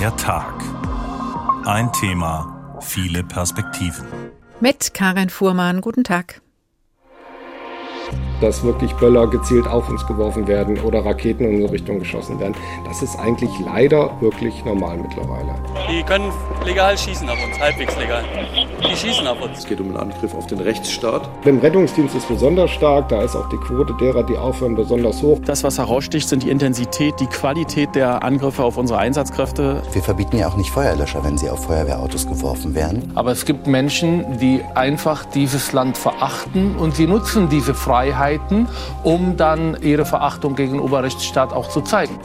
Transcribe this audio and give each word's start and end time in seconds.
Der 0.00 0.16
Tag. 0.16 0.54
Ein 1.66 1.92
Thema, 1.92 2.78
viele 2.80 3.22
Perspektiven. 3.22 4.06
Mit 4.58 4.94
Karin 4.94 5.28
Fuhrmann, 5.28 5.82
guten 5.82 6.04
Tag 6.04 6.40
dass 8.40 8.62
wirklich 8.62 8.92
Böller 8.94 9.26
gezielt 9.26 9.66
auf 9.66 9.88
uns 9.88 10.06
geworfen 10.06 10.46
werden 10.46 10.78
oder 10.80 11.04
Raketen 11.04 11.44
in 11.44 11.54
unsere 11.56 11.72
Richtung 11.72 11.98
geschossen 11.98 12.38
werden. 12.40 12.54
Das 12.84 13.02
ist 13.02 13.18
eigentlich 13.18 13.50
leider 13.64 14.10
wirklich 14.20 14.64
normal 14.64 14.98
mittlerweile. 14.98 15.54
Die 15.90 16.02
können 16.02 16.32
legal 16.64 16.96
schießen 16.96 17.28
auf 17.28 17.38
uns, 17.44 17.58
halbwegs 17.58 17.96
legal. 17.96 18.24
Die 18.82 18.96
schießen 18.96 19.26
auf 19.26 19.40
uns. 19.40 19.58
Es 19.58 19.66
geht 19.66 19.80
um 19.80 19.88
einen 19.88 19.96
Angriff 19.96 20.34
auf 20.34 20.46
den 20.46 20.60
Rechtsstaat. 20.60 21.28
Im 21.44 21.58
Rettungsdienst 21.58 22.14
ist 22.14 22.28
besonders 22.28 22.70
stark, 22.70 23.08
da 23.08 23.22
ist 23.22 23.36
auch 23.36 23.48
die 23.48 23.56
Quote 23.56 23.94
derer, 23.94 24.22
die 24.22 24.36
aufhören, 24.36 24.74
besonders 24.74 25.22
hoch. 25.22 25.38
Das, 25.44 25.64
was 25.64 25.78
heraussticht, 25.78 26.28
sind 26.28 26.42
die 26.42 26.50
Intensität, 26.50 27.14
die 27.20 27.26
Qualität 27.26 27.94
der 27.94 28.22
Angriffe 28.22 28.64
auf 28.64 28.76
unsere 28.76 28.98
Einsatzkräfte. 28.98 29.82
Wir 29.92 30.02
verbieten 30.02 30.38
ja 30.38 30.48
auch 30.48 30.56
nicht 30.56 30.70
Feuerlöscher, 30.70 31.24
wenn 31.24 31.38
sie 31.38 31.50
auf 31.50 31.64
Feuerwehrautos 31.64 32.26
geworfen 32.26 32.74
werden. 32.74 33.12
Aber 33.14 33.32
es 33.32 33.44
gibt 33.44 33.66
Menschen, 33.66 34.38
die 34.38 34.62
einfach 34.74 35.24
dieses 35.24 35.72
Land 35.72 35.96
verachten 35.96 36.76
und 36.76 36.94
sie 36.94 37.06
nutzen 37.06 37.48
diese 37.48 37.74
Freiheiten, 38.30 38.68
um 39.02 39.36
dann 39.36 39.76
ihre 39.82 40.04
Verachtung 40.04 40.54
gegenüber 40.54 41.02
Rechtsstaat 41.02 41.52
auch 41.52 41.68
zu 41.68 41.80
zeigen. 41.80 42.18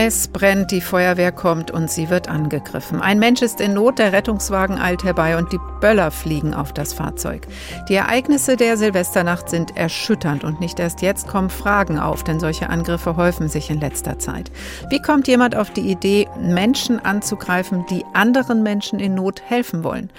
Es 0.00 0.28
brennt, 0.28 0.70
die 0.70 0.80
Feuerwehr 0.80 1.32
kommt 1.32 1.72
und 1.72 1.90
sie 1.90 2.08
wird 2.08 2.28
angegriffen. 2.28 3.02
Ein 3.02 3.18
Mensch 3.18 3.42
ist 3.42 3.60
in 3.60 3.74
Not, 3.74 3.98
der 3.98 4.12
Rettungswagen 4.12 4.78
eilt 4.78 5.02
herbei 5.02 5.36
und 5.36 5.52
die 5.52 5.58
Böller 5.80 6.12
fliegen 6.12 6.54
auf 6.54 6.72
das 6.72 6.92
Fahrzeug. 6.92 7.48
Die 7.88 7.96
Ereignisse 7.96 8.56
der 8.56 8.76
Silvesternacht 8.76 9.48
sind 9.48 9.76
erschütternd 9.76 10.44
und 10.44 10.60
nicht 10.60 10.78
erst 10.78 11.02
jetzt 11.02 11.26
kommen 11.26 11.50
Fragen 11.50 11.98
auf, 11.98 12.22
denn 12.22 12.38
solche 12.38 12.70
Angriffe 12.70 13.16
häufen 13.16 13.48
sich 13.48 13.70
in 13.70 13.80
letzter 13.80 14.20
Zeit. 14.20 14.52
Wie 14.88 15.02
kommt 15.02 15.26
jemand 15.26 15.56
auf 15.56 15.72
die 15.72 15.90
Idee, 15.90 16.28
Menschen 16.38 17.04
anzugreifen, 17.04 17.84
die 17.90 18.04
anderen 18.12 18.62
Menschen 18.62 19.00
in 19.00 19.16
Not 19.16 19.42
helfen 19.48 19.82
wollen? 19.82 20.10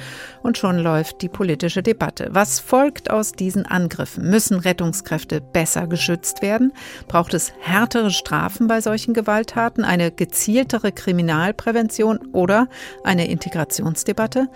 Und 0.42 0.58
schon 0.58 0.80
läuft 0.80 1.22
die 1.22 1.30
politische 1.30 1.84
Debatte. 1.84 2.30
Was 2.32 2.59
folgt 2.59 3.12
aus 3.12 3.34
diesen 3.34 3.66
Angriffen? 3.66 4.30
Müssen 4.30 4.59
Rettungskräfte 4.59 5.42
besser 5.42 5.88
geschützt 5.88 6.42
werden? 6.42 6.72
Braucht 7.08 7.34
es 7.34 7.54
härtere 7.59 8.12
Strafen 8.12 8.67
bei 8.67 8.82
solchen 8.82 9.14
Gewalttaten, 9.14 9.84
eine 9.84 10.12
gezieltere 10.12 10.92
Kriminalprävention 10.92 12.20
oder 12.32 12.67
eine 13.04 13.30
Integrationsdebatte? 13.30 14.48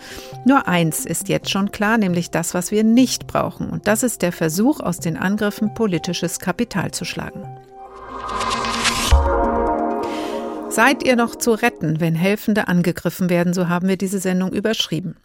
Nur 0.46 0.68
eins 0.68 1.06
ist 1.06 1.30
jetzt 1.30 1.50
schon 1.50 1.72
klar, 1.72 1.98
nämlich 1.98 2.32
das, 2.32 2.54
was 2.54 2.72
wir 2.72 2.84
nicht 2.84 3.28
brauchen. 3.28 3.70
Und 3.70 3.88
das 3.88 4.04
ist 4.04 4.22
der 4.22 4.32
Versuch, 4.32 4.80
aus 4.80 5.00
den 5.00 5.18
Angriffen 5.18 5.74
politisches 5.74 6.40
Kapital 6.40 6.92
zu 6.92 7.06
schlagen. 7.06 7.46
Seid 10.70 11.04
ihr 11.04 11.16
noch 11.16 11.36
zu 11.36 11.52
retten, 11.52 12.00
wenn 12.00 12.16
Helfende 12.16 12.68
angegriffen 12.68 13.30
werden, 13.30 13.54
so 13.54 13.70
haben 13.70 13.88
wir 13.88 13.96
diese 13.96 14.18
Sendung 14.18 14.52
überschrieben. 14.54 15.16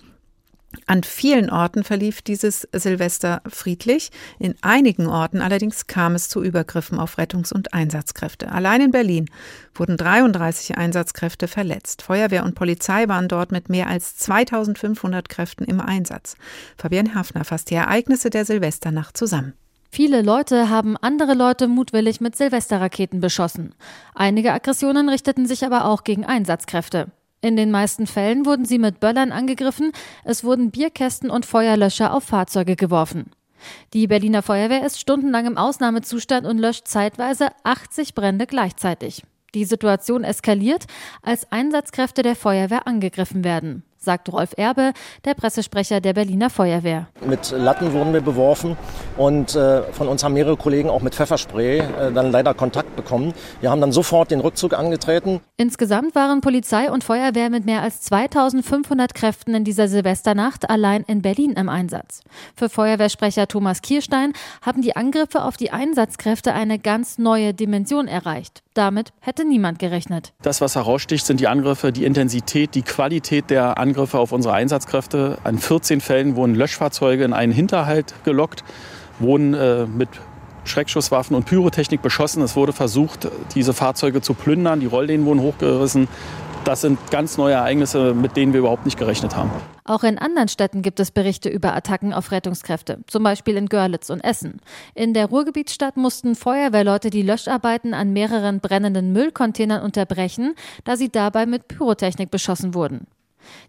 An 0.89 1.03
vielen 1.03 1.51
Orten 1.51 1.85
verlief 1.85 2.23
dieses 2.23 2.67
Silvester 2.73 3.43
friedlich. 3.47 4.11
In 4.39 4.55
einigen 4.63 5.07
Orten 5.07 5.43
allerdings 5.43 5.87
kam 5.87 6.15
es 6.15 6.31
zu 6.31 6.43
Übergriffen 6.43 6.99
auf 6.99 7.19
Rettungs- 7.19 7.53
und 7.53 7.75
Einsatzkräfte. 7.75 8.51
Allein 8.51 8.81
in 8.81 8.91
Berlin 8.91 9.27
wurden 9.75 9.99
33 9.99 10.79
Einsatzkräfte 10.79 11.47
verletzt. 11.47 12.01
Feuerwehr 12.01 12.43
und 12.43 12.55
Polizei 12.55 13.07
waren 13.07 13.29
dort 13.29 13.53
mit 13.53 13.69
mehr 13.69 13.87
als 13.89 14.17
2500 14.17 15.29
Kräften 15.29 15.65
im 15.65 15.83
Einsatz. 15.83 16.37
Fabian 16.79 17.15
Hafner 17.15 17.45
fasst 17.45 17.69
die 17.69 17.75
Ereignisse 17.75 18.31
der 18.31 18.47
Silvesternacht 18.47 19.15
zusammen. 19.15 19.53
Viele 19.91 20.23
Leute 20.23 20.71
haben 20.71 20.97
andere 20.97 21.35
Leute 21.35 21.69
mutwillig 21.69 22.23
mit 22.23 22.35
Silvesterraketen 22.35 23.21
beschossen. 23.21 23.75
Einige 24.15 24.55
Aggressionen 24.55 25.11
richteten 25.11 25.45
sich 25.45 25.67
aber 25.67 25.85
auch 25.85 26.03
gegen 26.03 26.25
Einsatzkräfte. 26.25 27.09
In 27.41 27.57
den 27.57 27.71
meisten 27.71 28.07
Fällen 28.07 28.47
wurden 28.47 28.65
sie 28.65 28.79
mit 28.79 29.01
Böllern 29.01 29.31
angegriffen, 29.31 29.93
es 30.25 30.43
wurden 30.43 30.71
Bierkästen 30.71 31.31
und 31.31 31.47
Feuerlöscher 31.47 32.13
auf 32.13 32.25
Fahrzeuge 32.25 32.75
geworfen. 32.75 33.31
Die 33.93 34.07
Berliner 34.07 34.43
Feuerwehr 34.43 34.85
ist 34.85 34.99
stundenlang 34.99 35.47
im 35.47 35.57
Ausnahmezustand 35.57 36.47
und 36.47 36.59
löscht 36.59 36.89
zeitweise 36.89 37.49
80 37.65 38.15
Brände 38.15 38.47
gleichzeitig. 38.47 39.23
Die 39.55 39.65
Situation 39.65 40.25
eskaliert, 40.25 40.87
als 41.23 41.51
Einsatzkräfte 41.51 42.23
der 42.23 42.37
Feuerwehr 42.37 42.87
angegriffen 42.87 43.45
werden 43.45 43.83
sagt 43.99 44.33
Rolf 44.33 44.51
Erbe, 44.57 44.93
der 45.25 45.35
Pressesprecher 45.35 46.01
der 46.01 46.13
Berliner 46.13 46.51
Feuerwehr. 46.51 47.09
Mit 47.27 47.51
Latten 47.51 47.93
wurden 47.93 48.13
wir 48.13 48.21
beworfen 48.21 48.77
und 49.17 49.55
äh, 49.55 49.83
von 49.93 50.09
uns 50.09 50.25
haben 50.25 50.35
mehrere 50.35 50.57
Kollegen 50.57 50.91
auch 50.91 51.03
mit 51.03 51.15
Pfefferspray 51.15 51.79
äh, 51.79 52.13
dann 52.13 52.31
leider 52.33 52.55
Kontakt 52.55 52.97
bekommen. 52.97 53.35
Wir 53.61 53.71
haben 53.71 53.81
dann 53.81 53.93
sofort 53.93 54.31
den 54.31 54.41
Rückzug 54.41 54.73
angetreten. 54.73 55.41
Insgesamt 55.57 56.15
waren 56.15 56.41
Polizei 56.41 56.91
und 56.91 57.05
Feuerwehr 57.05 57.51
mit 57.51 57.67
mehr 57.67 57.83
als 57.83 58.01
2500 58.03 59.15
Kräften 59.15 59.55
in 59.55 59.65
dieser 59.65 59.89
Silvesternacht 59.89 60.71
allein 60.71 61.03
in 61.03 61.23
Berlin 61.23 61.53
im 61.53 61.69
Einsatz. 61.69 62.23
Für 62.57 62.69
Feuerwehrsprecher 62.69 63.49
Thomas 63.49 63.83
Kierstein 63.83 64.33
haben 64.63 64.83
die 64.83 64.97
Angriffe 64.97 65.43
auf 65.43 65.57
die 65.57 65.71
Einsatzkräfte 65.71 66.55
eine 66.55 66.79
ganz 66.79 67.19
neue 67.19 67.55
Dimension 67.55 68.09
erreicht. 68.09 68.63
Damit 68.75 69.13
hätte 69.21 69.45
niemand 69.45 69.81
gerechnet. 69.81 70.33
Das, 70.43 70.61
was 70.61 70.77
heraussticht, 70.77 71.27
sind 71.27 71.41
die 71.41 71.49
Angriffe, 71.49 71.91
die 71.91 72.05
Intensität, 72.05 72.77
die 72.77 72.83
Qualität 72.83 73.51
der 73.51 73.77
Angriffe 73.77 73.88
auf 73.97 74.33
unsere 74.33 74.55
Einsatzkräfte. 74.55 75.39
An 75.45 75.59
14 75.59 76.01
Fällen 76.01 76.37
wurden 76.37 76.55
Löschfahrzeuge 76.55 77.25
in 77.25 77.33
einen 77.33 77.53
Hinterhalt 77.53 78.15
gelockt, 78.25 78.65
wurden 79.19 79.55
äh, 79.55 79.87
mit 79.87 80.09
Schreckschusswaffen 80.65 81.35
und 81.35 81.47
Pyrotechnik 81.47 82.03
beschossen. 82.03 82.43
Es 82.43 82.57
wurde 82.57 82.73
versucht, 82.73 83.29
diese 83.55 83.73
Fahrzeuge 83.73 84.21
zu 84.21 84.35
plündern. 84.35 84.81
Die 84.81 84.87
Rolllehnen 84.87 85.27
wurden 85.27 85.41
hochgerissen. 85.41 86.09
Das 86.65 86.83
sind 86.83 86.99
ganz 87.11 87.39
neue 87.39 87.55
Ereignisse, 87.55 88.13
mit 88.13 88.37
denen 88.37 88.53
wir 88.53 88.61
überhaupt 88.61 88.85
nicht 88.85 88.99
gerechnet 88.99 89.35
haben. 89.35 89.51
Auch 89.85 90.05
in 90.05 90.19
anderen 90.19 90.49
Städten 90.49 90.83
gibt 90.83 91.01
es 91.01 91.11
Berichte 91.11 91.49
über 91.49 91.75
Attacken 91.75 92.13
auf 92.13 92.31
Rettungskräfte, 92.31 92.99
zum 93.07 93.23
Beispiel 93.23 93.57
in 93.57 93.71
Görlitz 93.71 94.11
und 94.11 94.21
Essen. 94.21 94.61
In 94.95 95.15
der 95.15 95.27
Ruhrgebietsstadt 95.27 95.97
mussten 95.97 96.35
Feuerwehrleute 96.35 97.09
die 97.09 97.23
Löscharbeiten 97.23 97.95
an 97.95 98.13
mehreren 98.13 98.61
brennenden 98.61 99.15
Müllcontainern 99.15 99.83
unterbrechen, 99.83 100.55
da 100.85 100.97
sie 100.97 101.09
dabei 101.09 101.47
mit 101.47 101.69
Pyrotechnik 101.69 102.31
beschossen 102.31 102.75
wurden. 102.75 103.07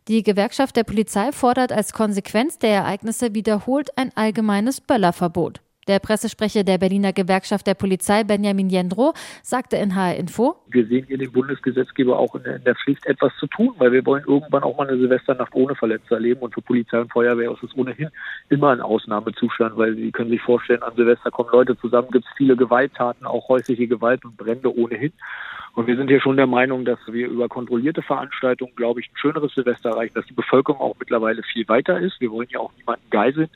Die 0.07 0.24
Gewerkschaft 0.24 0.75
der 0.75 0.84
Polizei 0.84 1.31
fordert 1.31 1.72
als 1.72 1.94
Konsequenz 1.94 2.57
der 2.59 2.72
Ereignisse 2.72 3.34
wiederholt 3.34 3.97
ein 3.97 4.12
allgemeines 4.16 4.81
Böllerverbot. 4.81 5.62
Der 5.88 6.00
Pressesprecher 6.00 6.63
der 6.63 6.78
Berliner 6.78 7.13
Gewerkschaft 7.13 7.66
der 7.66 7.73
Polizei, 7.73 8.23
Benjamin 8.23 8.69
Jendro, 8.69 9.13
sagte 9.41 9.78
in 9.78 9.95
HR 9.95 10.16
Info, 10.17 10.56
Wir 10.67 10.85
sehen 10.85 11.06
hier 11.07 11.17
den 11.17 11.31
Bundesgesetzgeber 11.31 12.19
auch 12.19 12.35
in 12.35 12.44
der, 12.44 12.57
in 12.57 12.63
der, 12.63 12.75
Pflicht, 12.75 13.06
etwas 13.06 13.31
zu 13.40 13.47
tun, 13.47 13.73
weil 13.78 13.91
wir 13.91 14.06
wollen 14.06 14.23
irgendwann 14.28 14.63
auch 14.63 14.78
mal 14.78 14.88
eine 14.88 14.97
Silvesternacht 14.97 15.56
ohne 15.56 15.75
Verletzte 15.75 16.16
erleben. 16.16 16.41
Und 16.41 16.53
für 16.53 16.62
Polizei 16.62 17.00
und 17.00 17.12
Feuerwehr 17.12 17.51
ist 17.51 17.63
es 17.63 17.75
ohnehin 17.75 18.09
immer 18.50 18.69
ein 18.69 18.81
Ausnahmezustand, 18.81 19.78
weil 19.78 19.95
Sie 19.95 20.12
können 20.12 20.29
sich 20.29 20.41
vorstellen, 20.41 20.84
an 20.84 20.95
Silvester 20.95 21.31
kommen 21.31 21.50
Leute 21.51 21.78
zusammen, 21.79 22.09
gibt 22.12 22.25
es 22.25 22.31
viele 22.38 22.56
Gewalttaten, 22.56 23.25
auch 23.25 23.47
häusliche 23.50 23.88
Gewalt 23.88 24.23
und 24.25 24.38
Brände 24.38 24.75
ohnehin. 24.75 25.13
Und 25.73 25.88
wir 25.88 25.95
sind 25.95 26.09
hier 26.09 26.22
schon 26.22 26.38
der 26.38 26.47
Meinung, 26.47 26.84
dass 26.85 27.00
wir 27.07 27.28
über 27.28 27.47
kontrollierte 27.47 28.01
Veranstaltungen, 28.01 28.75
glaube 28.75 29.00
ich, 29.00 29.07
ein 29.07 29.18
schöneres 29.18 29.53
Silvester 29.53 29.89
erreichen, 29.91 30.13
dass 30.16 30.25
die 30.25 30.34
Bevölkerung 30.34 30.81
auch 30.81 30.95
mittlerweile 31.00 31.41
viel 31.44 31.68
weiter 31.68 32.00
ist. 32.00 32.19
Wir 32.19 32.31
wollen 32.31 32.50
ja 32.51 32.59
auch 32.59 32.72
niemanden 32.78 33.09
geiseln. 33.09 33.50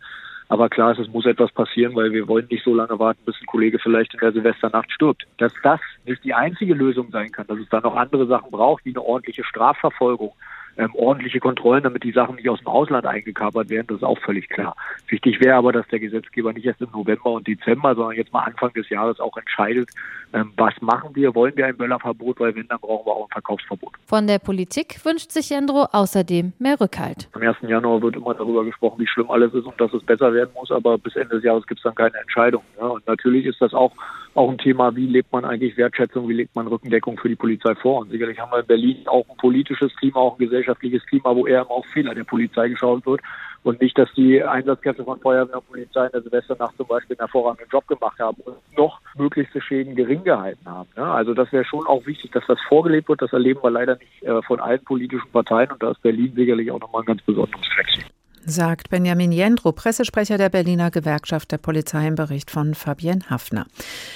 Aber 0.49 0.69
klar 0.69 0.91
ist, 0.91 0.99
es 0.99 1.07
muss 1.07 1.25
etwas 1.25 1.51
passieren, 1.51 1.95
weil 1.95 2.11
wir 2.11 2.27
wollen 2.27 2.47
nicht 2.49 2.63
so 2.63 2.75
lange 2.75 2.99
warten, 2.99 3.21
bis 3.25 3.35
ein 3.41 3.45
Kollege 3.45 3.79
vielleicht 3.79 4.13
in 4.13 4.19
der 4.19 4.33
Silvesternacht 4.33 4.91
stirbt. 4.91 5.25
Dass 5.37 5.53
das 5.63 5.79
nicht 6.05 6.23
die 6.23 6.33
einzige 6.33 6.73
Lösung 6.73 7.09
sein 7.11 7.31
kann, 7.31 7.47
dass 7.47 7.59
es 7.59 7.69
da 7.69 7.79
noch 7.79 7.95
andere 7.95 8.27
Sachen 8.27 8.51
braucht, 8.51 8.85
wie 8.85 8.91
eine 8.91 9.01
ordentliche 9.01 9.43
Strafverfolgung, 9.43 10.33
ähm, 10.77 10.93
ordentliche 10.95 11.39
Kontrollen, 11.39 11.83
damit 11.83 12.03
die 12.03 12.11
Sachen 12.11 12.35
nicht 12.35 12.49
aus 12.49 12.59
dem 12.59 12.67
Ausland 12.67 13.05
eingekapert 13.05 13.69
werden, 13.69 13.87
das 13.87 13.97
ist 13.97 14.03
auch 14.03 14.19
völlig 14.19 14.49
klar. 14.49 14.75
Wichtig 15.07 15.39
wäre 15.39 15.55
aber, 15.55 15.71
dass 15.71 15.87
der 15.87 15.99
Gesetzgeber 15.99 16.53
nicht 16.53 16.65
erst 16.65 16.81
im 16.81 16.89
November 16.91 17.31
und 17.31 17.47
Dezember, 17.47 17.95
sondern 17.95 18.15
jetzt 18.15 18.33
mal 18.33 18.43
Anfang 18.43 18.73
des 18.73 18.89
Jahres 18.89 19.19
auch 19.19 19.37
entscheidet, 19.37 19.89
ähm, 20.33 20.51
was 20.57 20.73
machen 20.81 21.15
wir, 21.15 21.35
wollen 21.35 21.55
wir 21.55 21.67
ein 21.67 21.77
Böllerverbot, 21.77 22.39
weil 22.39 22.55
wenn, 22.55 22.67
dann 22.67 22.79
brauchen 22.79 23.05
wir 23.05 23.11
auch 23.11 23.27
ein 23.27 23.31
Verkaufsverbot. 23.31 23.93
Von 24.05 24.27
der 24.27 24.39
Politik 24.39 24.99
wünscht 25.05 25.31
sich 25.31 25.49
Jendro 25.49 25.87
außerdem 25.91 26.53
mehr 26.59 26.79
Rückhalt. 26.79 27.29
Am 27.33 27.41
1. 27.41 27.57
Januar 27.61 28.01
wird 28.01 28.15
immer 28.15 28.33
darüber 28.33 28.65
gesprochen, 28.65 28.99
wie 28.99 29.07
schlimm 29.07 29.29
alles 29.29 29.53
ist 29.53 29.65
und 29.65 29.79
dass 29.79 29.93
es 29.93 30.03
besser 30.03 30.33
werden 30.33 30.49
muss, 30.55 30.71
aber 30.71 30.97
bis 30.97 31.15
Ende 31.15 31.35
des 31.35 31.43
Jahres 31.43 31.67
gibt 31.67 31.79
es 31.79 31.83
dann 31.83 31.95
keine 31.95 32.17
Entscheidung. 32.17 32.63
Ja? 32.79 32.87
Und 32.87 33.05
natürlich 33.07 33.45
ist 33.45 33.61
das 33.61 33.73
auch 33.73 33.91
auch 34.35 34.49
ein 34.49 34.57
Thema, 34.57 34.95
wie 34.95 35.05
lebt 35.05 35.31
man 35.31 35.45
eigentlich 35.45 35.77
Wertschätzung, 35.77 36.27
wie 36.27 36.33
legt 36.33 36.55
man 36.55 36.67
Rückendeckung 36.67 37.17
für 37.17 37.29
die 37.29 37.35
Polizei 37.35 37.75
vor. 37.75 37.99
Und 38.01 38.09
sicherlich 38.09 38.39
haben 38.39 38.51
wir 38.51 38.59
in 38.59 38.65
Berlin 38.65 39.07
auch 39.07 39.25
ein 39.29 39.37
politisches 39.37 39.95
Klima, 39.95 40.19
auch 40.19 40.33
ein 40.33 40.39
gesellschaftliches 40.39 40.62
Klima, 41.07 41.35
wo 41.35 41.47
eher 41.47 41.69
auf 41.69 41.85
Fehler 41.93 42.15
der 42.15 42.23
Polizei 42.23 42.69
geschaut 42.69 43.05
wird 43.05 43.21
und 43.63 43.81
nicht, 43.81 43.97
dass 43.97 44.09
die 44.13 44.43
Einsatzkräfte 44.43 45.03
von 45.03 45.19
Feuerwehr 45.19 45.57
und 45.57 45.67
Polizei 45.67 46.05
in 46.05 46.11
der 46.11 46.21
Silvesternacht 46.21 46.75
zum 46.77 46.87
Beispiel 46.87 47.15
einen 47.15 47.27
hervorragenden 47.27 47.69
Job 47.71 47.87
gemacht 47.87 48.19
haben 48.19 48.41
und 48.43 48.55
noch 48.77 48.99
möglichste 49.17 49.61
Schäden 49.61 49.95
gering 49.95 50.23
gehalten 50.23 50.65
haben. 50.65 50.89
Ja, 50.97 51.13
also 51.13 51.33
das 51.33 51.51
wäre 51.51 51.65
schon 51.65 51.85
auch 51.87 52.05
wichtig, 52.05 52.31
dass 52.31 52.43
das 52.47 52.59
vorgelebt 52.67 53.09
wird. 53.09 53.21
Das 53.21 53.33
erleben 53.33 53.61
wir 53.63 53.71
leider 53.71 53.95
nicht 53.95 54.23
äh, 54.23 54.41
von 54.43 54.59
allen 54.59 54.83
politischen 54.83 55.29
Parteien 55.31 55.71
und 55.71 55.81
da 55.81 55.91
ist 55.91 56.01
Berlin 56.01 56.33
sicherlich 56.35 56.71
auch 56.71 56.79
nochmal 56.79 57.03
ein 57.03 57.05
ganz 57.05 57.21
besonderes 57.21 57.65
Flexi. 57.67 58.01
sagt 58.45 58.89
Benjamin 58.89 59.31
Jendro, 59.31 59.71
Pressesprecher 59.71 60.37
der 60.37 60.49
Berliner 60.49 60.91
Gewerkschaft 60.91 61.51
der 61.51 61.57
Polizei 61.57 62.07
im 62.07 62.15
Bericht 62.15 62.51
von 62.51 62.73
Fabienne 62.73 63.21
Hafner. 63.29 63.65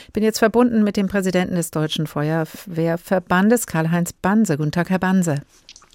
Ich 0.07 0.13
bin 0.13 0.23
jetzt 0.23 0.39
verbunden 0.39 0.83
mit 0.83 0.97
dem 0.97 1.07
Präsidenten 1.07 1.55
des 1.55 1.71
Deutschen 1.71 2.07
Feuerwehrverbandes, 2.07 3.67
Karl-Heinz 3.67 4.11
Banse. 4.11 4.57
Guten 4.57 4.71
Tag, 4.71 4.89
Herr 4.89 4.99
Banse. 4.99 5.43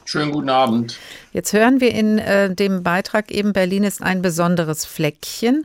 Schönen 0.04 0.32
guten 0.32 0.50
Abend. 0.50 0.99
Jetzt 1.32 1.52
hören 1.52 1.81
wir 1.81 1.93
in 1.93 2.19
äh, 2.19 2.54
dem 2.54 2.82
Beitrag 2.82 3.31
eben, 3.31 3.52
Berlin 3.52 3.84
ist 3.84 4.02
ein 4.02 4.22
besonderes 4.22 4.84
Fleckchen. 4.84 5.64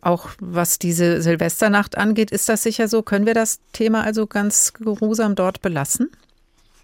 Auch 0.00 0.28
was 0.40 0.78
diese 0.78 1.22
Silvesternacht 1.22 1.96
angeht, 1.96 2.30
ist 2.30 2.48
das 2.48 2.62
sicher 2.62 2.88
so? 2.88 3.02
Können 3.02 3.26
wir 3.26 3.34
das 3.34 3.60
Thema 3.72 4.04
also 4.04 4.26
ganz 4.26 4.72
geruhsam 4.72 5.34
dort 5.34 5.60
belassen? 5.62 6.10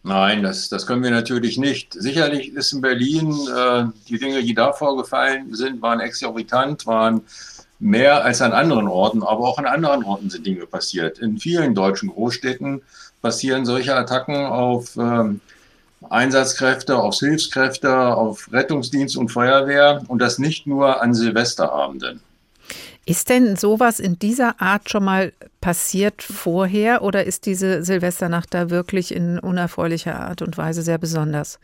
Nein, 0.02 0.42
das, 0.42 0.68
das 0.68 0.86
können 0.86 1.02
wir 1.02 1.10
natürlich 1.10 1.56
nicht. 1.56 1.94
Sicherlich 1.94 2.52
ist 2.52 2.72
in 2.72 2.82
Berlin 2.82 3.32
äh, 3.56 3.84
die 4.08 4.18
Dinge, 4.18 4.42
die 4.42 4.54
da 4.54 4.72
vorgefallen 4.72 5.54
sind, 5.54 5.80
waren 5.80 6.00
exorbitant, 6.00 6.86
waren 6.86 7.22
mehr 7.78 8.22
als 8.22 8.42
an 8.42 8.52
anderen 8.52 8.86
Orten, 8.86 9.22
aber 9.22 9.48
auch 9.48 9.58
an 9.58 9.66
anderen 9.66 10.04
Orten 10.04 10.28
sind 10.28 10.46
Dinge 10.46 10.66
passiert. 10.66 11.18
In 11.18 11.38
vielen 11.38 11.74
deutschen 11.74 12.10
Großstädten 12.10 12.82
passieren 13.22 13.64
solche 13.64 13.94
Attacken 13.96 14.36
auf 14.46 14.96
ähm, 14.96 15.40
Einsatzkräfte, 16.10 16.96
auf 16.96 17.18
Hilfskräfte, 17.18 17.92
auf 17.94 18.52
Rettungsdienst 18.52 19.16
und 19.16 19.28
Feuerwehr 19.28 20.02
und 20.08 20.20
das 20.20 20.38
nicht 20.38 20.66
nur 20.66 21.02
an 21.02 21.14
Silvesterabenden. 21.14 22.20
Ist 23.06 23.28
denn 23.28 23.56
sowas 23.56 24.00
in 24.00 24.18
dieser 24.18 24.60
Art 24.62 24.88
schon 24.88 25.04
mal 25.04 25.32
passiert 25.60 26.22
vorher 26.22 27.02
oder 27.02 27.24
ist 27.24 27.44
diese 27.44 27.82
Silvesternacht 27.82 28.54
da 28.54 28.70
wirklich 28.70 29.14
in 29.14 29.38
unerfreulicher 29.38 30.18
Art 30.18 30.40
und 30.40 30.56
Weise 30.56 30.82
sehr 30.82 30.96
besonders? 30.96 31.58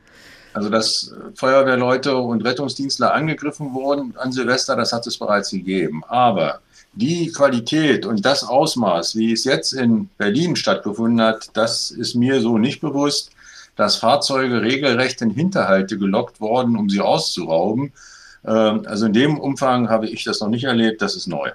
Also, 0.52 0.68
dass 0.68 1.14
Feuerwehrleute 1.34 2.16
und 2.16 2.44
Rettungsdienstler 2.44 3.14
angegriffen 3.14 3.72
wurden 3.72 4.14
an 4.18 4.32
Silvester, 4.32 4.76
das 4.76 4.92
hat 4.92 5.06
es 5.06 5.16
bereits 5.16 5.50
gegeben. 5.50 6.02
Aber 6.08 6.60
die 6.92 7.30
Qualität 7.30 8.04
und 8.04 8.26
das 8.26 8.42
Ausmaß, 8.42 9.16
wie 9.16 9.32
es 9.32 9.44
jetzt 9.44 9.72
in 9.72 10.10
Berlin 10.18 10.56
stattgefunden 10.56 11.20
hat, 11.20 11.50
das 11.54 11.90
ist 11.90 12.16
mir 12.16 12.40
so 12.40 12.58
nicht 12.58 12.80
bewusst, 12.80 13.30
dass 13.80 13.96
Fahrzeuge 13.96 14.60
regelrecht 14.60 15.22
in 15.22 15.30
Hinterhalte 15.30 15.96
gelockt 15.96 16.40
wurden, 16.40 16.76
um 16.76 16.90
sie 16.90 17.00
auszurauben. 17.00 17.92
Ähm, 18.44 18.82
also 18.86 19.06
in 19.06 19.14
dem 19.14 19.38
Umfang 19.38 19.88
habe 19.88 20.06
ich 20.06 20.22
das 20.22 20.40
noch 20.40 20.48
nicht 20.48 20.64
erlebt, 20.64 21.00
das 21.00 21.16
ist 21.16 21.26
neu. 21.26 21.50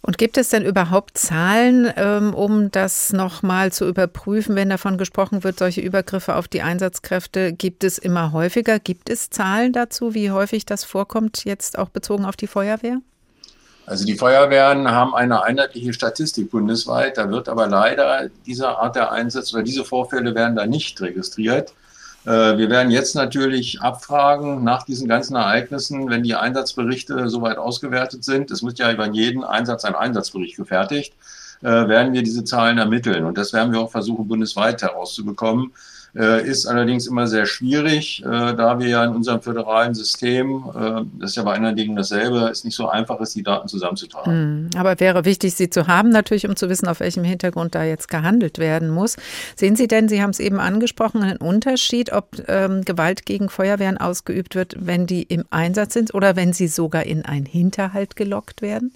Und 0.00 0.16
gibt 0.16 0.38
es 0.38 0.48
denn 0.48 0.64
überhaupt 0.64 1.18
Zahlen, 1.18 1.92
ähm, 1.96 2.32
um 2.32 2.70
das 2.70 3.12
nochmal 3.12 3.72
zu 3.72 3.86
überprüfen, 3.86 4.56
wenn 4.56 4.70
davon 4.70 4.96
gesprochen 4.96 5.44
wird, 5.44 5.58
solche 5.58 5.82
Übergriffe 5.82 6.34
auf 6.34 6.48
die 6.48 6.62
Einsatzkräfte 6.62 7.52
gibt 7.52 7.84
es 7.84 7.98
immer 7.98 8.32
häufiger? 8.32 8.78
Gibt 8.78 9.10
es 9.10 9.28
Zahlen 9.28 9.74
dazu, 9.74 10.14
wie 10.14 10.30
häufig 10.30 10.64
das 10.64 10.82
vorkommt, 10.84 11.44
jetzt 11.44 11.78
auch 11.78 11.90
bezogen 11.90 12.24
auf 12.24 12.36
die 12.36 12.46
Feuerwehr? 12.46 13.02
Also 13.88 14.04
die 14.04 14.16
Feuerwehren 14.16 14.90
haben 14.90 15.14
eine 15.14 15.42
einheitliche 15.42 15.94
Statistik 15.94 16.50
bundesweit. 16.50 17.16
Da 17.16 17.30
wird 17.30 17.48
aber 17.48 17.66
leider 17.68 18.28
diese 18.44 18.68
Art 18.68 18.96
der 18.96 19.12
Einsätze 19.12 19.56
oder 19.56 19.64
diese 19.64 19.82
Vorfälle 19.82 20.34
werden 20.34 20.56
da 20.56 20.66
nicht 20.66 21.00
registriert. 21.00 21.72
Äh, 22.26 22.58
wir 22.58 22.68
werden 22.68 22.90
jetzt 22.90 23.14
natürlich 23.14 23.80
abfragen 23.80 24.62
nach 24.62 24.82
diesen 24.82 25.08
ganzen 25.08 25.36
Ereignissen, 25.36 26.10
wenn 26.10 26.22
die 26.22 26.34
Einsatzberichte 26.34 27.30
soweit 27.30 27.56
ausgewertet 27.56 28.24
sind. 28.24 28.50
Es 28.50 28.62
wird 28.62 28.78
ja 28.78 28.92
über 28.92 29.08
jeden 29.08 29.42
Einsatz 29.42 29.86
ein 29.86 29.94
Einsatzbericht 29.94 30.56
gefertigt, 30.56 31.14
äh, 31.62 31.66
werden 31.66 32.12
wir 32.12 32.22
diese 32.22 32.44
Zahlen 32.44 32.76
ermitteln. 32.76 33.24
Und 33.24 33.38
das 33.38 33.54
werden 33.54 33.72
wir 33.72 33.80
auch 33.80 33.90
versuchen, 33.90 34.28
bundesweit 34.28 34.82
herauszubekommen. 34.82 35.72
Äh, 36.16 36.48
ist 36.48 36.66
allerdings 36.66 37.06
immer 37.06 37.26
sehr 37.26 37.44
schwierig, 37.44 38.22
äh, 38.24 38.26
da 38.26 38.78
wir 38.78 38.88
ja 38.88 39.04
in 39.04 39.14
unserem 39.14 39.42
föderalen 39.42 39.94
System, 39.94 40.64
äh, 40.74 41.02
das 41.20 41.30
ist 41.30 41.36
ja 41.36 41.42
bei 41.42 41.54
anderen 41.54 41.76
Dingen 41.76 41.96
dasselbe, 41.96 42.48
es 42.50 42.64
nicht 42.64 42.76
so 42.76 42.88
einfach 42.88 43.20
ist, 43.20 43.36
die 43.36 43.42
Daten 43.42 43.68
zusammenzutragen. 43.68 44.32
Hm, 44.32 44.70
aber 44.80 44.98
wäre 45.00 45.26
wichtig, 45.26 45.54
sie 45.54 45.68
zu 45.68 45.86
haben, 45.86 46.08
natürlich, 46.08 46.48
um 46.48 46.56
zu 46.56 46.70
wissen, 46.70 46.88
auf 46.88 47.00
welchem 47.00 47.24
Hintergrund 47.24 47.74
da 47.74 47.84
jetzt 47.84 48.08
gehandelt 48.08 48.58
werden 48.58 48.88
muss. 48.88 49.16
Sehen 49.54 49.76
Sie 49.76 49.86
denn, 49.86 50.08
Sie 50.08 50.22
haben 50.22 50.30
es 50.30 50.40
eben 50.40 50.60
angesprochen, 50.60 51.22
einen 51.22 51.36
Unterschied, 51.36 52.10
ob 52.10 52.42
ähm, 52.48 52.84
Gewalt 52.86 53.26
gegen 53.26 53.50
Feuerwehren 53.50 53.98
ausgeübt 53.98 54.54
wird, 54.54 54.76
wenn 54.78 55.06
die 55.06 55.24
im 55.24 55.44
Einsatz 55.50 55.92
sind 55.92 56.14
oder 56.14 56.36
wenn 56.36 56.54
sie 56.54 56.68
sogar 56.68 57.04
in 57.04 57.26
einen 57.26 57.46
Hinterhalt 57.46 58.16
gelockt 58.16 58.62
werden? 58.62 58.94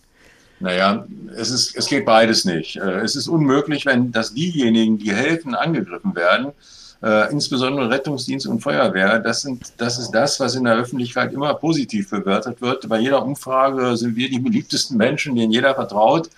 Naja, 0.61 1.07
es, 1.37 1.51
ist, 1.51 1.77
es 1.77 1.87
geht 1.87 2.07
beides 2.07 2.45
nicht. 2.45 2.77
Es 2.77 3.17
ist 3.17 3.29
unmöglich, 3.29 3.85
wenn 3.85 4.13
dass 4.13 4.33
diejenigen, 4.33 4.97
die 4.97 5.13
helfen, 5.13 5.55
angegriffen 5.55 6.15
werden 6.15 6.53
äh, 7.03 7.33
insbesondere 7.33 7.91
Rettungsdienst 7.91 8.47
und 8.47 8.61
Feuerwehr, 8.61 9.19
das, 9.19 9.43
sind, 9.43 9.73
das 9.79 9.99
ist 9.99 10.11
das, 10.13 10.39
was 10.39 10.55
in 10.55 10.65
der 10.65 10.77
Öffentlichkeit 10.77 11.33
immer 11.33 11.53
positiv 11.55 12.11
bewertet 12.11 12.61
wird. 12.61 12.89
Bei 12.89 13.01
jeder 13.01 13.25
Umfrage 13.25 13.97
sind 13.97 14.15
wir 14.17 14.29
die 14.29 14.39
beliebtesten 14.39 14.97
Menschen, 14.97 15.35
denen 15.35 15.53
jeder 15.53 15.75
vertraut. 15.75 16.31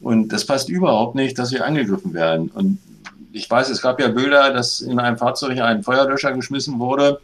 Und 0.00 0.28
das 0.28 0.44
passt 0.44 0.68
überhaupt 0.68 1.14
nicht, 1.14 1.38
dass 1.38 1.52
wir 1.52 1.64
angegriffen 1.64 2.14
werden. 2.14 2.48
Und 2.48 2.78
ich 3.32 3.48
weiß, 3.48 3.68
es 3.68 3.82
gab 3.82 4.00
ja 4.00 4.08
Bilder, 4.08 4.52
dass 4.52 4.80
in 4.80 4.98
einem 4.98 5.18
Fahrzeug 5.18 5.58
ein 5.60 5.82
Feuerlöscher 5.82 6.32
geschmissen 6.32 6.78
wurde. 6.78 7.20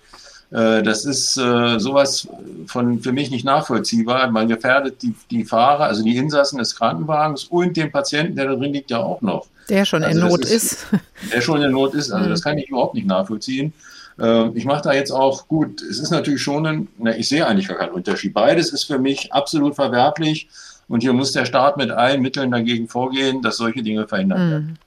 Äh, 0.54 0.84
das 0.84 1.04
ist 1.04 1.36
äh, 1.36 1.80
sowas 1.80 2.28
von 2.66 3.00
für 3.00 3.12
mich 3.12 3.30
nicht 3.30 3.44
nachvollziehbar. 3.44 4.30
Man 4.30 4.46
gefährdet 4.46 5.02
die, 5.02 5.12
die 5.28 5.44
Fahrer, 5.44 5.84
also 5.84 6.04
die 6.04 6.16
Insassen 6.16 6.58
des 6.58 6.76
Krankenwagens 6.76 7.44
und 7.44 7.76
den 7.76 7.90
Patienten, 7.90 8.36
der 8.36 8.46
da 8.46 8.54
drin 8.54 8.72
liegt, 8.72 8.90
ja 8.90 8.98
auch 8.98 9.20
noch. 9.20 9.46
Der 9.68 9.84
schon 9.84 10.04
also 10.04 10.20
in 10.20 10.28
Not 10.28 10.44
ist, 10.44 10.52
ist, 10.52 10.86
Der 11.32 11.40
schon 11.40 11.60
in 11.60 11.72
Not 11.72 11.94
ist. 11.94 12.12
Also 12.12 12.26
mhm. 12.26 12.30
das 12.30 12.42
kann 12.42 12.56
ich 12.56 12.68
überhaupt 12.68 12.94
nicht 12.94 13.06
nachvollziehen. 13.06 13.72
Ähm, 14.20 14.52
ich 14.54 14.64
mache 14.64 14.82
da 14.82 14.92
jetzt 14.92 15.10
auch 15.10 15.48
gut. 15.48 15.82
Es 15.82 15.98
ist 15.98 16.10
natürlich 16.10 16.42
schon 16.42 16.66
ein, 16.66 16.88
na, 16.98 17.16
ich 17.16 17.28
sehe 17.28 17.44
eigentlich 17.44 17.66
gar 17.66 17.78
keinen 17.78 17.92
Unterschied. 17.92 18.32
Beides 18.32 18.72
ist 18.72 18.84
für 18.84 19.00
mich 19.00 19.32
absolut 19.32 19.74
verwerflich. 19.74 20.48
Und 20.86 21.00
hier 21.00 21.14
muss 21.14 21.32
der 21.32 21.46
Staat 21.46 21.78
mit 21.78 21.90
allen 21.90 22.22
Mitteln 22.22 22.52
dagegen 22.52 22.86
vorgehen, 22.88 23.42
dass 23.42 23.56
solche 23.56 23.82
Dinge 23.82 24.06
verhindert 24.06 24.38
mhm. 24.38 24.50
werden. 24.50 24.78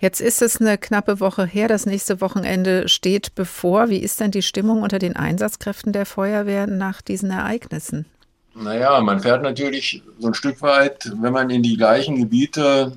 Jetzt 0.00 0.22
ist 0.22 0.40
es 0.40 0.60
eine 0.60 0.78
knappe 0.78 1.20
Woche 1.20 1.44
her. 1.44 1.68
Das 1.68 1.84
nächste 1.84 2.22
Wochenende 2.22 2.88
steht 2.88 3.34
bevor. 3.34 3.90
Wie 3.90 3.98
ist 3.98 4.18
denn 4.18 4.30
die 4.30 4.40
Stimmung 4.40 4.82
unter 4.82 4.98
den 4.98 5.14
Einsatzkräften 5.14 5.92
der 5.92 6.06
Feuerwehr 6.06 6.66
nach 6.66 7.02
diesen 7.02 7.30
Ereignissen? 7.30 8.06
Naja, 8.54 8.98
man 9.02 9.20
fährt 9.20 9.42
natürlich 9.42 10.02
so 10.18 10.28
ein 10.28 10.34
Stück 10.34 10.62
weit, 10.62 11.12
wenn 11.20 11.34
man 11.34 11.50
in 11.50 11.62
die 11.62 11.76
gleichen 11.76 12.16
Gebiete 12.16 12.92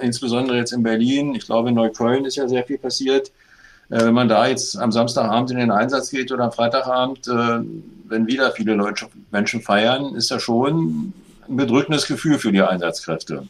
insbesondere 0.00 0.56
jetzt 0.56 0.72
in 0.72 0.82
Berlin, 0.82 1.34
ich 1.34 1.44
glaube 1.44 1.68
in 1.68 1.74
Neukölln 1.74 2.24
ist 2.24 2.36
ja 2.36 2.48
sehr 2.48 2.64
viel 2.64 2.78
passiert. 2.78 3.30
Äh, 3.90 4.06
wenn 4.06 4.14
man 4.14 4.28
da 4.28 4.46
jetzt 4.46 4.76
am 4.78 4.90
Samstagabend 4.90 5.50
in 5.50 5.58
den 5.58 5.70
Einsatz 5.70 6.10
geht 6.10 6.32
oder 6.32 6.44
am 6.44 6.52
Freitagabend, 6.52 7.28
äh, 7.28 7.60
wenn 8.08 8.26
wieder 8.26 8.50
viele 8.52 8.74
Leute, 8.74 9.06
Menschen 9.30 9.60
feiern, 9.60 10.14
ist 10.14 10.30
das 10.30 10.42
schon 10.42 11.12
ein 11.48 11.56
bedrückendes 11.56 12.06
Gefühl 12.06 12.38
für 12.38 12.52
die 12.52 12.62
Einsatzkräfte. 12.62 13.48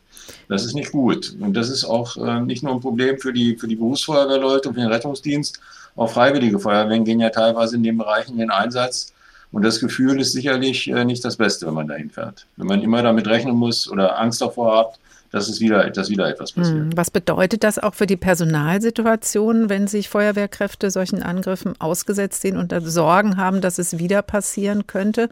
Das 0.49 0.65
ist 0.65 0.75
nicht 0.75 0.93
gut. 0.93 1.35
Und 1.41 1.55
das 1.55 1.69
ist 1.69 1.85
auch 1.85 2.17
äh, 2.17 2.41
nicht 2.41 2.63
nur 2.63 2.73
ein 2.73 2.81
Problem 2.81 3.19
für 3.19 3.33
die, 3.33 3.57
für 3.57 3.69
die 3.69 3.77
Berufsfeuerwehrleute 3.77 4.69
und 4.69 4.75
für 4.75 4.81
den 4.81 4.91
Rettungsdienst. 4.91 5.61
Auch 5.95 6.11
freiwillige 6.11 6.59
Feuerwehren 6.59 7.05
gehen 7.05 7.21
ja 7.21 7.31
teilweise 7.31 7.77
in 7.77 7.83
den 7.83 7.97
Bereichen 7.97 8.33
in 8.33 8.39
den 8.39 8.51
Einsatz. 8.51 9.13
Und 9.53 9.63
das 9.63 9.81
Gefühl 9.81 10.21
ist 10.21 10.33
sicherlich 10.33 10.87
nicht 10.89 11.25
das 11.25 11.37
Beste, 11.37 11.67
wenn 11.67 11.75
man 11.75 11.89
dahin 11.89 12.11
fährt. 12.11 12.47
Wenn 12.57 12.67
man 12.67 12.83
immer 12.83 13.03
damit 13.03 13.27
rechnen 13.27 13.55
muss 13.55 13.89
oder 13.91 14.19
Angst 14.19 14.43
davor 14.43 14.77
hat, 14.77 14.99
dass 15.31 15.49
es 15.49 15.61
wieder, 15.61 15.89
dass 15.91 16.11
wieder 16.11 16.29
etwas 16.29 16.53
passiert. 16.53 16.77
Hm, 16.77 16.97
was 16.97 17.11
bedeutet 17.11 17.65
das 17.65 17.79
auch 17.79 17.95
für 17.95 18.07
die 18.07 18.17
Personalsituation, 18.17 19.69
wenn 19.69 19.87
sich 19.87 20.09
Feuerwehrkräfte 20.09 20.91
solchen 20.91 21.23
Angriffen 21.23 21.75
ausgesetzt 21.81 22.43
sehen 22.43 22.57
und 22.57 22.75
Sorgen 22.85 23.37
haben, 23.37 23.61
dass 23.61 23.79
es 23.79 23.99
wieder 23.99 24.23
passieren 24.23 24.87
könnte? 24.87 25.29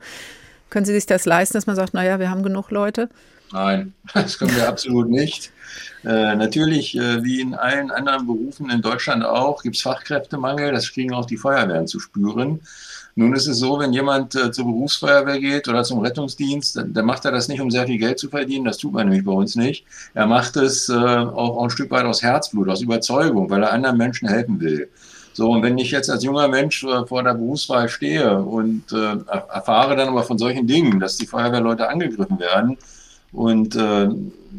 Können 0.70 0.86
Sie 0.86 0.92
sich 0.92 1.06
das 1.06 1.24
leisten, 1.24 1.54
dass 1.54 1.66
man 1.66 1.76
sagt, 1.76 1.94
naja, 1.94 2.18
wir 2.18 2.30
haben 2.30 2.42
genug 2.42 2.70
Leute? 2.70 3.08
Nein, 3.52 3.94
das 4.14 4.38
können 4.38 4.56
wir 4.56 4.68
absolut 4.68 5.08
nicht. 5.08 5.52
Äh, 6.04 6.34
natürlich, 6.34 6.96
äh, 6.96 7.22
wie 7.22 7.40
in 7.40 7.54
allen 7.54 7.90
anderen 7.90 8.26
Berufen 8.26 8.70
in 8.70 8.82
Deutschland 8.82 9.24
auch, 9.24 9.62
gibt 9.62 9.76
es 9.76 9.82
Fachkräftemangel. 9.82 10.72
Das 10.72 10.92
kriegen 10.92 11.14
auch 11.14 11.26
die 11.26 11.36
Feuerwehren 11.36 11.86
zu 11.86 12.00
spüren. 12.00 12.60
Nun 13.16 13.32
ist 13.34 13.46
es 13.46 13.58
so, 13.58 13.78
wenn 13.78 13.92
jemand 13.92 14.34
äh, 14.34 14.50
zur 14.50 14.64
Berufsfeuerwehr 14.64 15.38
geht 15.38 15.68
oder 15.68 15.84
zum 15.84 16.00
Rettungsdienst, 16.00 16.76
dann, 16.76 16.92
dann, 16.92 17.04
macht 17.04 17.24
er 17.24 17.30
das 17.30 17.46
nicht, 17.46 17.60
um 17.60 17.70
sehr 17.70 17.86
viel 17.86 17.98
Geld 17.98 18.18
zu 18.18 18.28
verdienen. 18.28 18.64
Das 18.64 18.78
tut 18.78 18.92
man 18.92 19.06
nämlich 19.06 19.24
bei 19.24 19.32
uns 19.32 19.54
nicht. 19.54 19.86
Er 20.14 20.26
macht 20.26 20.56
es 20.56 20.88
äh, 20.88 20.92
auch, 20.92 21.56
auch 21.56 21.64
ein 21.64 21.70
Stück 21.70 21.92
weit 21.92 22.04
aus 22.04 22.22
Herzblut, 22.22 22.68
aus 22.68 22.82
Überzeugung, 22.82 23.48
weil 23.50 23.62
er 23.62 23.72
anderen 23.72 23.96
Menschen 23.96 24.28
helfen 24.28 24.60
will. 24.60 24.88
So, 25.34 25.50
und 25.50 25.62
wenn 25.62 25.76
ich 25.78 25.90
jetzt 25.90 26.08
als 26.08 26.22
junger 26.22 26.48
Mensch 26.48 26.84
äh, 26.84 27.04
vor 27.06 27.22
der 27.22 27.34
Berufswahl 27.34 27.88
stehe 27.88 28.38
und 28.38 28.92
äh, 28.92 29.16
erfahre 29.52 29.96
dann 29.96 30.08
aber 30.08 30.22
von 30.22 30.38
solchen 30.38 30.66
Dingen, 30.66 31.00
dass 31.00 31.16
die 31.16 31.26
Feuerwehrleute 31.26 31.88
angegriffen 31.88 32.38
werden 32.38 32.78
und 33.32 33.74
äh, 33.74 34.08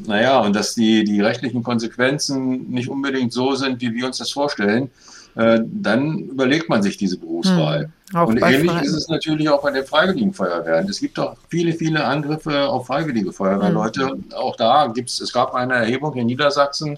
naja, 0.06 0.42
und 0.42 0.54
dass 0.54 0.76
die, 0.76 1.06
die 1.06 1.22
rechtlichen 1.22 1.64
Konsequenzen 1.64 2.70
nicht 2.70 2.90
unbedingt 2.90 3.32
so 3.32 3.56
sind, 3.56 3.82
wie 3.82 3.94
wir 3.94 4.06
uns 4.06 4.18
das 4.18 4.32
vorstellen, 4.32 4.90
äh, 5.36 5.62
dann 5.64 6.20
überlegt 6.20 6.68
man 6.68 6.84
sich 6.84 6.98
diese 6.98 7.18
Berufswahl. 7.18 7.90
Hm, 8.12 8.26
und 8.26 8.38
ähnlich 8.42 8.72
Freien. 8.72 8.84
ist 8.84 8.94
es 8.94 9.08
natürlich 9.08 9.48
auch 9.48 9.62
bei 9.62 9.72
den 9.72 9.86
Freiwilligen 9.86 10.34
Feuerwehren. 10.34 10.90
Es 10.90 11.00
gibt 11.00 11.18
auch 11.20 11.38
viele, 11.50 11.72
viele 11.72 12.04
Angriffe 12.04 12.68
auf 12.68 12.88
Freiwillige 12.88 13.32
Feuerwehrleute. 13.32 14.10
Hm. 14.10 14.26
Auch 14.36 14.58
da 14.58 14.88
gibt 14.88 15.10
es, 15.10 15.22
es 15.22 15.32
gab 15.32 15.54
eine 15.56 15.76
Erhebung 15.76 16.14
in 16.16 16.28
Niedersachsen, 16.28 16.98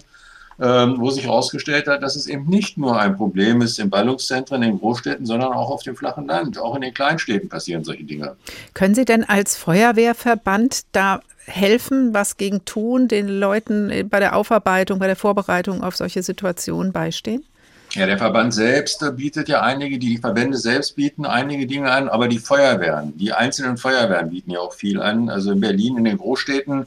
wo 0.58 1.10
sich 1.10 1.24
herausgestellt 1.24 1.86
hat, 1.86 2.02
dass 2.02 2.16
es 2.16 2.26
eben 2.26 2.46
nicht 2.46 2.78
nur 2.78 2.98
ein 2.98 3.16
Problem 3.16 3.62
ist 3.62 3.78
in 3.78 3.90
Ballungszentren, 3.90 4.62
in 4.64 4.78
Großstädten, 4.78 5.24
sondern 5.24 5.52
auch 5.52 5.70
auf 5.70 5.84
dem 5.84 5.94
flachen 5.94 6.26
Land. 6.26 6.58
Auch 6.58 6.74
in 6.74 6.82
den 6.82 6.92
Kleinstädten 6.92 7.48
passieren 7.48 7.84
solche 7.84 8.04
Dinge. 8.04 8.36
Können 8.74 8.96
Sie 8.96 9.04
denn 9.04 9.22
als 9.22 9.56
Feuerwehrverband 9.56 10.80
da 10.92 11.20
helfen, 11.46 12.12
was 12.12 12.36
gegen 12.36 12.64
tun, 12.64 13.06
den 13.08 13.28
Leuten 13.28 14.08
bei 14.10 14.18
der 14.18 14.34
Aufarbeitung, 14.34 14.98
bei 14.98 15.06
der 15.06 15.16
Vorbereitung 15.16 15.82
auf 15.82 15.96
solche 15.96 16.22
Situationen 16.22 16.92
beistehen? 16.92 17.44
Ja, 17.92 18.06
der 18.06 18.18
Verband 18.18 18.52
selbst 18.52 19.02
bietet 19.16 19.48
ja 19.48 19.62
einige, 19.62 19.98
die 19.98 20.18
Verbände 20.18 20.58
selbst 20.58 20.96
bieten 20.96 21.24
einige 21.24 21.66
Dinge 21.66 21.90
an, 21.90 22.08
aber 22.08 22.28
die 22.28 22.38
Feuerwehren, 22.38 23.16
die 23.16 23.32
einzelnen 23.32 23.78
Feuerwehren 23.78 24.28
bieten 24.28 24.50
ja 24.50 24.58
auch 24.58 24.74
viel 24.74 25.00
an. 25.00 25.30
Also 25.30 25.52
in 25.52 25.60
Berlin, 25.60 25.96
in 25.96 26.04
den 26.04 26.18
Großstädten 26.18 26.86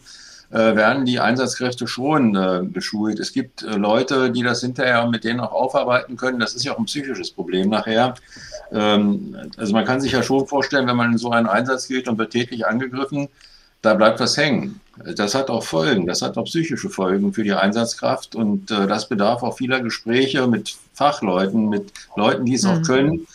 äh, 0.51 0.75
werden 0.75 1.05
die 1.05 1.20
Einsatzkräfte 1.20 1.88
schon 1.88 2.36
äh, 2.36 2.62
geschult. 2.72 3.20
Es 3.20 3.31
gibt 3.31 3.63
äh, 3.63 3.75
Leute, 3.75 4.31
die 4.31 4.43
das 4.43 4.62
hinterher 4.62 5.08
mit 5.08 5.24
denen 5.24 5.39
auch 5.39 5.53
aufarbeiten 5.53 6.17
können. 6.17 6.39
Das 6.39 6.53
ist 6.53 6.65
ja 6.65 6.74
auch 6.74 6.79
ein 6.79 6.86
psychisches 6.86 7.31
Problem 7.31 7.70
nachher. 7.70 8.15
Ähm, 8.72 9.36
also 9.58 9.74
man 9.74 9.86
kann 9.86 10.01
sich 10.01 10.12
ja 10.12 10.24
schon 10.24 10.48
vorstellen, 10.48 10.88
wenn 10.88 10.98
man 10.98 11.13
in 11.13 11.17
so 11.17 11.31
einen 11.31 11.48
Einsatz 11.48 11.88
geht 11.88 12.08
und 12.08 12.17
wird 12.17 12.31
täglich 12.31 12.67
angegriffen, 12.67 13.29
da 13.81 13.93
bleibt 13.93 14.20
was 14.20 14.38
hängen. 14.38 14.79
Das 15.15 15.34
hat 15.34 15.50
auch 15.50 15.63
Folgen, 15.63 16.05
das 16.05 16.22
hat 16.22 16.38
auch 16.38 16.43
psychische 16.43 16.89
Folgen 16.89 17.34
für 17.34 17.43
die 17.43 17.53
Einsatzkraft 17.53 18.36
und 18.36 18.70
äh, 18.72 18.88
das 18.88 19.08
bedarf 19.08 19.43
auch 19.43 19.58
vieler 19.58 19.79
Gespräche 19.79 20.46
mit 20.48 20.75
Fachleuten, 20.93 21.70
mit 21.70 21.91
Leuten, 22.15 22.46
die 22.46 22.55
es 22.55 22.63
mhm. 22.63 22.70
auch 22.70 22.81
können, 22.84 23.27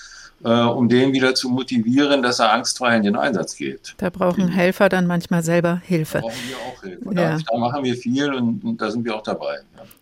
äh, 0.47 0.49
um 0.49 0.89
den 0.89 1.13
wieder 1.13 1.35
zu 1.35 1.49
motivieren, 1.49 2.23
dass 2.23 2.39
er 2.39 2.53
angstfrei 2.53 2.97
in 2.97 3.03
den 3.03 3.17
Einsatz 3.17 3.57
geht. 3.57 3.95
Da 3.99 4.11
brauchen 4.11 4.47
Helfer 4.47 4.89
dann 4.89 5.07
manchmal 5.07 5.43
selber 5.43 5.83
Hilfe. 5.85 6.19
Da 6.19 6.21
brauchen 6.21 6.49
wir 6.49 6.57
auch 6.57 6.83
Hilfe. 6.83 7.15
Ja. 7.15 7.37
Da, 7.37 7.39
da, 7.51 7.59
machen 7.59 7.85
wir 7.85 7.97
viel 7.97 8.33
und, 8.33 8.63
und 8.63 8.81
da 8.81 8.91
sind 8.91 9.05
wir 9.05 9.17
auch 9.17 9.23
dabei. 9.23 9.59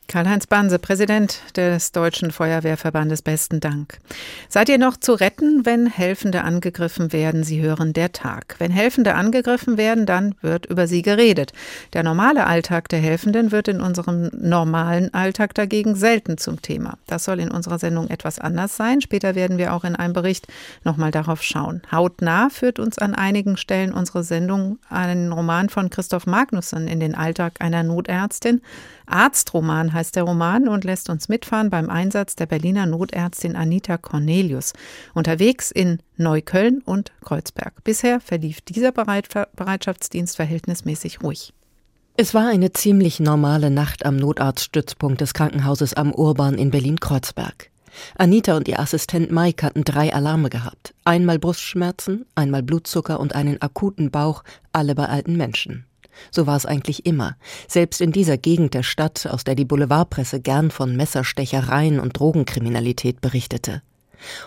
Karl-Heinz 0.07 0.47
Banse, 0.47 0.79
Präsident 0.79 1.41
des 1.57 1.91
Deutschen 1.91 2.31
Feuerwehrverbandes, 2.31 3.23
besten 3.23 3.61
Dank. 3.61 3.99
Seid 4.49 4.69
ihr 4.69 4.79
noch 4.79 4.97
zu 4.97 5.15
retten, 5.15 5.65
wenn 5.65 5.87
Helfende 5.87 6.43
angegriffen 6.43 7.13
werden? 7.13 7.43
Sie 7.43 7.61
hören 7.63 7.93
der 7.93 8.13
Tag. 8.13 8.57
Wenn 8.59 8.71
Helfende 8.71 9.15
angegriffen 9.15 9.77
werden, 9.77 10.07
dann 10.07 10.35
wird 10.43 10.67
über 10.67 10.87
sie 10.87 11.03
geredet. 11.03 11.53
Der 11.95 12.03
normale 12.03 12.47
Alltag 12.47 12.89
der 12.91 13.01
Helfenden 13.01 13.51
wird 13.51 13.67
in 13.67 13.81
unserem 13.81 14.31
normalen 14.33 15.13
Alltag 15.15 15.55
dagegen 15.55 15.97
selten 15.97 16.39
zum 16.39 16.61
Thema. 16.61 16.99
Das 17.07 17.25
soll 17.25 17.41
in 17.41 17.51
unserer 17.51 17.79
Sendung 17.79 18.09
etwas 18.09 18.39
anders 18.39 18.77
sein. 18.77 19.01
Später 19.01 19.35
werden 19.35 19.59
wir 19.59 19.73
auch 19.73 19.85
in 19.85 19.97
einem 19.97 20.13
Bericht 20.13 20.47
nochmal 20.85 21.11
darauf 21.11 21.43
schauen. 21.43 21.83
Hautnah 21.91 22.51
führt 22.51 22.79
uns 22.79 22.99
an 22.99 23.15
einigen 23.15 23.57
Stellen 23.57 23.93
unsere 23.93 24.23
Sendung 24.23 24.79
einen 24.91 25.33
Roman 25.33 25.71
von 25.71 25.91
Christoph 25.91 26.27
Magnusson 26.27 26.87
in 26.89 27.01
den 27.01 27.15
Alltag 27.15 27.55
einer 27.61 27.83
Notärztin. 27.83 28.61
Arztroman 29.07 29.93
heißt 29.93 30.17
der 30.17 30.25
Roman 30.25 30.69
und 30.69 30.85
lässt 30.85 31.11
uns 31.11 31.29
mitfahren 31.29 31.71
beim 31.71 31.91
Einsatz 31.91 32.37
der 32.37 32.47
Berliner 32.47 32.87
Notärztin 32.87 33.57
Anita 33.57 33.99
Cornelius, 33.99 34.73
unterwegs 35.15 35.71
in 35.71 35.99
Neukölln 36.17 36.83
und 36.85 37.13
Kreuzberg. 37.23 37.85
Bisher 37.85 38.21
verlief 38.21 38.61
dieser 38.61 38.93
Bereitschaftsdienst 38.93 40.37
verhältnismäßig 40.37 41.23
ruhig. 41.23 41.53
Es 42.17 42.33
war 42.33 42.49
eine 42.49 42.73
ziemlich 42.73 43.19
normale 43.19 43.71
Nacht 43.71 44.07
am 44.07 44.17
Notarztstützpunkt 44.17 45.21
des 45.21 45.35
Krankenhauses 45.35 45.95
am 45.95 46.13
Urban 46.13 46.55
in 46.55 46.71
Berlin-Kreuzberg. 46.71 47.71
Anita 48.17 48.57
und 48.57 48.69
ihr 48.69 48.79
Assistent 48.79 49.31
Mike 49.31 49.65
hatten 49.65 49.85
drei 49.85 50.15
Alarme 50.15 50.51
gehabt. 50.51 50.95
Einmal 51.05 51.39
Brustschmerzen, 51.39 52.27
einmal 52.35 52.63
Blutzucker 52.63 53.19
und 53.21 53.35
einen 53.35 53.61
akuten 53.63 54.11
Bauch, 54.11 54.45
alle 54.73 54.95
bei 54.95 55.07
alten 55.07 55.37
Menschen. 55.37 55.87
So 56.31 56.47
war 56.47 56.57
es 56.57 56.67
eigentlich 56.67 57.07
immer. 57.07 57.37
Selbst 57.69 58.01
in 58.01 58.13
dieser 58.13 58.39
Gegend 58.39 58.75
der 58.75 58.83
Stadt, 58.83 59.27
aus 59.27 59.45
der 59.45 59.55
die 59.55 59.65
Boulevardpresse 59.65 60.41
gern 60.41 60.71
von 60.71 60.97
Messerstechereien 60.97 62.01
und 62.01 62.19
Drogenkriminalität 62.19 63.21
berichtete. 63.21 63.83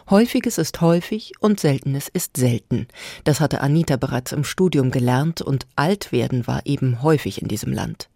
Häufiges 0.10 0.58
ist 0.58 0.82
häufig 0.82 1.34
und 1.40 1.60
Seltenes 1.60 2.08
ist 2.08 2.38
selten. 2.38 2.88
Das 3.24 3.40
hatte 3.40 3.62
Anita 3.62 3.98
bereits 3.98 4.32
im 4.32 4.44
Studium 4.44 4.92
gelernt 4.92 5.42
und 5.42 5.68
Altwerden 5.76 6.48
war 6.48 6.66
eben 6.66 7.04
häufig 7.04 7.42
in 7.42 7.48
diesem 7.48 7.74
Land. 7.74 8.10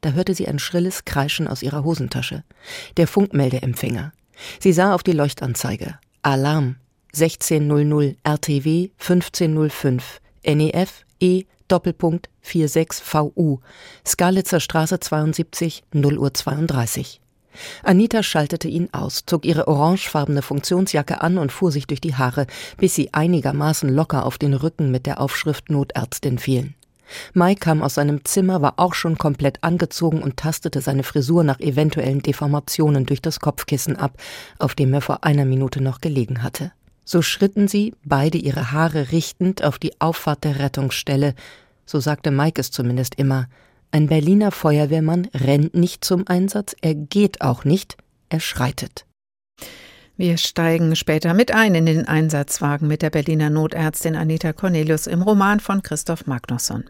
Da 0.00 0.12
hörte 0.12 0.34
sie 0.34 0.48
ein 0.48 0.58
schrilles 0.58 1.04
Kreischen 1.04 1.46
aus 1.46 1.62
ihrer 1.62 1.84
Hosentasche. 1.84 2.44
Der 2.96 3.06
Funkmeldeempfänger. 3.06 4.12
Sie 4.58 4.72
sah 4.72 4.94
auf 4.94 5.02
die 5.02 5.12
Leuchtanzeige. 5.12 5.98
Alarm 6.22 6.76
1600 7.12 8.16
RTW 8.22 8.90
1505 8.98 10.20
NEF 10.46 11.04
E 11.18 11.44
Doppelpunkt 11.70 12.28
46 12.42 13.02
VU, 13.04 13.60
Skalitzer 14.06 14.60
Straße 14.60 15.00
72, 15.00 15.84
0 15.92 16.18
Uhr 16.18 16.34
32. 16.34 17.20
Anita 17.82 18.22
schaltete 18.22 18.68
ihn 18.68 18.88
aus, 18.92 19.24
zog 19.26 19.44
ihre 19.44 19.68
orangefarbene 19.68 20.42
Funktionsjacke 20.42 21.20
an 21.20 21.38
und 21.38 21.52
fuhr 21.52 21.72
sich 21.72 21.86
durch 21.86 22.00
die 22.00 22.14
Haare, 22.14 22.46
bis 22.76 22.94
sie 22.94 23.12
einigermaßen 23.12 23.88
locker 23.88 24.24
auf 24.24 24.38
den 24.38 24.54
Rücken 24.54 24.90
mit 24.90 25.06
der 25.06 25.20
Aufschrift 25.20 25.70
Notärztin 25.70 26.38
fielen. 26.38 26.74
Mike 27.34 27.60
kam 27.60 27.82
aus 27.82 27.94
seinem 27.94 28.24
Zimmer, 28.24 28.62
war 28.62 28.74
auch 28.76 28.94
schon 28.94 29.18
komplett 29.18 29.62
angezogen 29.62 30.22
und 30.22 30.36
tastete 30.36 30.80
seine 30.80 31.02
Frisur 31.02 31.42
nach 31.44 31.60
eventuellen 31.60 32.22
Deformationen 32.22 33.06
durch 33.06 33.20
das 33.20 33.40
Kopfkissen 33.40 33.96
ab, 33.96 34.16
auf 34.58 34.74
dem 34.74 34.94
er 34.94 35.00
vor 35.00 35.24
einer 35.24 35.44
Minute 35.44 35.82
noch 35.82 36.00
gelegen 36.00 36.42
hatte. 36.42 36.72
So 37.12 37.22
schritten 37.22 37.66
sie, 37.66 37.92
beide 38.04 38.38
ihre 38.38 38.70
Haare 38.70 39.10
richtend, 39.10 39.64
auf 39.64 39.80
die 39.80 40.00
Auffahrt 40.00 40.44
der 40.44 40.60
Rettungsstelle. 40.60 41.34
So 41.84 41.98
sagte 41.98 42.30
Mike 42.30 42.60
es 42.60 42.70
zumindest 42.70 43.16
immer. 43.16 43.48
Ein 43.90 44.06
Berliner 44.06 44.52
Feuerwehrmann 44.52 45.26
rennt 45.34 45.74
nicht 45.74 46.04
zum 46.04 46.28
Einsatz, 46.28 46.76
er 46.82 46.94
geht 46.94 47.40
auch 47.40 47.64
nicht, 47.64 47.96
er 48.28 48.38
schreitet. 48.38 49.06
Wir 50.20 50.36
steigen 50.36 50.94
später 50.96 51.32
mit 51.32 51.50
ein 51.50 51.74
in 51.74 51.86
den 51.86 52.06
Einsatzwagen 52.06 52.86
mit 52.86 53.00
der 53.00 53.08
Berliner 53.08 53.48
Notärztin 53.48 54.16
Anita 54.16 54.52
Cornelius 54.52 55.06
im 55.06 55.22
Roman 55.22 55.60
von 55.60 55.82
Christoph 55.82 56.26
Magnusson. 56.26 56.84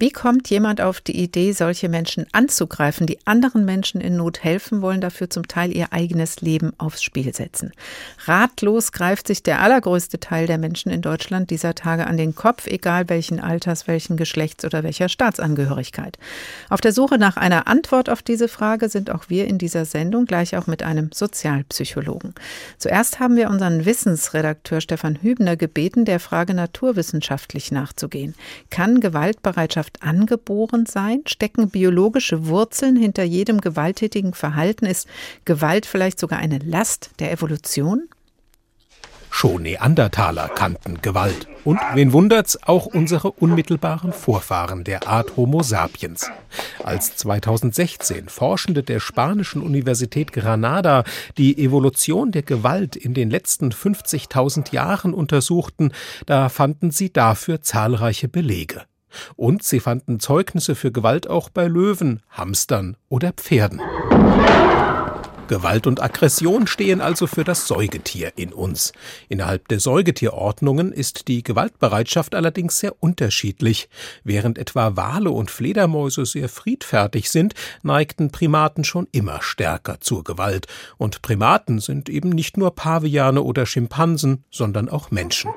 Wie 0.00 0.10
kommt 0.10 0.50
jemand 0.50 0.80
auf 0.80 1.00
die 1.00 1.22
Idee, 1.22 1.52
solche 1.52 1.88
Menschen 1.88 2.26
anzugreifen, 2.32 3.06
die 3.06 3.24
anderen 3.26 3.64
Menschen 3.64 4.00
in 4.00 4.16
Not 4.16 4.42
helfen 4.42 4.82
wollen, 4.82 5.00
dafür 5.00 5.30
zum 5.30 5.46
Teil 5.46 5.70
ihr 5.70 5.92
eigenes 5.92 6.40
Leben 6.40 6.72
aufs 6.76 7.04
Spiel 7.04 7.32
setzen? 7.32 7.70
Ratlos 8.24 8.90
greift 8.90 9.28
sich 9.28 9.44
der 9.44 9.60
allergrößte 9.60 10.18
Teil 10.18 10.48
der 10.48 10.58
Menschen 10.58 10.90
in 10.90 11.00
Deutschland 11.00 11.50
dieser 11.50 11.76
Tage 11.76 12.08
an 12.08 12.16
den 12.16 12.34
Kopf, 12.34 12.66
egal 12.66 13.08
welchen 13.08 13.38
Alters, 13.38 13.86
welchen 13.86 14.16
Geschlechts 14.16 14.64
oder 14.64 14.82
welcher 14.82 15.08
Staatsangehörigkeit. 15.08 16.18
Auf 16.70 16.80
der 16.80 16.92
Suche 16.92 17.18
nach 17.18 17.36
einer 17.36 17.68
Antwort 17.68 18.10
auf 18.10 18.22
diese 18.22 18.48
Frage 18.48 18.88
sind 18.88 19.12
auch 19.12 19.26
wir 19.28 19.46
in 19.46 19.58
dieser 19.58 19.84
Sendung 19.84 20.24
gleich 20.24 20.56
auch 20.56 20.66
mit 20.66 20.82
einem 20.82 21.12
Sozialpsychologen. 21.12 22.34
Zuerst 22.78 23.20
haben 23.20 23.36
wir 23.36 23.50
unseren 23.50 23.84
Wissensredakteur 23.84 24.80
Stefan 24.80 25.18
Hübner 25.20 25.56
gebeten, 25.56 26.04
der 26.04 26.20
Frage 26.20 26.54
naturwissenschaftlich 26.54 27.72
nachzugehen. 27.72 28.34
Kann 28.70 29.00
Gewaltbereitschaft 29.00 30.02
angeboren 30.02 30.86
sein? 30.86 31.22
Stecken 31.26 31.70
biologische 31.70 32.46
Wurzeln 32.46 32.96
hinter 32.96 33.24
jedem 33.24 33.60
gewalttätigen 33.60 34.34
Verhalten? 34.34 34.86
Ist 34.86 35.08
Gewalt 35.44 35.86
vielleicht 35.86 36.18
sogar 36.18 36.38
eine 36.38 36.58
Last 36.58 37.10
der 37.18 37.32
Evolution? 37.32 38.08
Schon 39.36 39.62
Neandertaler 39.62 40.48
kannten 40.48 41.02
Gewalt. 41.02 41.48
Und, 41.64 41.80
wen 41.94 42.12
wundert's, 42.12 42.56
auch 42.62 42.86
unsere 42.86 43.32
unmittelbaren 43.32 44.12
Vorfahren 44.12 44.84
der 44.84 45.08
Art 45.08 45.36
Homo 45.36 45.64
sapiens. 45.64 46.30
Als 46.84 47.16
2016 47.16 48.28
Forschende 48.28 48.84
der 48.84 49.00
spanischen 49.00 49.60
Universität 49.60 50.32
Granada 50.32 51.02
die 51.36 51.58
Evolution 51.58 52.30
der 52.30 52.42
Gewalt 52.42 52.94
in 52.94 53.12
den 53.12 53.28
letzten 53.28 53.70
50.000 53.70 54.72
Jahren 54.72 55.12
untersuchten, 55.12 55.90
da 56.26 56.48
fanden 56.48 56.92
sie 56.92 57.12
dafür 57.12 57.60
zahlreiche 57.60 58.28
Belege. 58.28 58.82
Und 59.34 59.64
sie 59.64 59.80
fanden 59.80 60.20
Zeugnisse 60.20 60.76
für 60.76 60.92
Gewalt 60.92 61.28
auch 61.28 61.50
bei 61.50 61.66
Löwen, 61.66 62.22
Hamstern 62.30 62.96
oder 63.08 63.32
Pferden. 63.32 63.80
Gewalt 65.46 65.86
und 65.86 66.02
Aggression 66.02 66.66
stehen 66.66 67.00
also 67.00 67.26
für 67.26 67.44
das 67.44 67.66
Säugetier 67.66 68.32
in 68.36 68.52
uns. 68.52 68.92
Innerhalb 69.28 69.68
der 69.68 69.78
Säugetierordnungen 69.78 70.92
ist 70.92 71.28
die 71.28 71.42
Gewaltbereitschaft 71.42 72.34
allerdings 72.34 72.78
sehr 72.78 72.94
unterschiedlich. 73.02 73.88
Während 74.22 74.58
etwa 74.58 74.96
Wale 74.96 75.30
und 75.30 75.50
Fledermäuse 75.50 76.24
sehr 76.24 76.48
friedfertig 76.48 77.30
sind, 77.30 77.54
neigten 77.82 78.30
Primaten 78.30 78.84
schon 78.84 79.06
immer 79.12 79.42
stärker 79.42 80.00
zur 80.00 80.24
Gewalt. 80.24 80.66
Und 80.96 81.20
Primaten 81.20 81.78
sind 81.78 82.08
eben 82.08 82.30
nicht 82.30 82.56
nur 82.56 82.74
Paviane 82.74 83.42
oder 83.42 83.66
Schimpansen, 83.66 84.44
sondern 84.50 84.88
auch 84.88 85.10
Menschen. 85.10 85.50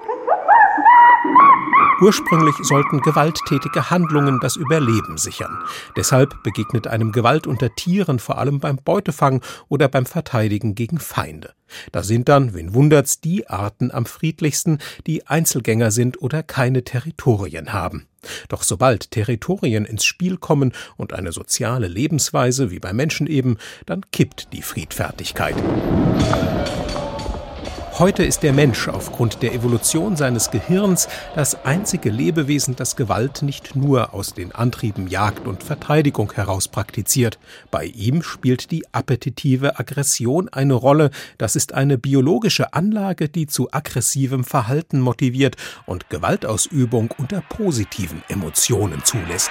Ursprünglich 2.00 2.56
sollten 2.62 3.02
gewalttätige 3.02 3.90
Handlungen 3.90 4.40
das 4.40 4.56
Überleben 4.56 5.18
sichern. 5.18 5.64
Deshalb 5.96 6.44
begegnet 6.44 6.86
einem 6.86 7.12
Gewalt 7.12 7.48
unter 7.48 7.74
Tieren 7.74 8.20
vor 8.20 8.38
allem 8.38 8.60
beim 8.60 8.78
Beutefang 8.78 9.42
oder 9.68 9.88
beim 9.88 10.06
Verteidigen 10.06 10.76
gegen 10.76 11.00
Feinde. 11.00 11.54
Da 11.92 12.04
sind 12.04 12.30
dann, 12.30 12.54
wen 12.54 12.76
wundert's, 12.76 13.20
die 13.20 13.50
Arten 13.50 13.92
am 13.92 14.06
friedlichsten, 14.06 14.78
die 15.08 15.26
Einzelgänger 15.26 15.90
sind 15.90 16.22
oder 16.22 16.44
keine 16.44 16.84
Territorien 16.84 17.74
haben. 17.74 18.06
Doch 18.48 18.62
sobald 18.62 19.10
Territorien 19.12 19.86
ins 19.86 20.06
Spiel 20.06 20.38
kommen 20.38 20.74
und 20.98 21.14
eine 21.14 21.32
soziale 21.32 21.88
Lebensweise 21.88 22.70
wie 22.70 22.80
bei 22.80 22.94
Menschen 22.94 23.26
eben, 23.26 23.58
dann 23.86 24.02
kippt 24.12 24.54
die 24.54 24.62
Friedfertigkeit. 24.62 25.56
Heute 28.00 28.24
ist 28.24 28.44
der 28.44 28.54
Mensch 28.54 28.88
aufgrund 28.90 29.42
der 29.42 29.56
Evolution 29.56 30.16
seines 30.16 30.52
Gehirns 30.52 31.08
das 31.34 31.66
einzige 31.66 32.12
Lebewesen, 32.12 32.76
das 32.76 32.96
Gewalt 32.96 33.42
nicht 33.42 33.76
nur 33.76 34.14
aus 34.14 34.36
den 34.36 34.52
Antrieben 34.52 35.08
Jagd 35.08 35.48
und 35.48 35.64
Verteidigung 35.64 36.32
heraus 36.32 36.68
praktiziert. 36.68 37.40
Bei 37.72 37.86
ihm 37.86 38.22
spielt 38.22 38.70
die 38.70 38.86
appetitive 38.92 39.80
Aggression 39.80 40.48
eine 40.48 40.76
Rolle. 40.76 41.10
Das 41.40 41.56
ist 41.56 41.74
eine 41.74 41.98
biologische 41.98 42.72
Anlage, 42.74 43.30
die 43.30 43.48
zu 43.48 43.70
aggressivem 43.72 44.44
Verhalten 44.44 45.00
motiviert 45.00 45.56
und 45.88 46.08
Gewaltausübung 46.12 47.12
unter 47.18 47.42
positiven 47.50 48.22
Emotionen 48.28 49.04
zulässt. 49.06 49.50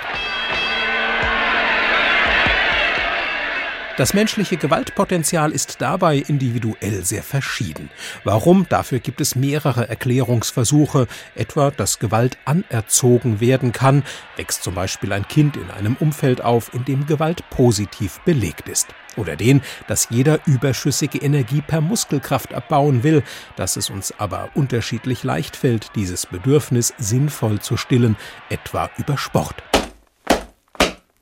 Das 3.97 4.13
menschliche 4.13 4.59
Gewaltpotenzial 4.59 5.53
ist 5.53 5.81
dabei 5.81 6.19
individuell 6.19 7.03
sehr 7.03 7.23
verschieden. 7.23 7.89
Warum? 8.25 8.67
Dafür 8.69 8.99
gibt 8.99 9.23
es 9.23 9.37
mehrere 9.37 9.89
Erklärungsversuche, 9.89 11.07
etwa, 11.35 11.71
dass 11.71 11.99
Gewalt 11.99 12.37
anerzogen 12.45 13.41
werden 13.41 13.73
kann, 13.73 14.03
wächst 14.37 14.63
zum 14.65 14.75
Beispiel 14.75 15.15
ein 15.15 15.27
Kind 15.27 15.57
in 15.57 15.71
einem 15.71 15.97
Umfeld 15.99 16.43
auf, 16.43 16.75
in 16.75 16.85
dem 16.85 17.07
Gewalt 17.07 17.49
positiv 17.49 18.21
belegt 18.27 18.69
ist. 18.69 18.89
Oder 19.17 19.35
den, 19.35 19.63
dass 19.87 20.09
jeder 20.11 20.41
überschüssige 20.45 21.17
Energie 21.17 21.63
per 21.63 21.81
Muskelkraft 21.81 22.53
abbauen 22.53 23.03
will, 23.03 23.23
dass 23.57 23.77
es 23.77 23.89
uns 23.89 24.13
aber 24.19 24.51
unterschiedlich 24.53 25.25
leicht 25.25 25.57
fällt, 25.57 25.93
dieses 25.95 26.27
Bedürfnis 26.27 26.93
sinnvoll 26.99 27.61
zu 27.61 27.79
stillen, 27.79 28.17
etwa 28.51 28.91
über 28.99 29.17
Sport. 29.17 29.63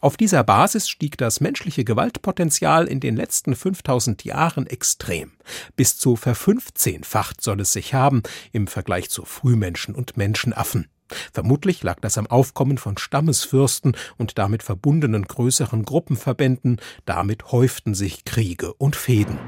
Auf 0.05 0.19
dieser 0.19 0.45
Basis 0.45 0.91
stieg 0.91 1.17
das 1.17 1.41
menschliche 1.41 1.83
Gewaltpotenzial 1.83 2.89
in 2.89 3.01
den 3.01 3.17
letzten 3.17 3.57
5000 3.57 4.23
Jahren 4.23 4.67
extrem. 4.67 5.33
Bis 5.77 5.97
zu 5.97 6.17
verfünfzehnfacht 6.17 7.41
soll 7.41 7.63
es 7.63 7.73
sich 7.73 7.95
haben 7.95 8.23
im 8.53 8.67
Vergleich 8.67 9.09
zu 9.09 9.25
Frühmenschen 9.25 9.95
und 9.95 10.19
Menschenaffen. 10.19 10.89
Vermutlich 11.33 11.83
lag 11.83 12.01
das 12.01 12.19
am 12.19 12.27
Aufkommen 12.27 12.77
von 12.77 12.99
Stammesfürsten 12.99 13.97
und 14.19 14.37
damit 14.37 14.63
verbundenen 14.63 15.25
größeren 15.25 15.87
Gruppenverbänden, 15.87 16.83
damit 17.07 17.51
häuften 17.51 17.95
sich 17.95 18.27
Kriege 18.27 18.75
und 18.75 18.97
Fehden. 18.97 19.39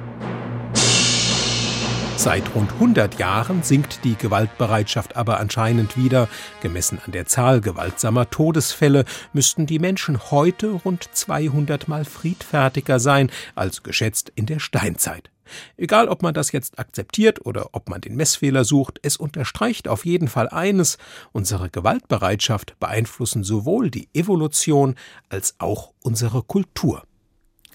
Seit 2.27 2.57
rund 2.57 2.73
100 2.73 3.21
Jahren 3.21 3.63
sinkt 3.63 4.03
die 4.03 4.17
Gewaltbereitschaft 4.17 5.15
aber 5.15 5.39
anscheinend 5.39 5.97
wieder. 5.97 6.29
Gemessen 6.61 6.99
an 7.07 7.13
der 7.13 7.27
Zahl 7.27 7.61
gewaltsamer 7.61 8.29
Todesfälle 8.31 9.05
müssten 9.33 9.67
die 9.67 9.79
Menschen 9.79 10.33
heute 10.33 10.71
rund 10.73 11.09
200 11.13 11.87
Mal 11.87 12.05
friedfertiger 12.05 12.99
sein 12.99 13.31
als 13.55 13.85
geschätzt 13.85 14.33
in 14.35 14.47
der 14.47 14.59
Steinzeit. 14.59 15.31
Egal, 15.77 16.09
ob 16.09 16.23
man 16.23 16.35
das 16.35 16.51
jetzt 16.51 16.81
akzeptiert 16.81 17.47
oder 17.47 17.69
ob 17.75 17.89
man 17.89 18.01
den 18.01 18.17
Messfehler 18.17 18.65
sucht, 18.65 18.99
es 19.05 19.17
unterstreicht 19.17 19.87
auf 19.87 20.05
jeden 20.05 20.27
Fall 20.27 20.49
eines, 20.49 20.99
unsere 21.31 21.71
Gewaltbereitschaft 21.71 22.75
beeinflussen 22.81 23.45
sowohl 23.45 23.89
die 23.89 24.09
Evolution 24.15 24.97
als 25.29 25.55
auch 25.59 25.93
unsere 26.03 26.43
Kultur. 26.43 27.05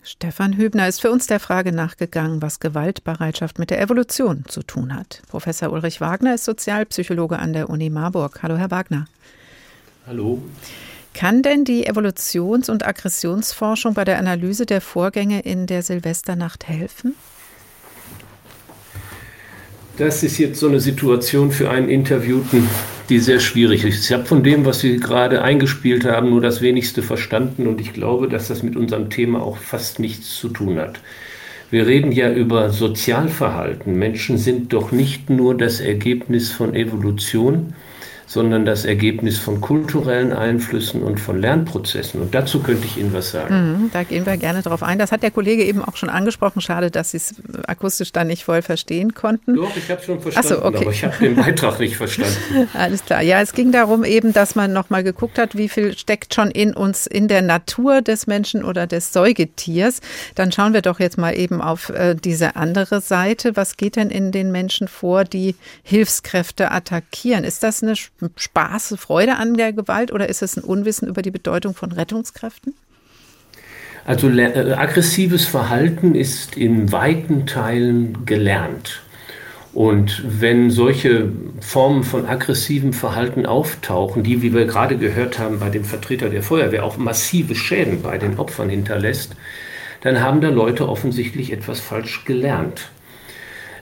Stefan 0.03 0.57
Hübner 0.57 0.87
ist 0.87 0.99
für 0.99 1.11
uns 1.11 1.27
der 1.27 1.39
Frage 1.39 1.71
nachgegangen, 1.71 2.41
was 2.41 2.59
Gewaltbereitschaft 2.59 3.59
mit 3.59 3.69
der 3.69 3.79
Evolution 3.79 4.45
zu 4.47 4.63
tun 4.63 4.95
hat. 4.95 5.21
Professor 5.27 5.71
Ulrich 5.71 6.01
Wagner 6.01 6.33
ist 6.33 6.45
Sozialpsychologe 6.45 7.37
an 7.37 7.53
der 7.53 7.69
Uni 7.69 7.91
Marburg. 7.91 8.41
Hallo, 8.41 8.57
Herr 8.57 8.71
Wagner. 8.71 9.05
Hallo. 10.07 10.41
Kann 11.13 11.43
denn 11.43 11.65
die 11.65 11.87
Evolutions- 11.87 12.69
und 12.69 12.85
Aggressionsforschung 12.85 13.93
bei 13.93 14.03
der 14.03 14.17
Analyse 14.17 14.65
der 14.65 14.81
Vorgänge 14.81 15.41
in 15.41 15.67
der 15.67 15.83
Silvesternacht 15.83 16.67
helfen? 16.67 17.15
Das 19.97 20.23
ist 20.23 20.37
jetzt 20.37 20.59
so 20.59 20.67
eine 20.67 20.79
Situation 20.79 21.51
für 21.51 21.69
einen 21.69 21.89
Interviewten, 21.89 22.67
die 23.09 23.19
sehr 23.19 23.39
schwierig 23.39 23.83
ist. 23.83 24.05
Ich 24.05 24.13
habe 24.13 24.25
von 24.25 24.41
dem, 24.41 24.65
was 24.65 24.79
Sie 24.79 24.97
gerade 24.97 25.41
eingespielt 25.41 26.05
haben, 26.05 26.29
nur 26.29 26.41
das 26.41 26.61
wenigste 26.61 27.03
verstanden 27.03 27.67
und 27.67 27.81
ich 27.81 27.93
glaube, 27.93 28.29
dass 28.29 28.47
das 28.47 28.63
mit 28.63 28.75
unserem 28.77 29.09
Thema 29.09 29.41
auch 29.41 29.57
fast 29.57 29.99
nichts 29.99 30.35
zu 30.35 30.47
tun 30.47 30.79
hat. 30.79 30.99
Wir 31.71 31.87
reden 31.87 32.11
ja 32.11 32.31
über 32.31 32.69
Sozialverhalten. 32.69 33.97
Menschen 33.97 34.37
sind 34.37 34.73
doch 34.73 34.91
nicht 34.91 35.29
nur 35.29 35.57
das 35.57 35.79
Ergebnis 35.79 36.51
von 36.51 36.73
Evolution, 36.73 37.73
sondern 38.31 38.63
das 38.63 38.85
Ergebnis 38.85 39.39
von 39.39 39.59
kulturellen 39.59 40.31
Einflüssen 40.31 41.03
und 41.03 41.19
von 41.19 41.41
Lernprozessen. 41.41 42.21
Und 42.21 42.33
dazu 42.33 42.61
könnte 42.61 42.85
ich 42.85 42.95
Ihnen 42.95 43.11
was 43.11 43.31
sagen. 43.31 43.53
Mhm, 43.53 43.89
da 43.91 44.03
gehen 44.03 44.25
wir 44.25 44.37
gerne 44.37 44.61
drauf 44.61 44.83
ein. 44.83 44.97
Das 44.99 45.11
hat 45.11 45.21
der 45.21 45.31
Kollege 45.31 45.65
eben 45.65 45.83
auch 45.83 45.97
schon 45.97 46.07
angesprochen. 46.07 46.61
Schade, 46.61 46.91
dass 46.91 47.11
Sie 47.11 47.17
es 47.17 47.35
akustisch 47.67 48.13
dann 48.13 48.27
nicht 48.27 48.45
voll 48.45 48.61
verstehen 48.61 49.13
konnten. 49.15 49.55
Doch, 49.55 49.75
ich 49.75 49.89
habe 49.91 49.99
es 49.99 50.05
schon 50.05 50.21
verstanden, 50.21 50.47
so, 50.47 50.63
okay. 50.63 50.77
aber 50.77 50.91
ich 50.91 51.03
habe 51.03 51.17
den 51.19 51.35
Beitrag 51.35 51.81
nicht 51.81 51.97
verstanden. 51.97 52.69
Alles 52.73 53.03
klar. 53.03 53.21
Ja, 53.21 53.41
es 53.41 53.51
ging 53.51 53.73
darum 53.73 54.05
eben, 54.05 54.31
dass 54.31 54.55
man 54.55 54.71
nochmal 54.71 55.03
geguckt 55.03 55.37
hat, 55.37 55.57
wie 55.57 55.67
viel 55.67 55.97
steckt 55.97 56.33
schon 56.33 56.51
in 56.51 56.73
uns, 56.73 57.07
in 57.07 57.27
der 57.27 57.41
Natur 57.41 58.01
des 58.01 58.27
Menschen 58.27 58.63
oder 58.63 58.87
des 58.87 59.11
Säugetiers. 59.11 59.99
Dann 60.35 60.53
schauen 60.53 60.73
wir 60.73 60.81
doch 60.81 61.01
jetzt 61.01 61.17
mal 61.17 61.37
eben 61.37 61.61
auf 61.61 61.89
äh, 61.89 62.15
diese 62.15 62.55
andere 62.55 63.01
Seite. 63.01 63.57
Was 63.57 63.75
geht 63.75 63.97
denn 63.97 64.09
in 64.09 64.31
den 64.31 64.53
Menschen 64.53 64.87
vor, 64.87 65.25
die 65.25 65.55
Hilfskräfte 65.83 66.71
attackieren? 66.71 67.43
Ist 67.43 67.63
das 67.63 67.83
eine 67.83 67.97
Spaß, 68.35 68.95
Freude 68.97 69.37
an 69.37 69.55
der 69.55 69.73
Gewalt 69.73 70.11
oder 70.11 70.29
ist 70.29 70.41
es 70.41 70.57
ein 70.57 70.63
Unwissen 70.63 71.07
über 71.07 71.21
die 71.21 71.31
Bedeutung 71.31 71.73
von 71.73 71.91
Rettungskräften? 71.91 72.75
Also 74.05 74.29
äh, 74.29 74.73
aggressives 74.73 75.45
Verhalten 75.45 76.15
ist 76.15 76.57
in 76.57 76.91
weiten 76.91 77.45
Teilen 77.45 78.25
gelernt. 78.25 79.01
Und 79.73 80.23
wenn 80.27 80.69
solche 80.69 81.31
Formen 81.61 82.03
von 82.03 82.25
aggressivem 82.25 82.91
Verhalten 82.91 83.45
auftauchen, 83.45 84.23
die, 84.23 84.41
wie 84.41 84.53
wir 84.53 84.65
gerade 84.65 84.97
gehört 84.97 85.39
haben, 85.39 85.59
bei 85.59 85.69
dem 85.69 85.85
Vertreter 85.85 86.29
der 86.29 86.43
Feuerwehr 86.43 86.83
auch 86.83 86.97
massive 86.97 87.55
Schäden 87.55 88.01
bei 88.01 88.17
den 88.17 88.37
Opfern 88.37 88.69
hinterlässt, 88.69 89.35
dann 90.01 90.19
haben 90.19 90.41
da 90.41 90.49
Leute 90.49 90.89
offensichtlich 90.89 91.53
etwas 91.53 91.79
falsch 91.79 92.25
gelernt. 92.25 92.89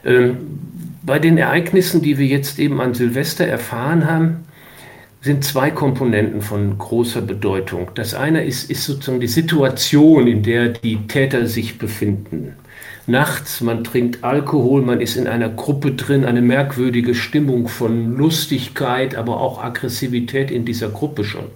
Ähm, 0.04 0.89
bei 1.02 1.18
den 1.18 1.38
Ereignissen, 1.38 2.02
die 2.02 2.18
wir 2.18 2.26
jetzt 2.26 2.58
eben 2.58 2.80
an 2.80 2.94
Silvester 2.94 3.46
erfahren 3.46 4.10
haben, 4.10 4.44
sind 5.22 5.44
zwei 5.44 5.70
Komponenten 5.70 6.40
von 6.40 6.78
großer 6.78 7.20
Bedeutung. 7.20 7.88
Das 7.94 8.14
eine 8.14 8.44
ist, 8.44 8.70
ist 8.70 8.84
sozusagen 8.84 9.20
die 9.20 9.28
Situation, 9.28 10.26
in 10.26 10.42
der 10.42 10.68
die 10.68 11.06
Täter 11.08 11.46
sich 11.46 11.78
befinden. 11.78 12.54
Nachts, 13.06 13.60
man 13.60 13.84
trinkt 13.84 14.24
Alkohol, 14.24 14.82
man 14.82 15.00
ist 15.00 15.16
in 15.16 15.26
einer 15.26 15.48
Gruppe 15.48 15.92
drin, 15.92 16.24
eine 16.24 16.40
merkwürdige 16.40 17.14
Stimmung 17.14 17.68
von 17.68 18.16
Lustigkeit, 18.16 19.14
aber 19.14 19.40
auch 19.40 19.62
Aggressivität 19.62 20.50
in 20.50 20.64
dieser 20.64 20.88
Gruppe 20.88 21.24
schon. 21.24 21.46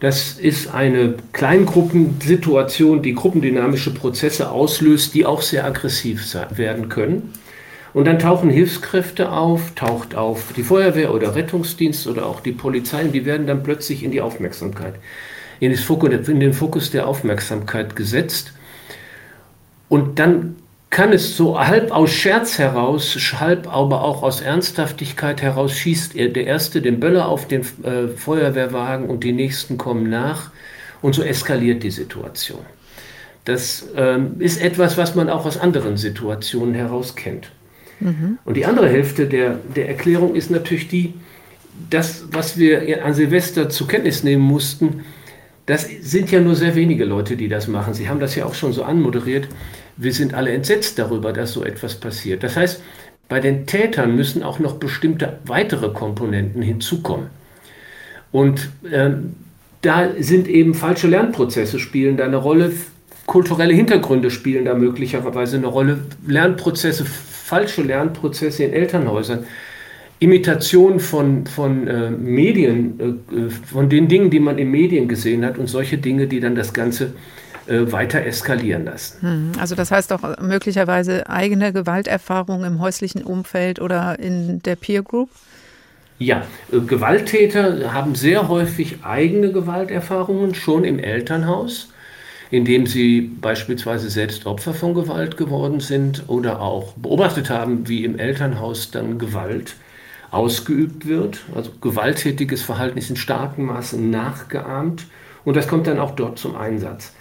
Das 0.00 0.38
ist 0.38 0.72
eine 0.72 1.14
Kleingruppensituation, 1.32 3.02
die 3.02 3.14
gruppendynamische 3.14 3.92
Prozesse 3.92 4.50
auslöst, 4.50 5.14
die 5.14 5.26
auch 5.26 5.42
sehr 5.42 5.66
aggressiv 5.66 6.34
werden 6.56 6.88
können. 6.88 7.34
Und 7.92 8.04
dann 8.04 8.18
tauchen 8.18 8.50
Hilfskräfte 8.50 9.32
auf, 9.32 9.74
taucht 9.74 10.14
auf 10.14 10.52
die 10.56 10.62
Feuerwehr 10.62 11.12
oder 11.12 11.34
Rettungsdienst 11.34 12.06
oder 12.06 12.26
auch 12.26 12.40
die 12.40 12.52
Polizei 12.52 13.02
und 13.02 13.12
die 13.12 13.24
werden 13.24 13.46
dann 13.46 13.62
plötzlich 13.62 14.04
in 14.04 14.12
die 14.12 14.20
Aufmerksamkeit, 14.20 14.94
in, 15.58 15.72
in 15.72 16.40
den 16.40 16.52
Fokus 16.52 16.90
der 16.90 17.08
Aufmerksamkeit 17.08 17.96
gesetzt. 17.96 18.52
Und 19.88 20.20
dann 20.20 20.56
kann 20.90 21.12
es 21.12 21.36
so 21.36 21.58
halb 21.58 21.92
aus 21.92 22.10
Scherz 22.10 22.58
heraus, 22.58 23.16
halb 23.38 23.72
aber 23.72 24.02
auch 24.02 24.22
aus 24.22 24.40
Ernsthaftigkeit 24.40 25.42
heraus, 25.42 25.72
schießt 25.72 26.16
er 26.16 26.28
der 26.28 26.46
Erste 26.46 26.82
den 26.82 27.00
Böller 27.00 27.28
auf 27.28 27.46
den 27.46 27.62
äh, 27.82 28.08
Feuerwehrwagen 28.16 29.08
und 29.08 29.22
die 29.24 29.32
Nächsten 29.32 29.78
kommen 29.78 30.10
nach 30.10 30.50
und 31.02 31.14
so 31.14 31.22
eskaliert 31.22 31.82
die 31.82 31.90
Situation. 31.90 32.60
Das 33.44 33.88
ähm, 33.96 34.36
ist 34.40 34.60
etwas, 34.60 34.96
was 34.96 35.14
man 35.14 35.30
auch 35.30 35.46
aus 35.46 35.58
anderen 35.58 35.96
Situationen 35.96 36.74
heraus 36.74 37.16
kennt. 37.16 37.50
Mhm. 38.00 38.38
Und 38.44 38.56
die 38.56 38.66
andere 38.66 38.88
Hälfte 38.88 39.26
der, 39.26 39.58
der 39.76 39.88
Erklärung 39.88 40.34
ist 40.34 40.50
natürlich 40.50 40.88
die, 40.88 41.14
das, 41.88 42.24
was 42.32 42.58
wir 42.58 43.04
an 43.04 43.14
Silvester 43.14 43.68
zur 43.68 43.88
Kenntnis 43.88 44.22
nehmen 44.22 44.42
mussten, 44.42 45.04
das 45.66 45.88
sind 46.00 46.30
ja 46.32 46.40
nur 46.40 46.56
sehr 46.56 46.74
wenige 46.74 47.04
Leute, 47.04 47.36
die 47.36 47.48
das 47.48 47.68
machen. 47.68 47.94
Sie 47.94 48.08
haben 48.08 48.18
das 48.18 48.34
ja 48.34 48.44
auch 48.44 48.54
schon 48.54 48.72
so 48.72 48.82
anmoderiert. 48.82 49.46
Wir 49.96 50.12
sind 50.12 50.34
alle 50.34 50.50
entsetzt 50.50 50.98
darüber, 50.98 51.32
dass 51.32 51.52
so 51.52 51.62
etwas 51.62 51.94
passiert. 51.94 52.42
Das 52.42 52.56
heißt, 52.56 52.82
bei 53.28 53.38
den 53.38 53.66
Tätern 53.66 54.16
müssen 54.16 54.42
auch 54.42 54.58
noch 54.58 54.74
bestimmte 54.74 55.38
weitere 55.44 55.90
Komponenten 55.90 56.62
hinzukommen. 56.62 57.26
Und 58.32 58.70
ähm, 58.90 59.36
da 59.82 60.08
sind 60.18 60.48
eben 60.48 60.74
falsche 60.74 61.06
Lernprozesse 61.06 61.78
spielen 61.78 62.16
da 62.16 62.24
eine 62.24 62.36
Rolle, 62.36 62.72
kulturelle 63.26 63.72
Hintergründe 63.72 64.30
spielen 64.30 64.64
da 64.64 64.74
möglicherweise 64.74 65.56
eine 65.56 65.68
Rolle, 65.68 66.00
Lernprozesse, 66.26 67.06
falsche 67.50 67.82
Lernprozesse 67.82 68.64
in 68.64 68.72
Elternhäusern. 68.72 69.44
Imitation 70.20 71.00
von, 71.00 71.46
von 71.46 71.88
äh, 71.88 72.10
Medien, 72.10 73.00
äh, 73.00 73.50
von 73.50 73.88
den 73.88 74.06
Dingen, 74.06 74.30
die 74.30 74.38
man 74.38 74.58
in 74.58 74.70
Medien 74.70 75.08
gesehen 75.08 75.44
hat 75.44 75.58
und 75.58 75.66
solche 75.66 75.98
Dinge, 75.98 76.26
die 76.26 76.40
dann 76.40 76.54
das 76.54 76.72
Ganze 76.72 77.14
äh, 77.66 77.90
weiter 77.90 78.24
eskalieren 78.24 78.84
lassen. 78.84 79.22
Hm, 79.22 79.52
also 79.58 79.74
das 79.74 79.90
heißt 79.90 80.12
auch 80.12 80.38
möglicherweise 80.40 81.28
eigene 81.28 81.72
Gewalterfahrungen 81.72 82.64
im 82.72 82.80
häuslichen 82.80 83.22
Umfeld 83.22 83.80
oder 83.80 84.18
in 84.18 84.60
der 84.62 84.76
Peer 84.76 85.02
Group? 85.02 85.30
Ja, 86.18 86.42
äh, 86.70 86.80
Gewalttäter 86.80 87.94
haben 87.94 88.14
sehr 88.14 88.48
häufig 88.48 88.98
eigene 89.02 89.52
Gewalterfahrungen 89.52 90.54
schon 90.54 90.84
im 90.84 90.98
Elternhaus, 90.98 91.92
indem 92.50 92.86
sie 92.86 93.20
beispielsweise 93.20 94.10
selbst 94.10 94.46
Opfer 94.46 94.74
von 94.74 94.94
Gewalt 94.94 95.36
geworden 95.36 95.80
sind 95.80 96.24
oder 96.28 96.60
auch 96.60 96.92
beobachtet 96.94 97.48
haben, 97.48 97.88
wie 97.88 98.04
im 98.04 98.18
Elternhaus 98.18 98.90
dann 98.90 99.18
Gewalt 99.18 99.76
ausgeübt 100.30 101.06
wird. 101.06 101.40
Also 101.54 101.70
gewalttätiges 101.80 102.62
Verhalten 102.62 102.98
ist 102.98 103.10
in 103.10 103.16
starkem 103.16 103.66
Maße 103.66 104.00
nachgeahmt 104.00 105.06
und 105.44 105.56
das 105.56 105.68
kommt 105.68 105.86
dann 105.86 105.98
auch 105.98 106.12
dort 106.12 106.38
zum 106.38 106.56
Einsatz. 106.56 107.12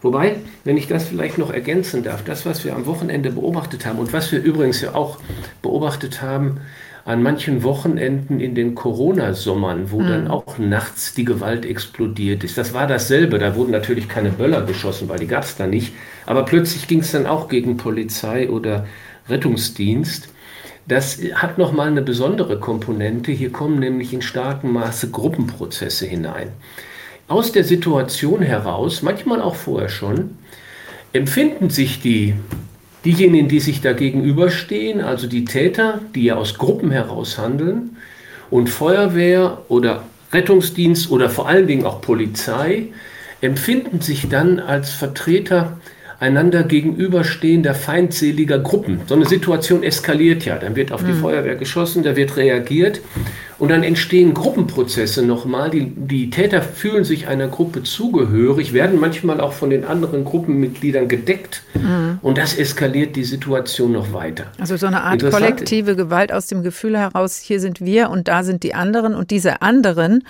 Wobei, 0.00 0.36
wenn 0.64 0.76
ich 0.76 0.86
das 0.86 1.08
vielleicht 1.08 1.38
noch 1.38 1.52
ergänzen 1.52 2.04
darf, 2.04 2.22
das, 2.22 2.46
was 2.46 2.64
wir 2.64 2.74
am 2.74 2.86
Wochenende 2.86 3.30
beobachtet 3.30 3.84
haben 3.84 3.98
und 3.98 4.12
was 4.12 4.30
wir 4.30 4.40
übrigens 4.40 4.80
ja 4.80 4.94
auch 4.94 5.18
beobachtet 5.60 6.22
haben 6.22 6.60
an 7.08 7.22
manchen 7.22 7.62
Wochenenden 7.62 8.38
in 8.38 8.54
den 8.54 8.74
Corona-Sommern, 8.74 9.90
wo 9.90 10.00
mhm. 10.00 10.08
dann 10.08 10.28
auch 10.28 10.58
nachts 10.58 11.14
die 11.14 11.24
Gewalt 11.24 11.64
explodiert 11.64 12.44
ist. 12.44 12.58
Das 12.58 12.74
war 12.74 12.86
dasselbe. 12.86 13.38
Da 13.38 13.56
wurden 13.56 13.70
natürlich 13.70 14.10
keine 14.10 14.28
Böller 14.28 14.60
geschossen, 14.66 15.08
weil 15.08 15.18
die 15.18 15.26
gab 15.26 15.44
es 15.44 15.56
da 15.56 15.66
nicht. 15.66 15.94
Aber 16.26 16.44
plötzlich 16.44 16.86
ging 16.86 17.00
es 17.00 17.12
dann 17.12 17.24
auch 17.24 17.48
gegen 17.48 17.78
Polizei 17.78 18.50
oder 18.50 18.86
Rettungsdienst. 19.26 20.28
Das 20.86 21.18
hat 21.32 21.56
nochmal 21.56 21.88
eine 21.88 22.02
besondere 22.02 22.60
Komponente. 22.60 23.32
Hier 23.32 23.52
kommen 23.52 23.78
nämlich 23.78 24.12
in 24.12 24.20
starkem 24.20 24.74
Maße 24.74 25.08
Gruppenprozesse 25.10 26.04
hinein. 26.04 26.50
Aus 27.26 27.52
der 27.52 27.64
Situation 27.64 28.42
heraus, 28.42 29.00
manchmal 29.00 29.40
auch 29.40 29.54
vorher 29.54 29.88
schon, 29.88 30.36
empfinden 31.14 31.70
sich 31.70 32.02
die 32.02 32.34
Diejenigen, 33.04 33.48
die 33.48 33.60
sich 33.60 33.80
da 33.80 33.92
gegenüberstehen, 33.92 35.00
also 35.00 35.26
die 35.26 35.44
Täter, 35.44 36.00
die 36.14 36.24
ja 36.24 36.36
aus 36.36 36.58
Gruppen 36.58 36.90
heraus 36.90 37.38
handeln, 37.38 37.96
und 38.50 38.68
Feuerwehr 38.68 39.58
oder 39.68 40.04
Rettungsdienst 40.32 41.10
oder 41.10 41.30
vor 41.30 41.48
allen 41.48 41.66
Dingen 41.66 41.84
auch 41.84 42.00
Polizei, 42.00 42.88
empfinden 43.40 44.00
sich 44.00 44.28
dann 44.28 44.58
als 44.58 44.90
Vertreter 44.90 45.78
einander 46.20 46.64
gegenüberstehender 46.64 47.74
feindseliger 47.74 48.58
Gruppen. 48.58 49.00
So 49.06 49.14
eine 49.14 49.26
Situation 49.26 49.82
eskaliert 49.82 50.44
ja. 50.44 50.56
Dann 50.56 50.74
wird 50.74 50.90
auf 50.90 51.04
die 51.04 51.12
mhm. 51.12 51.20
Feuerwehr 51.20 51.54
geschossen, 51.54 52.02
da 52.02 52.16
wird 52.16 52.36
reagiert 52.36 53.00
und 53.58 53.70
dann 53.70 53.82
entstehen 53.82 54.34
Gruppenprozesse 54.34 55.22
nochmal. 55.22 55.70
Die, 55.70 55.86
die 55.94 56.30
Täter 56.30 56.62
fühlen 56.62 57.04
sich 57.04 57.26
einer 57.26 57.48
Gruppe 57.48 57.82
zugehörig, 57.82 58.72
werden 58.72 59.00
manchmal 59.00 59.40
auch 59.40 59.52
von 59.52 59.70
den 59.70 59.84
anderen 59.84 60.24
Gruppenmitgliedern 60.24 61.08
gedeckt 61.08 61.62
mhm. 61.74 62.18
und 62.22 62.38
das 62.38 62.56
eskaliert 62.56 63.16
die 63.16 63.24
Situation 63.24 63.92
noch 63.92 64.12
weiter. 64.12 64.46
Also 64.58 64.76
so 64.76 64.86
eine 64.86 65.02
Art 65.02 65.28
kollektive 65.30 65.96
Gewalt 65.96 66.32
aus 66.32 66.46
dem 66.46 66.62
Gefühl 66.62 66.96
heraus, 66.96 67.38
hier 67.38 67.60
sind 67.60 67.80
wir 67.80 68.10
und 68.10 68.28
da 68.28 68.44
sind 68.44 68.62
die 68.62 68.74
anderen 68.74 69.14
und 69.14 69.30
diese 69.30 69.60
anderen 69.62 70.24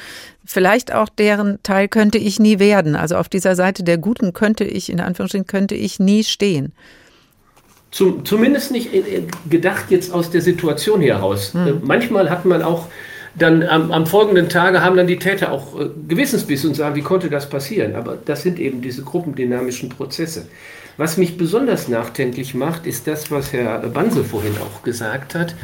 vielleicht 0.45 0.95
auch 0.95 1.11
deren 1.11 1.63
Teil 1.63 1.89
könnte 1.89 2.17
ich 2.17 2.41
nie 2.41 2.59
werden. 2.59 2.97
Also 2.97 3.17
auf 3.17 3.29
dieser 3.29 3.55
Seite 3.55 3.85
der 3.85 3.99
Guten 3.99 4.33
könnte 4.33 4.65
ich, 4.65 4.91
in 4.91 5.01
Anführungsstrichen, 5.01 5.47
könnte 5.47 5.75
ich 5.75 6.01
nie 6.01 6.25
stehen. 6.25 6.73
Zum, 7.91 8.25
zumindest 8.25 8.71
nicht 8.71 8.93
äh, 8.95 9.23
gedacht 9.49 9.91
jetzt 9.91 10.13
aus 10.13 10.31
der 10.31 10.41
Situation 10.41 11.01
heraus. 11.01 11.53
Hm. 11.55 11.81
Manchmal 11.85 12.31
hat 12.31 12.45
man 12.45 12.63
auch 12.63 12.87
dann 13.39 13.63
am, 13.63 13.93
am, 13.93 14.07
folgenden 14.07 14.49
Tage 14.49 14.83
haben 14.83 14.97
dann 14.97 15.07
die 15.07 15.19
Täter 15.19 15.53
auch 15.53 15.79
äh, 15.79 15.89
Gewissensbiss 16.09 16.65
und 16.65 16.75
sagen, 16.75 16.95
wie 16.95 17.03
konnte 17.03 17.31
das 17.31 17.49
passieren? 17.49 17.95
Aber 17.95 18.17
das 18.25 18.43
sind 18.43 18.59
eben 18.59 18.83
diese 18.83 19.03
gruppendynamischen 19.03 19.89
Prozesse. 19.89 20.47
Was 20.97 21.17
mich 21.17 21.39
besonders 21.39 21.89
nachdenklich 21.89 22.55
macht, 22.55 22.87
ist 22.87 23.07
das, 23.07 23.31
was 23.31 23.53
Herr 23.53 23.79
Banse 23.89 24.25
vorhin 24.25 24.55
auch 24.59 24.83
gesagt 24.83 25.35
hat, 25.35 25.55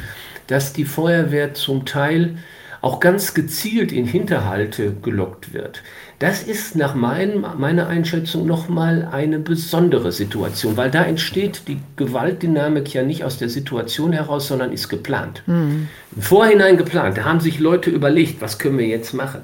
dass 0.47 0.73
die 0.73 0.85
Feuerwehr 0.85 1.55
zum 1.55 1.87
Teil 1.87 2.39
auch 2.81 3.01
ganz 3.01 3.35
gezielt 3.35 3.93
in 3.93 4.07
Hinterhalte 4.07 4.93
gelockt 5.03 5.55
wird. 5.55 5.83
Das 6.19 6.43
ist 6.43 6.77
nach 6.77 6.95
mein, 6.95 7.45
meiner 7.59 7.89
Einschätzung 7.89 8.47
nochmal 8.47 9.09
eine 9.11 9.39
besondere 9.39 10.13
Situation, 10.13 10.77
weil 10.77 10.91
da 10.91 11.05
entsteht 11.05 11.63
die 11.67 11.79
Gewaltdynamik 11.97 12.93
ja 12.95 13.03
nicht 13.03 13.25
aus 13.25 13.39
der 13.39 13.49
Situation 13.49 14.13
heraus, 14.13 14.47
sondern 14.47 14.73
ist 14.73 14.89
geplant. 14.89 15.43
Mhm. 15.47 15.89
Im 16.15 16.23
Vorhinein 16.23 16.77
geplant. 16.77 17.19
Da 17.19 17.25
haben 17.25 17.41
sich 17.41 17.59
Leute 17.59 17.91
überlegt, 17.91 18.41
was 18.41 18.59
können 18.59 18.79
wir 18.79 18.87
jetzt 18.87 19.13
machen. 19.13 19.43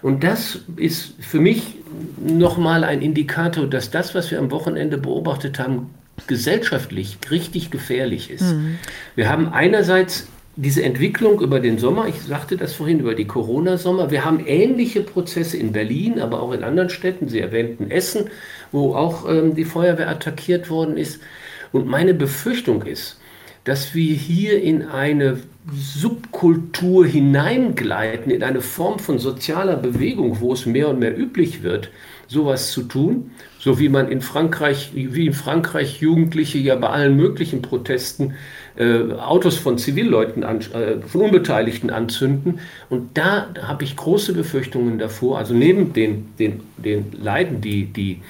Und 0.00 0.24
das 0.24 0.60
ist 0.76 1.14
für 1.20 1.40
mich 1.40 1.76
nochmal 2.24 2.84
ein 2.84 3.02
Indikator, 3.02 3.66
dass 3.66 3.90
das, 3.90 4.14
was 4.14 4.30
wir 4.30 4.38
am 4.38 4.50
Wochenende 4.50 4.98
beobachtet 4.98 5.58
haben, 5.58 5.90
gesellschaftlich 6.26 7.18
richtig 7.30 7.70
gefährlich 7.70 8.30
ist. 8.30 8.52
Mhm. 8.52 8.78
Wir 9.14 9.28
haben 9.28 9.48
einerseits 9.52 10.28
diese 10.56 10.82
Entwicklung 10.82 11.40
über 11.40 11.60
den 11.60 11.78
Sommer, 11.78 12.08
ich 12.08 12.20
sagte 12.20 12.56
das 12.56 12.74
vorhin 12.74 13.00
über 13.00 13.14
die 13.14 13.26
Corona-Sommer, 13.26 14.10
wir 14.10 14.24
haben 14.24 14.44
ähnliche 14.46 15.00
Prozesse 15.00 15.56
in 15.56 15.72
Berlin, 15.72 16.20
aber 16.20 16.42
auch 16.42 16.52
in 16.52 16.62
anderen 16.62 16.90
Städten. 16.90 17.28
Sie 17.28 17.40
erwähnten 17.40 17.90
Essen, 17.90 18.28
wo 18.70 18.94
auch 18.94 19.28
ähm, 19.28 19.54
die 19.54 19.64
Feuerwehr 19.64 20.10
attackiert 20.10 20.68
worden 20.68 20.96
ist. 20.96 21.20
Und 21.72 21.86
meine 21.86 22.12
Befürchtung 22.12 22.82
ist, 22.82 23.18
dass 23.64 23.94
wir 23.94 24.14
hier 24.14 24.62
in 24.62 24.82
eine 24.82 25.38
Subkultur 25.72 27.06
hineingleiten, 27.06 28.32
in 28.32 28.42
eine 28.42 28.60
Form 28.60 28.98
von 28.98 29.18
sozialer 29.18 29.76
Bewegung, 29.76 30.40
wo 30.40 30.52
es 30.52 30.66
mehr 30.66 30.88
und 30.88 30.98
mehr 30.98 31.16
üblich 31.16 31.62
wird, 31.62 31.90
sowas 32.26 32.72
zu 32.72 32.82
tun, 32.82 33.30
so 33.58 33.78
wie 33.78 33.88
man 33.88 34.10
in 34.10 34.20
Frankreich, 34.20 34.90
wie 34.94 35.26
in 35.26 35.32
Frankreich 35.32 36.00
Jugendliche 36.00 36.58
ja 36.58 36.74
bei 36.74 36.88
allen 36.88 37.16
möglichen 37.16 37.62
Protesten 37.62 38.34
äh, 38.76 39.12
Autos 39.12 39.56
von 39.56 39.78
Zivilleuten, 39.78 40.44
an, 40.44 40.60
äh, 40.60 41.00
von 41.06 41.22
Unbeteiligten 41.22 41.90
anzünden. 41.90 42.60
Und 42.88 43.16
da 43.18 43.48
habe 43.62 43.84
ich 43.84 43.96
große 43.96 44.32
Befürchtungen 44.32 44.98
davor, 44.98 45.38
also 45.38 45.54
neben 45.54 45.92
den, 45.92 46.34
den, 46.38 46.60
den 46.78 47.12
Leiden, 47.12 47.60
die 47.60 47.86
die 47.86 48.20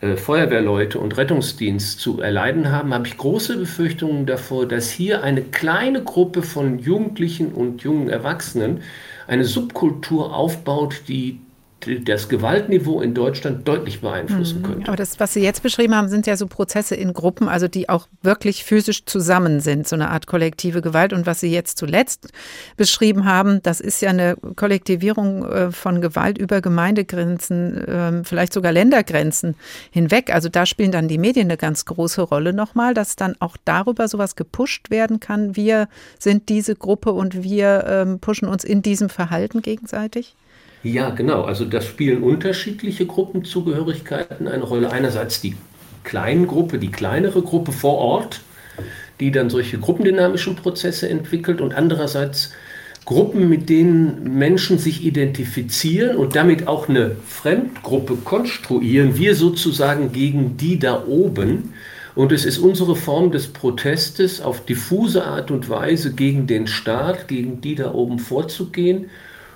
äh, 0.00 0.16
Feuerwehrleute 0.16 0.98
und 0.98 1.16
Rettungsdienst 1.16 1.98
zu 2.00 2.20
erleiden 2.20 2.70
haben, 2.70 2.92
habe 2.92 3.06
ich 3.06 3.16
große 3.16 3.56
Befürchtungen 3.56 4.26
davor, 4.26 4.66
dass 4.66 4.90
hier 4.90 5.22
eine 5.22 5.42
kleine 5.42 6.02
Gruppe 6.02 6.42
von 6.42 6.78
Jugendlichen 6.78 7.52
und 7.52 7.82
jungen 7.82 8.10
Erwachsenen 8.10 8.82
eine 9.26 9.44
Subkultur 9.44 10.34
aufbaut, 10.34 11.02
die 11.08 11.40
das 12.04 12.28
Gewaltniveau 12.28 13.00
in 13.00 13.14
Deutschland 13.14 13.68
deutlich 13.68 14.00
beeinflussen 14.00 14.60
mhm. 14.60 14.64
könnte. 14.64 14.88
Aber 14.88 14.96
das, 14.96 15.20
was 15.20 15.34
Sie 15.34 15.40
jetzt 15.40 15.62
beschrieben 15.62 15.94
haben, 15.94 16.08
sind 16.08 16.26
ja 16.26 16.36
so 16.36 16.46
Prozesse 16.46 16.96
in 16.96 17.12
Gruppen, 17.12 17.48
also 17.48 17.68
die 17.68 17.88
auch 17.88 18.08
wirklich 18.22 18.64
physisch 18.64 19.04
zusammen 19.04 19.60
sind, 19.60 19.86
so 19.86 19.94
eine 19.94 20.10
Art 20.10 20.26
kollektive 20.26 20.82
Gewalt. 20.82 21.12
Und 21.12 21.26
was 21.26 21.40
Sie 21.40 21.52
jetzt 21.52 21.78
zuletzt 21.78 22.28
beschrieben 22.76 23.24
haben, 23.24 23.62
das 23.62 23.80
ist 23.80 24.02
ja 24.02 24.10
eine 24.10 24.36
Kollektivierung 24.56 25.44
äh, 25.44 25.70
von 25.70 26.00
Gewalt 26.00 26.38
über 26.38 26.60
Gemeindegrenzen, 26.60 27.84
ähm, 27.86 28.24
vielleicht 28.24 28.52
sogar 28.52 28.72
Ländergrenzen 28.72 29.54
hinweg. 29.90 30.34
Also 30.34 30.48
da 30.48 30.66
spielen 30.66 30.92
dann 30.92 31.06
die 31.08 31.18
Medien 31.18 31.46
eine 31.46 31.56
ganz 31.56 31.84
große 31.84 32.22
Rolle 32.22 32.52
nochmal, 32.52 32.94
dass 32.94 33.14
dann 33.14 33.36
auch 33.38 33.56
darüber 33.64 34.08
sowas 34.08 34.34
gepusht 34.34 34.90
werden 34.90 35.20
kann. 35.20 35.54
Wir 35.54 35.88
sind 36.18 36.48
diese 36.48 36.74
Gruppe 36.74 37.12
und 37.12 37.44
wir 37.44 37.84
ähm, 37.86 38.18
pushen 38.18 38.48
uns 38.48 38.64
in 38.64 38.82
diesem 38.82 39.08
Verhalten 39.08 39.62
gegenseitig. 39.62 40.34
Ja, 40.86 41.10
genau. 41.10 41.42
Also 41.42 41.64
das 41.64 41.84
spielen 41.84 42.22
unterschiedliche 42.22 43.06
Gruppenzugehörigkeiten 43.06 44.46
eine 44.46 44.62
Rolle. 44.62 44.92
Einerseits 44.92 45.40
die 45.40 45.56
kleinen 46.04 46.46
Gruppe, 46.46 46.78
die 46.78 46.92
kleinere 46.92 47.42
Gruppe 47.42 47.72
vor 47.72 47.98
Ort, 47.98 48.40
die 49.18 49.32
dann 49.32 49.50
solche 49.50 49.78
gruppendynamischen 49.78 50.54
Prozesse 50.54 51.08
entwickelt 51.08 51.60
und 51.60 51.74
andererseits 51.74 52.52
Gruppen, 53.04 53.48
mit 53.48 53.68
denen 53.68 54.38
Menschen 54.38 54.78
sich 54.78 55.04
identifizieren 55.04 56.16
und 56.16 56.36
damit 56.36 56.68
auch 56.68 56.88
eine 56.88 57.16
Fremdgruppe 57.26 58.16
konstruieren, 58.16 59.16
wir 59.16 59.34
sozusagen 59.34 60.12
gegen 60.12 60.56
die 60.56 60.78
da 60.78 61.04
oben. 61.04 61.74
Und 62.14 62.30
es 62.30 62.44
ist 62.44 62.58
unsere 62.58 62.94
Form 62.94 63.32
des 63.32 63.48
Protestes, 63.48 64.40
auf 64.40 64.64
diffuse 64.64 65.24
Art 65.24 65.50
und 65.50 65.68
Weise 65.68 66.14
gegen 66.14 66.46
den 66.46 66.68
Staat, 66.68 67.26
gegen 67.26 67.60
die 67.60 67.74
da 67.74 67.92
oben 67.92 68.20
vorzugehen. 68.20 69.10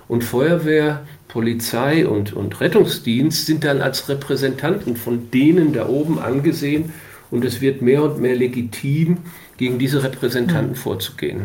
Und 0.08 0.24
Feuerwehr 0.24 1.06
Polizei 1.32 2.06
und, 2.06 2.32
und 2.32 2.60
Rettungsdienst 2.60 3.46
sind 3.46 3.64
dann 3.64 3.80
als 3.80 4.08
Repräsentanten 4.08 4.96
von 4.96 5.30
denen 5.30 5.72
da 5.72 5.88
oben 5.88 6.18
angesehen 6.18 6.92
und 7.30 7.44
es 7.44 7.60
wird 7.60 7.82
mehr 7.82 8.02
und 8.02 8.20
mehr 8.20 8.34
legitim, 8.34 9.18
gegen 9.56 9.78
diese 9.78 10.02
Repräsentanten 10.02 10.72
mhm. 10.72 10.76
vorzugehen. 10.76 11.44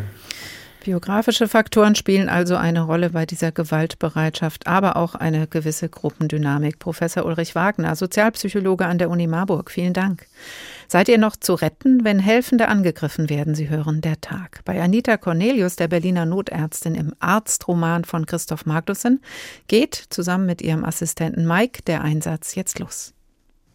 Biografische 0.83 1.47
Faktoren 1.47 1.95
spielen 1.95 2.29
also 2.29 2.55
eine 2.55 2.81
Rolle 2.81 3.09
bei 3.09 3.25
dieser 3.25 3.51
Gewaltbereitschaft, 3.51 4.67
aber 4.67 4.95
auch 4.95 5.15
eine 5.15 5.47
gewisse 5.47 5.89
Gruppendynamik. 5.89 6.79
Professor 6.79 7.25
Ulrich 7.25 7.55
Wagner, 7.55 7.95
Sozialpsychologe 7.95 8.85
an 8.85 8.99
der 8.99 9.09
Uni 9.09 9.27
Marburg, 9.27 9.71
vielen 9.71 9.93
Dank. 9.93 10.27
Seid 10.87 11.09
ihr 11.09 11.17
noch 11.17 11.35
zu 11.35 11.53
retten, 11.53 12.03
wenn 12.03 12.19
Helfende 12.19 12.67
angegriffen 12.67 13.29
werden? 13.29 13.55
Sie 13.55 13.69
hören 13.69 14.01
der 14.01 14.21
Tag. 14.21 14.61
Bei 14.65 14.81
Anita 14.81 15.17
Cornelius, 15.17 15.75
der 15.75 15.87
Berliner 15.87 16.25
Notärztin 16.25 16.95
im 16.95 17.13
Arztroman 17.19 18.05
von 18.05 18.25
Christoph 18.25 18.65
Magnussen, 18.65 19.21
geht 19.67 19.95
zusammen 20.09 20.45
mit 20.45 20.61
ihrem 20.61 20.85
Assistenten 20.85 21.47
Mike 21.47 21.81
der 21.87 22.01
Einsatz 22.01 22.55
jetzt 22.55 22.79
los. 22.79 23.13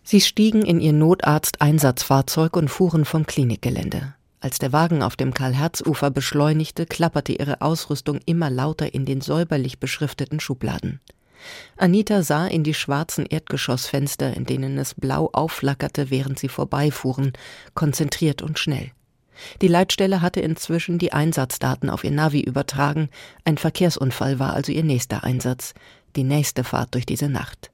Sie 0.02 0.20
stiegen 0.20 0.62
in 0.62 0.80
ihr 0.80 0.92
Notarzt-Einsatzfahrzeug 0.92 2.56
und 2.56 2.68
fuhren 2.68 3.04
vom 3.04 3.26
Klinikgelände. 3.26 4.14
Als 4.40 4.58
der 4.58 4.72
Wagen 4.72 5.02
auf 5.02 5.16
dem 5.16 5.34
Karl-Herz-Ufer 5.34 6.10
beschleunigte, 6.10 6.86
klapperte 6.86 7.32
ihre 7.32 7.60
Ausrüstung 7.60 8.20
immer 8.24 8.48
lauter 8.48 8.94
in 8.94 9.04
den 9.04 9.20
säuberlich 9.20 9.78
beschrifteten 9.78 10.40
Schubladen. 10.40 11.00
Anita 11.76 12.22
sah 12.22 12.46
in 12.46 12.64
die 12.64 12.74
schwarzen 12.74 13.26
Erdgeschossfenster, 13.26 14.36
in 14.36 14.44
denen 14.44 14.78
es 14.78 14.94
blau 14.94 15.30
aufflackerte, 15.32 16.10
während 16.10 16.38
sie 16.38 16.48
vorbeifuhren, 16.48 17.32
konzentriert 17.74 18.42
und 18.42 18.58
schnell. 18.58 18.90
Die 19.62 19.68
Leitstelle 19.68 20.20
hatte 20.20 20.40
inzwischen 20.40 20.98
die 20.98 21.12
Einsatzdaten 21.12 21.90
auf 21.90 22.04
ihr 22.04 22.10
Navi 22.10 22.40
übertragen. 22.40 23.08
Ein 23.44 23.58
Verkehrsunfall 23.58 24.38
war 24.38 24.54
also 24.54 24.72
ihr 24.72 24.84
nächster 24.84 25.24
Einsatz, 25.24 25.74
die 26.16 26.24
nächste 26.24 26.64
Fahrt 26.64 26.94
durch 26.94 27.06
diese 27.06 27.28
Nacht. 27.28 27.70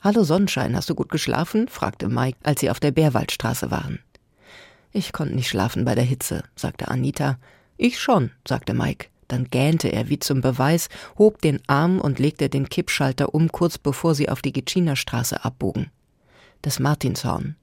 Hallo 0.00 0.22
Sonnenschein, 0.22 0.76
hast 0.76 0.88
du 0.90 0.94
gut 0.94 1.08
geschlafen? 1.08 1.66
fragte 1.68 2.08
Mike, 2.08 2.38
als 2.44 2.60
sie 2.60 2.70
auf 2.70 2.78
der 2.78 2.92
Bärwaldstraße 2.92 3.70
waren. 3.70 3.98
Ich 4.92 5.12
konnte 5.12 5.34
nicht 5.34 5.48
schlafen 5.48 5.84
bei 5.84 5.94
der 5.94 6.04
Hitze, 6.04 6.44
sagte 6.54 6.88
Anita. 6.88 7.38
Ich 7.76 7.98
schon, 7.98 8.30
sagte 8.46 8.74
Mike. 8.74 9.08
Dann 9.28 9.44
gähnte 9.44 9.88
er 9.88 10.08
wie 10.08 10.18
zum 10.18 10.40
Beweis, 10.40 10.88
hob 11.18 11.40
den 11.42 11.60
Arm 11.66 12.00
und 12.00 12.18
legte 12.18 12.48
den 12.48 12.68
Kippschalter 12.68 13.34
um, 13.34 13.52
kurz 13.52 13.78
bevor 13.78 14.14
sie 14.14 14.28
auf 14.28 14.42
die 14.42 14.52
Gitschinerstraße 14.52 15.44
abbogen. 15.44 15.90
Das 16.62 16.80
Martinshorn. 16.80 17.56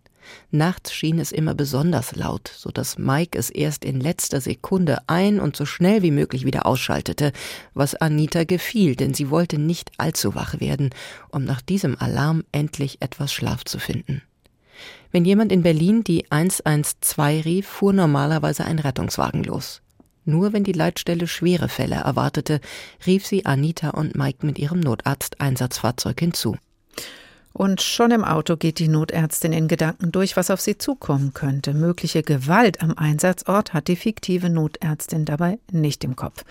Nachts 0.51 0.93
schien 0.93 1.19
es 1.19 1.32
immer 1.32 1.54
besonders 1.54 2.15
laut, 2.15 2.51
so 2.56 2.71
dass 2.71 2.97
Mike 2.97 3.38
es 3.38 3.49
erst 3.49 3.86
in 3.86 3.99
letzter 3.99 4.41
Sekunde 4.41 4.97
ein 5.08 5.39
und 5.39 5.56
so 5.56 5.65
schnell 5.65 6.01
wie 6.01 6.12
möglich 6.12 6.45
wieder 6.45 6.65
ausschaltete, 6.65 7.32
was 7.73 7.95
Anita 7.95 8.43
gefiel, 8.43 8.95
denn 8.95 9.13
sie 9.13 9.30
wollte 9.30 9.58
nicht 9.58 9.91
allzu 9.97 10.36
wach 10.36 10.60
werden, 10.60 10.89
um 11.30 11.43
nach 11.43 11.62
diesem 11.62 11.97
Alarm 11.99 12.43
endlich 12.51 13.01
etwas 13.01 13.34
Schlaf 13.34 13.65
zu 13.65 13.80
finden. 13.80 14.21
Wenn 15.12 15.25
jemand 15.25 15.51
in 15.51 15.63
Berlin 15.63 16.04
die 16.04 16.30
112 16.30 17.45
rief, 17.45 17.67
fuhr 17.67 17.93
normalerweise 17.93 18.65
ein 18.65 18.80
Rettungswagen 18.80 19.43
los. 19.43 19.82
Nur 20.26 20.54
wenn 20.54 20.64
die 20.64 20.74
Leitstelle 20.74 21.28
schwere 21.28 21.70
Fälle 21.70 21.96
erwartete, 21.96 22.60
rief 23.06 23.26
sie 23.26 23.46
Anita 23.46 23.92
und 23.92 24.16
Mike 24.16 24.46
mit 24.46 24.58
ihrem 24.58 24.80
Notarzteinsatzfahrzeug 24.80 26.20
hinzu. 26.20 26.58
Und 27.58 27.82
schon 27.82 28.12
im 28.12 28.26
Auto 28.26 28.58
geht 28.58 28.80
die 28.80 28.89
Notärztin 28.89 29.54
in 29.54 29.70
Gedanken 29.70 30.12
durch, 30.12 30.36
was 30.36 30.52
auf 30.52 30.60
sie 30.60 30.78
zukommen 30.78 31.34
könnte. 31.34 31.74
Mögliche 31.74 32.22
Gewalt 32.22 32.82
am 32.82 32.98
Einsatzort 32.98 33.74
hat 33.74 33.88
die 33.88 33.96
fiktive 33.96 34.50
Notärztin 34.50 35.24
dabei 35.24 35.58
nicht 35.72 36.04
im 36.04 36.18
Kopf. 36.18 36.44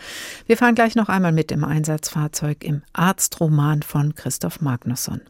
Wir 0.46 0.56
fahren 0.56 0.74
gleich 0.74 0.94
noch 0.94 1.10
einmal 1.10 1.32
mit 1.32 1.52
im 1.52 1.62
Einsatzfahrzeug 1.62 2.64
im 2.64 2.80
Arztroman 2.94 3.82
von 3.82 4.14
Christoph 4.14 4.62
Magnusson. 4.62 5.20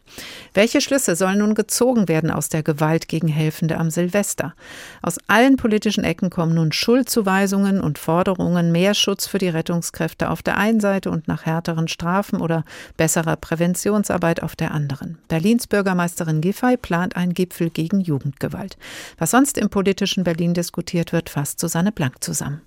Welche 0.53 0.79
Schlüsse 0.79 1.17
sollen 1.17 1.39
nun 1.39 1.55
gezogen 1.55 2.07
werden 2.07 2.31
aus 2.31 2.47
der 2.47 2.63
Gewalt 2.63 3.09
gegen 3.09 3.27
Helfende 3.27 3.77
am 3.77 3.89
Silvester? 3.89 4.53
Aus 5.01 5.17
allen 5.27 5.57
politischen 5.57 6.05
Ecken 6.05 6.29
kommen 6.29 6.55
nun 6.55 6.71
Schuldzuweisungen 6.71 7.81
und 7.81 7.99
Forderungen, 7.99 8.71
mehr 8.71 8.93
Schutz 8.93 9.27
für 9.27 9.39
die 9.39 9.49
Rettungskräfte 9.49 10.29
auf 10.29 10.41
der 10.41 10.55
einen 10.55 10.79
Seite 10.79 11.11
und 11.11 11.27
nach 11.27 11.45
härteren 11.45 11.89
Strafen 11.89 12.39
oder 12.39 12.63
besserer 12.95 13.35
Präventionsarbeit 13.35 14.41
auf 14.41 14.55
der 14.55 14.71
anderen. 14.71 15.17
Berlins 15.27 15.64
Bürgermeisterin 15.67 16.41
Giffey 16.41 16.77
plant 16.77 17.15
einen 17.15 17.33
Gipfel 17.33 17.69
gegen 17.69 18.01
Jugendgewalt. 18.01 18.77
Was 19.17 19.31
sonst 19.31 19.57
im 19.57 19.69
politischen 19.69 20.23
Berlin 20.23 20.53
diskutiert 20.53 21.13
wird, 21.13 21.29
fasst 21.29 21.59
Susanne 21.59 21.91
Blank 21.91 22.23
zusammen. 22.23 22.61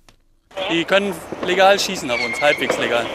Die 0.71 0.83
können 0.83 1.13
legal 1.45 1.79
schießen 1.79 2.09
auf 2.09 2.19
uns, 2.25 2.41
halbwegs 2.41 2.77
legal. 2.77 3.05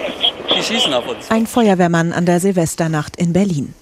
Die 0.56 0.62
schießen 0.62 0.92
auf 0.92 1.06
uns. 1.06 1.30
Ein 1.30 1.46
Feuerwehrmann 1.46 2.12
an 2.12 2.26
der 2.26 2.40
Silvesternacht 2.40 3.16
in 3.16 3.32
Berlin. 3.32 3.74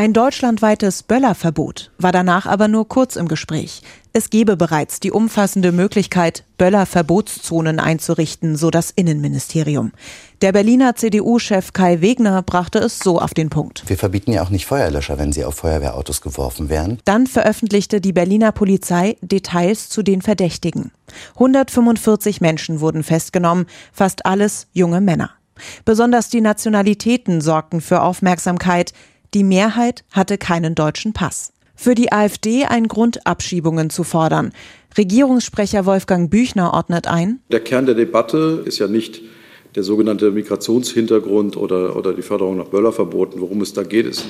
Ein 0.00 0.14
deutschlandweites 0.14 1.02
Böllerverbot 1.02 1.90
war 1.98 2.10
danach 2.10 2.46
aber 2.46 2.68
nur 2.68 2.88
kurz 2.88 3.16
im 3.16 3.28
Gespräch. 3.28 3.82
Es 4.14 4.30
gebe 4.30 4.56
bereits 4.56 4.98
die 4.98 5.10
umfassende 5.10 5.72
Möglichkeit, 5.72 6.44
Böllerverbotszonen 6.56 7.78
einzurichten, 7.78 8.56
so 8.56 8.70
das 8.70 8.90
Innenministerium. 8.90 9.92
Der 10.40 10.52
Berliner 10.52 10.96
CDU-Chef 10.96 11.74
Kai 11.74 12.00
Wegner 12.00 12.40
brachte 12.40 12.78
es 12.78 12.98
so 12.98 13.20
auf 13.20 13.34
den 13.34 13.50
Punkt. 13.50 13.82
Wir 13.88 13.98
verbieten 13.98 14.32
ja 14.32 14.42
auch 14.42 14.48
nicht 14.48 14.64
Feuerlöscher, 14.64 15.18
wenn 15.18 15.32
sie 15.32 15.44
auf 15.44 15.56
Feuerwehrautos 15.56 16.22
geworfen 16.22 16.70
werden. 16.70 16.98
Dann 17.04 17.26
veröffentlichte 17.26 18.00
die 18.00 18.14
Berliner 18.14 18.52
Polizei 18.52 19.18
Details 19.20 19.90
zu 19.90 20.02
den 20.02 20.22
Verdächtigen. 20.22 20.92
145 21.34 22.40
Menschen 22.40 22.80
wurden 22.80 23.02
festgenommen, 23.02 23.66
fast 23.92 24.24
alles 24.24 24.66
junge 24.72 25.02
Männer. 25.02 25.32
Besonders 25.84 26.30
die 26.30 26.40
Nationalitäten 26.40 27.42
sorgten 27.42 27.82
für 27.82 28.00
Aufmerksamkeit. 28.00 28.94
Die 29.32 29.44
Mehrheit 29.44 30.04
hatte 30.10 30.38
keinen 30.38 30.74
deutschen 30.74 31.12
Pass. 31.12 31.52
Für 31.76 31.94
die 31.94 32.12
AfD 32.12 32.64
ein 32.64 32.88
Grund, 32.88 33.26
Abschiebungen 33.26 33.88
zu 33.88 34.02
fordern. 34.02 34.52
Regierungssprecher 34.98 35.86
Wolfgang 35.86 36.30
Büchner 36.30 36.74
ordnet 36.74 37.06
ein. 37.06 37.38
Der 37.50 37.60
Kern 37.60 37.86
der 37.86 37.94
Debatte 37.94 38.62
ist 38.66 38.78
ja 38.80 38.88
nicht 38.88 39.22
der 39.76 39.84
sogenannte 39.84 40.32
Migrationshintergrund 40.32 41.56
oder, 41.56 41.96
oder 41.96 42.12
die 42.12 42.22
Förderung 42.22 42.56
nach 42.56 42.66
Böllerverboten. 42.66 43.40
Worum 43.40 43.60
es 43.60 43.72
da 43.72 43.84
geht, 43.84 44.06
ist, 44.06 44.26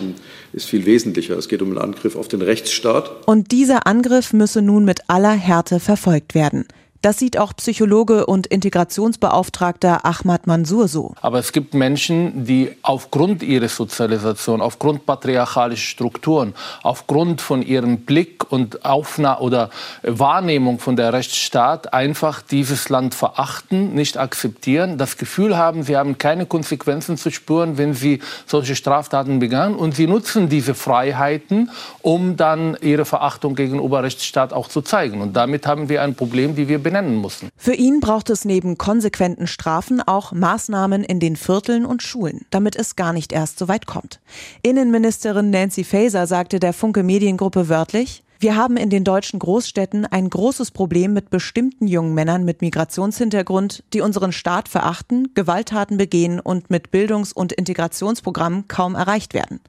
ist 0.53 0.67
viel 0.67 0.85
wesentlicher. 0.85 1.37
Es 1.39 1.49
geht 1.49 1.63
um 1.63 1.69
einen 1.69 1.79
Angriff 1.79 2.15
auf 2.15 2.29
den 2.29 2.43
Rechtsstaat. 2.43 3.27
Und 3.27 3.53
dieser 3.53 3.87
Angriff 3.87 4.33
müsse 4.35 4.61
nun 4.61 4.85
mit 4.85 5.09
aller 5.09 5.33
Härte 5.33 5.81
verfolgt 5.81 6.35
werden. 6.35 6.67
Das 7.03 7.19
sieht 7.19 7.39
auch 7.39 7.57
Psychologe 7.57 8.27
und 8.27 8.47
Integrationsbeauftragter 8.47 10.05
Ahmad 10.05 10.47
Mansour 10.47 10.87
so. 10.87 11.15
Aber 11.23 11.39
es 11.39 11.53
gibt 11.53 11.73
Menschen, 11.73 12.45
die 12.45 12.73
aufgrund 12.83 13.43
ihrer 13.43 13.69
Sozialisation, 13.69 14.61
aufgrund 14.61 15.07
patriarchalischer 15.07 15.89
Strukturen, 15.89 16.53
aufgrund 16.83 17.41
von 17.41 17.63
ihrem 17.63 18.01
Blick 18.01 18.53
und 18.53 18.85
Aufnahme 18.85 19.41
oder 19.41 19.71
Wahrnehmung 20.03 20.79
von 20.79 20.95
der 20.95 21.15
Rechtsstaat 21.15 21.95
einfach 21.95 22.43
dieses 22.43 22.91
Land 22.91 23.15
verachten, 23.15 23.95
nicht 23.95 24.19
akzeptieren, 24.19 24.99
das 24.99 25.17
Gefühl 25.17 25.57
haben, 25.57 25.85
sie 25.85 25.97
haben 25.97 26.19
keine 26.19 26.45
Konsequenzen 26.45 27.17
zu 27.17 27.31
spüren, 27.31 27.79
wenn 27.79 27.95
sie 27.95 28.21
solche 28.45 28.77
Straftaten 28.77 29.39
begangen 29.39 29.77
und 29.77 29.95
sie 29.95 30.07
nutzen 30.07 30.51
diese 30.51 30.75
Freiheiten, 30.75 31.71
um 32.03 32.37
dann 32.37 32.77
ihre 32.83 33.07
Verachtung 33.07 33.55
gegenüber 33.55 34.03
Rechtsstaat 34.03 34.53
auch 34.53 34.69
zu 34.69 34.83
zeigen. 34.83 35.23
Und 35.23 35.33
damit 35.35 35.67
haben 35.67 35.89
wir 35.89 36.03
ein 36.03 36.15
Problem, 36.15 36.55
die 36.55 36.69
wir 36.69 36.90
benennen 36.91 37.17
mussten. 37.17 37.51
Für 37.57 37.75
ihn 37.75 38.01
braucht 38.01 38.31
es 38.31 38.45
neben 38.45 38.77
konsequenten 38.77 39.47
Strafen 39.47 40.03
auch 40.03 40.33
Maßnahmen 40.33 41.05
in 41.05 41.21
den 41.21 41.37
Vierteln 41.37 41.87
und 41.87 42.03
Schulen, 42.03 42.47
damit 42.51 42.75
es 42.75 42.97
gar 42.97 43.13
nicht 43.13 43.33
erst 43.33 43.59
so 43.59 43.69
weit 43.69 43.87
kommt. 43.87 44.21
Innenministerin 44.63 45.51
Nancy 45.51 45.85
Faeser 45.85 46.27
sagte 46.27 46.59
der 46.59 46.73
Funke 46.73 47.03
Mediengruppe 47.03 47.69
wörtlich, 47.69 48.25
wir 48.41 48.57
haben 48.57 48.79
in 48.79 48.89
den 48.89 49.05
deutschen 49.05 49.39
Großstädten 49.39 50.07
ein 50.07 50.31
großes 50.31 50.71
Problem 50.71 51.13
mit 51.13 51.29
bestimmten 51.29 51.87
jungen 51.87 52.15
Männern 52.15 52.45
mit 52.45 52.63
Migrationshintergrund, 52.63 53.85
die 53.93 54.01
unseren 54.01 54.33
Staat 54.33 54.69
verachten, 54.69 55.29
Gewalttaten 55.35 55.99
begehen 55.99 56.41
und 56.41 56.71
mit 56.71 56.91
Bildungs- 56.91 57.35
und 57.35 57.53
Integrationsprogrammen 57.53 58.67
kaum 58.67 58.95
erreicht 58.95 59.35
werden. 59.35 59.61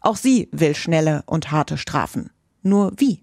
Auch 0.00 0.16
sie 0.16 0.48
will 0.52 0.74
schnelle 0.74 1.22
und 1.24 1.50
harte 1.50 1.78
Strafen. 1.78 2.30
Nur 2.62 2.92
wie? 2.98 3.22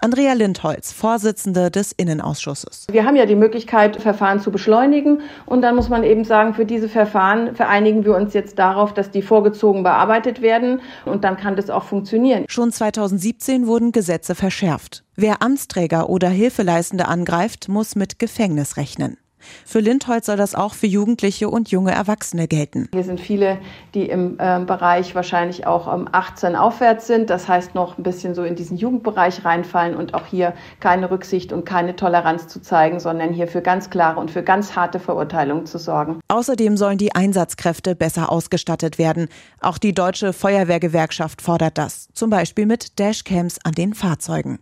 Andrea 0.00 0.32
Lindholz, 0.32 0.92
Vorsitzende 0.92 1.70
des 1.70 1.92
Innenausschusses. 1.92 2.86
Wir 2.90 3.04
haben 3.04 3.16
ja 3.16 3.26
die 3.26 3.36
Möglichkeit, 3.36 4.00
Verfahren 4.00 4.40
zu 4.40 4.50
beschleunigen. 4.50 5.20
Und 5.46 5.62
dann 5.62 5.76
muss 5.76 5.88
man 5.88 6.04
eben 6.04 6.24
sagen, 6.24 6.54
für 6.54 6.66
diese 6.66 6.88
Verfahren 6.88 7.54
vereinigen 7.54 8.04
wir 8.04 8.14
uns 8.14 8.34
jetzt 8.34 8.58
darauf, 8.58 8.94
dass 8.94 9.10
die 9.10 9.22
vorgezogen 9.22 9.82
bearbeitet 9.82 10.42
werden. 10.42 10.80
Und 11.04 11.24
dann 11.24 11.36
kann 11.36 11.56
das 11.56 11.70
auch 11.70 11.84
funktionieren. 11.84 12.44
Schon 12.48 12.72
2017 12.72 13.66
wurden 13.66 13.92
Gesetze 13.92 14.34
verschärft. 14.34 15.04
Wer 15.14 15.42
Amtsträger 15.42 16.08
oder 16.08 16.28
Hilfeleistende 16.28 17.06
angreift, 17.06 17.68
muss 17.68 17.96
mit 17.96 18.18
Gefängnis 18.18 18.76
rechnen. 18.76 19.18
Für 19.64 19.80
Lindholz 19.80 20.26
soll 20.26 20.36
das 20.36 20.54
auch 20.54 20.74
für 20.74 20.86
Jugendliche 20.86 21.48
und 21.48 21.70
junge 21.70 21.92
Erwachsene 21.92 22.48
gelten. 22.48 22.88
Hier 22.92 23.04
sind 23.04 23.20
viele, 23.20 23.58
die 23.94 24.08
im 24.08 24.38
äh, 24.38 24.60
Bereich 24.64 25.14
wahrscheinlich 25.14 25.66
auch 25.66 25.92
ähm, 25.92 26.08
18 26.10 26.56
aufwärts 26.56 27.06
sind. 27.06 27.30
Das 27.30 27.48
heißt, 27.48 27.74
noch 27.74 27.98
ein 27.98 28.02
bisschen 28.02 28.34
so 28.34 28.44
in 28.44 28.56
diesen 28.56 28.76
Jugendbereich 28.76 29.44
reinfallen 29.44 29.96
und 29.96 30.14
auch 30.14 30.26
hier 30.26 30.54
keine 30.80 31.10
Rücksicht 31.10 31.52
und 31.52 31.64
keine 31.64 31.96
Toleranz 31.96 32.48
zu 32.48 32.60
zeigen, 32.60 33.00
sondern 33.00 33.32
hier 33.32 33.48
für 33.48 33.62
ganz 33.62 33.90
klare 33.90 34.20
und 34.20 34.30
für 34.30 34.42
ganz 34.42 34.76
harte 34.76 34.98
Verurteilungen 34.98 35.66
zu 35.66 35.78
sorgen. 35.78 36.20
Außerdem 36.28 36.76
sollen 36.76 36.98
die 36.98 37.14
Einsatzkräfte 37.14 37.94
besser 37.94 38.30
ausgestattet 38.30 38.98
werden. 38.98 39.28
Auch 39.60 39.78
die 39.78 39.94
Deutsche 39.94 40.32
Feuerwehrgewerkschaft 40.32 41.42
fordert 41.42 41.78
das, 41.78 42.08
zum 42.14 42.30
Beispiel 42.30 42.66
mit 42.66 42.98
Dashcams 42.98 43.58
an 43.64 43.72
den 43.72 43.94
Fahrzeugen. 43.94 44.58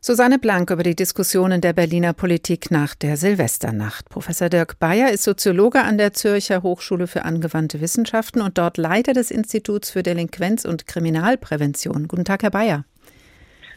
Susanne 0.00 0.38
Blank 0.38 0.70
über 0.70 0.84
die 0.84 0.94
Diskussionen 0.94 1.60
der 1.60 1.72
Berliner 1.72 2.12
Politik 2.12 2.70
nach 2.70 2.94
der 2.94 3.16
Silvesternacht. 3.16 4.08
Professor 4.08 4.48
Dirk 4.48 4.78
Bayer 4.78 5.10
ist 5.10 5.24
Soziologe 5.24 5.82
an 5.82 5.98
der 5.98 6.12
Zürcher 6.12 6.62
Hochschule 6.62 7.08
für 7.08 7.24
angewandte 7.24 7.80
Wissenschaften 7.80 8.40
und 8.40 8.58
dort 8.58 8.76
Leiter 8.76 9.12
des 9.12 9.32
Instituts 9.32 9.90
für 9.90 10.04
Delinquenz- 10.04 10.64
und 10.64 10.86
Kriminalprävention. 10.86 12.06
Guten 12.06 12.24
Tag, 12.24 12.44
Herr 12.44 12.52
Bayer. 12.52 12.84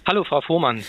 Hallo, 0.06 0.24
Frau 0.24 0.42
Fuhrmann. 0.42 0.84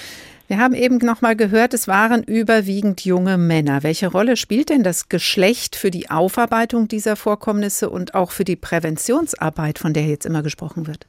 Wir 0.48 0.58
haben 0.58 0.74
eben 0.74 0.98
noch 0.98 1.22
mal 1.22 1.34
gehört, 1.34 1.72
es 1.72 1.88
waren 1.88 2.22
überwiegend 2.24 3.02
junge 3.06 3.38
Männer. 3.38 3.82
Welche 3.82 4.08
Rolle 4.08 4.36
spielt 4.36 4.68
denn 4.68 4.82
das 4.82 5.08
Geschlecht 5.08 5.76
für 5.76 5.90
die 5.90 6.10
Aufarbeitung 6.10 6.88
dieser 6.88 7.16
Vorkommnisse 7.16 7.88
und 7.88 8.14
auch 8.14 8.32
für 8.32 8.44
die 8.44 8.56
Präventionsarbeit, 8.56 9.78
von 9.78 9.94
der 9.94 10.04
jetzt 10.04 10.26
immer 10.26 10.42
gesprochen 10.42 10.86
wird? 10.86 11.06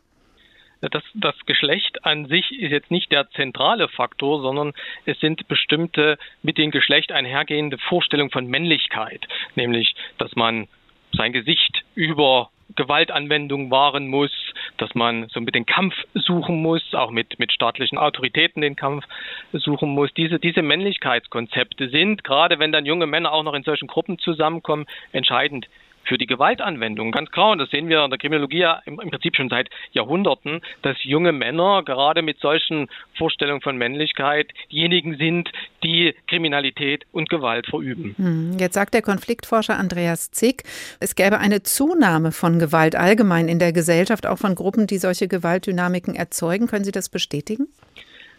Das, 0.89 1.03
das 1.13 1.35
Geschlecht 1.45 2.05
an 2.05 2.25
sich 2.25 2.51
ist 2.51 2.71
jetzt 2.71 2.91
nicht 2.91 3.11
der 3.11 3.29
zentrale 3.31 3.87
Faktor, 3.87 4.41
sondern 4.41 4.73
es 5.05 5.19
sind 5.19 5.47
bestimmte 5.47 6.17
mit 6.41 6.57
dem 6.57 6.71
Geschlecht 6.71 7.11
einhergehende 7.11 7.77
Vorstellungen 7.77 8.31
von 8.31 8.47
Männlichkeit, 8.47 9.27
nämlich, 9.55 9.95
dass 10.17 10.35
man 10.35 10.67
sein 11.13 11.31
Gesicht 11.31 11.83
über 11.95 12.49
Gewaltanwendung 12.75 13.69
wahren 13.69 14.07
muss, 14.07 14.31
dass 14.77 14.95
man 14.95 15.27
so 15.29 15.41
mit 15.41 15.53
den 15.53 15.65
Kampf 15.65 15.93
suchen 16.15 16.61
muss, 16.61 16.93
auch 16.93 17.11
mit, 17.11 17.37
mit 17.37 17.51
staatlichen 17.51 17.97
Autoritäten 17.97 18.61
den 18.61 18.75
Kampf 18.75 19.05
suchen 19.51 19.89
muss. 19.89 20.11
Diese, 20.15 20.39
diese 20.39 20.61
Männlichkeitskonzepte 20.61 21.89
sind, 21.89 22.23
gerade 22.23 22.59
wenn 22.59 22.71
dann 22.71 22.85
junge 22.85 23.05
Männer 23.05 23.31
auch 23.31 23.43
noch 23.43 23.53
in 23.53 23.63
solchen 23.63 23.87
Gruppen 23.87 24.17
zusammenkommen, 24.17 24.85
entscheidend 25.11 25.67
für 26.03 26.17
die 26.17 26.25
Gewaltanwendung. 26.25 27.11
Ganz 27.11 27.31
klar, 27.31 27.51
und 27.51 27.59
das 27.59 27.69
sehen 27.69 27.89
wir 27.89 28.03
in 28.03 28.09
der 28.09 28.19
Kriminologie 28.19 28.59
ja 28.59 28.81
im, 28.85 28.99
im, 28.99 29.09
Prinzip 29.09 29.35
schon 29.35 29.49
seit 29.49 29.69
Jahrhunderten, 29.91 30.61
dass 30.81 30.97
junge 31.03 31.31
Männer 31.31 31.83
gerade 31.83 32.21
mit 32.21 32.39
solchen 32.39 32.87
Vorstellungen 33.17 33.61
von 33.61 33.77
Männlichkeit 33.77 34.51
diejenigen 34.71 35.17
sind, 35.17 35.49
die 35.83 36.15
Kriminalität 36.27 37.05
und 37.11 37.29
Gewalt 37.29 37.67
verüben. 37.67 38.15
Hm, 38.17 38.57
jetzt 38.59 38.73
sagt 38.73 38.93
der 38.93 39.01
Konfliktforscher 39.01 39.77
Andreas 39.77 40.31
Zick, 40.31 40.63
es 40.99 41.15
gäbe 41.15 41.39
eine 41.39 41.63
Zunahme 41.63 42.31
von 42.31 42.59
Gewalt 42.59 42.95
allgemein 42.95 43.47
in 43.47 43.59
der 43.59 43.73
Gesellschaft, 43.73 44.25
auch 44.25 44.37
von 44.37 44.55
Gruppen, 44.55 44.87
die 44.87 44.97
solche 44.97 45.27
Gewaltdynamiken 45.27 46.15
erzeugen. 46.15 46.67
Können 46.67 46.85
Sie 46.85 46.91
das 46.91 47.09
bestätigen? 47.09 47.67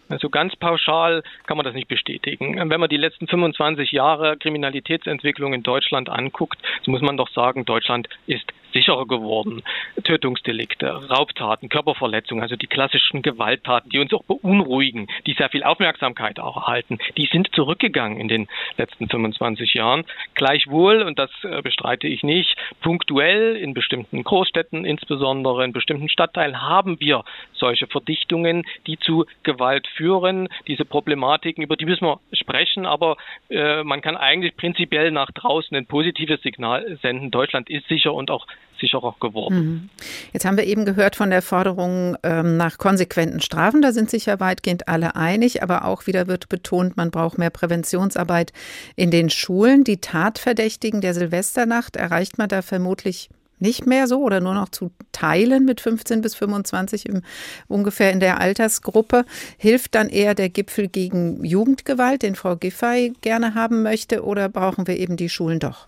Also 0.09 0.29
ganz 0.29 0.55
pauschal 0.55 1.23
kann 1.47 1.57
man 1.57 1.65
das 1.65 1.73
nicht 1.73 1.87
bestätigen. 1.87 2.69
Wenn 2.69 2.79
man 2.79 2.89
die 2.89 2.97
letzten 2.97 3.27
25 3.27 3.91
Jahre 3.91 4.37
Kriminalitätsentwicklung 4.37 5.53
in 5.53 5.63
Deutschland 5.63 6.09
anguckt, 6.09 6.59
so 6.83 6.91
muss 6.91 7.01
man 7.01 7.17
doch 7.17 7.29
sagen, 7.29 7.65
Deutschland 7.65 8.07
ist 8.27 8.51
sicherer 8.75 9.07
geworden. 9.07 9.63
Tötungsdelikte, 10.03 10.87
Raubtaten, 11.09 11.69
Körperverletzungen, 11.69 12.43
also 12.43 12.55
die 12.55 12.67
klassischen 12.67 13.21
Gewalttaten, 13.21 13.89
die 13.89 13.99
uns 13.99 14.13
auch 14.13 14.23
beunruhigen, 14.23 15.07
die 15.25 15.33
sehr 15.33 15.49
viel 15.49 15.63
Aufmerksamkeit 15.63 16.39
auch 16.39 16.57
erhalten, 16.57 16.99
die 17.17 17.27
sind 17.31 17.49
zurückgegangen 17.55 18.19
in 18.19 18.27
den 18.27 18.47
letzten 18.77 19.07
25 19.07 19.73
Jahren. 19.73 20.03
Gleichwohl, 20.33 21.01
und 21.01 21.17
das 21.17 21.31
äh, 21.43 21.61
bestreite 21.61 22.07
ich 22.07 22.23
nicht, 22.23 22.55
punktuell 22.81 23.55
in 23.55 23.73
bestimmten 23.73 24.23
Großstädten, 24.23 24.83
insbesondere 24.83 25.63
in 25.63 25.71
bestimmten 25.71 26.09
Stadtteilen, 26.09 26.61
haben 26.61 26.99
wir 26.99 27.23
solche 27.53 27.87
Verdichtungen, 27.87 28.63
die 28.87 28.97
zu 28.99 29.25
Gewalt 29.43 29.87
führen. 29.95 30.49
Diese 30.67 30.83
Problematiken, 30.83 31.63
über 31.63 31.77
die 31.77 31.85
müssen 31.85 32.05
wir 32.05 32.19
sprechen, 32.33 32.85
aber 32.85 33.15
äh, 33.49 33.83
man 33.83 34.01
kann 34.01 34.17
eigentlich 34.17 34.57
prinzipiell 34.57 35.11
nach 35.11 35.31
draußen 35.31 35.75
ein 35.77 35.85
positives 35.85 36.41
Signal 36.41 36.97
senden. 37.01 37.31
Deutschland 37.31 37.69
ist 37.69 37.87
sicher 37.87 38.13
und 38.13 38.29
auch 38.29 38.45
sicherer 38.79 39.15
geworden. 39.19 39.55
Mhm. 39.55 39.89
Jetzt 40.33 40.45
haben 40.45 40.57
wir 40.57 40.65
eben 40.65 40.85
gehört 40.85 41.15
von 41.15 41.29
der 41.29 41.41
Forderung 41.41 42.17
ähm, 42.23 42.57
nach 42.57 42.77
konsequenten 42.77 43.41
Strafen. 43.41 43.81
Da 43.81 43.91
sind 43.91 44.09
sich 44.09 44.25
ja 44.25 44.39
weitgehend 44.39 44.87
alle 44.87 45.15
einig. 45.15 45.63
Aber 45.63 45.85
auch 45.85 46.07
wieder 46.07 46.27
wird 46.27 46.49
betont, 46.49 46.97
man 46.97 47.11
braucht 47.11 47.37
mehr 47.37 47.49
Präventionsarbeit 47.49 48.51
in 48.95 49.11
den 49.11 49.29
Schulen. 49.29 49.83
Die 49.83 49.97
Tatverdächtigen 49.97 51.01
der 51.01 51.13
Silvesternacht 51.13 51.95
erreicht 51.95 52.37
man 52.37 52.49
da 52.49 52.61
vermutlich 52.61 53.29
nicht 53.57 53.87
mehr 53.87 54.07
so 54.07 54.21
oder 54.21 54.41
nur 54.41 54.53
noch 54.53 54.69
zu 54.69 54.91
Teilen 55.13 55.63
mit 55.63 55.79
15 55.79 56.21
bis 56.21 56.35
25 56.35 57.07
im, 57.07 57.21
ungefähr 57.67 58.11
in 58.11 58.19
der 58.19 58.39
Altersgruppe. 58.39 59.25
Hilft 59.57 59.95
dann 59.95 60.09
eher 60.09 60.35
der 60.35 60.49
Gipfel 60.49 60.89
gegen 60.89 61.43
Jugendgewalt, 61.43 62.21
den 62.21 62.35
Frau 62.35 62.57
Giffey 62.57 63.13
gerne 63.21 63.55
haben 63.55 63.81
möchte, 63.81 64.25
oder 64.25 64.49
brauchen 64.49 64.87
wir 64.87 64.97
eben 64.97 65.15
die 65.15 65.29
Schulen 65.29 65.59
doch? 65.59 65.87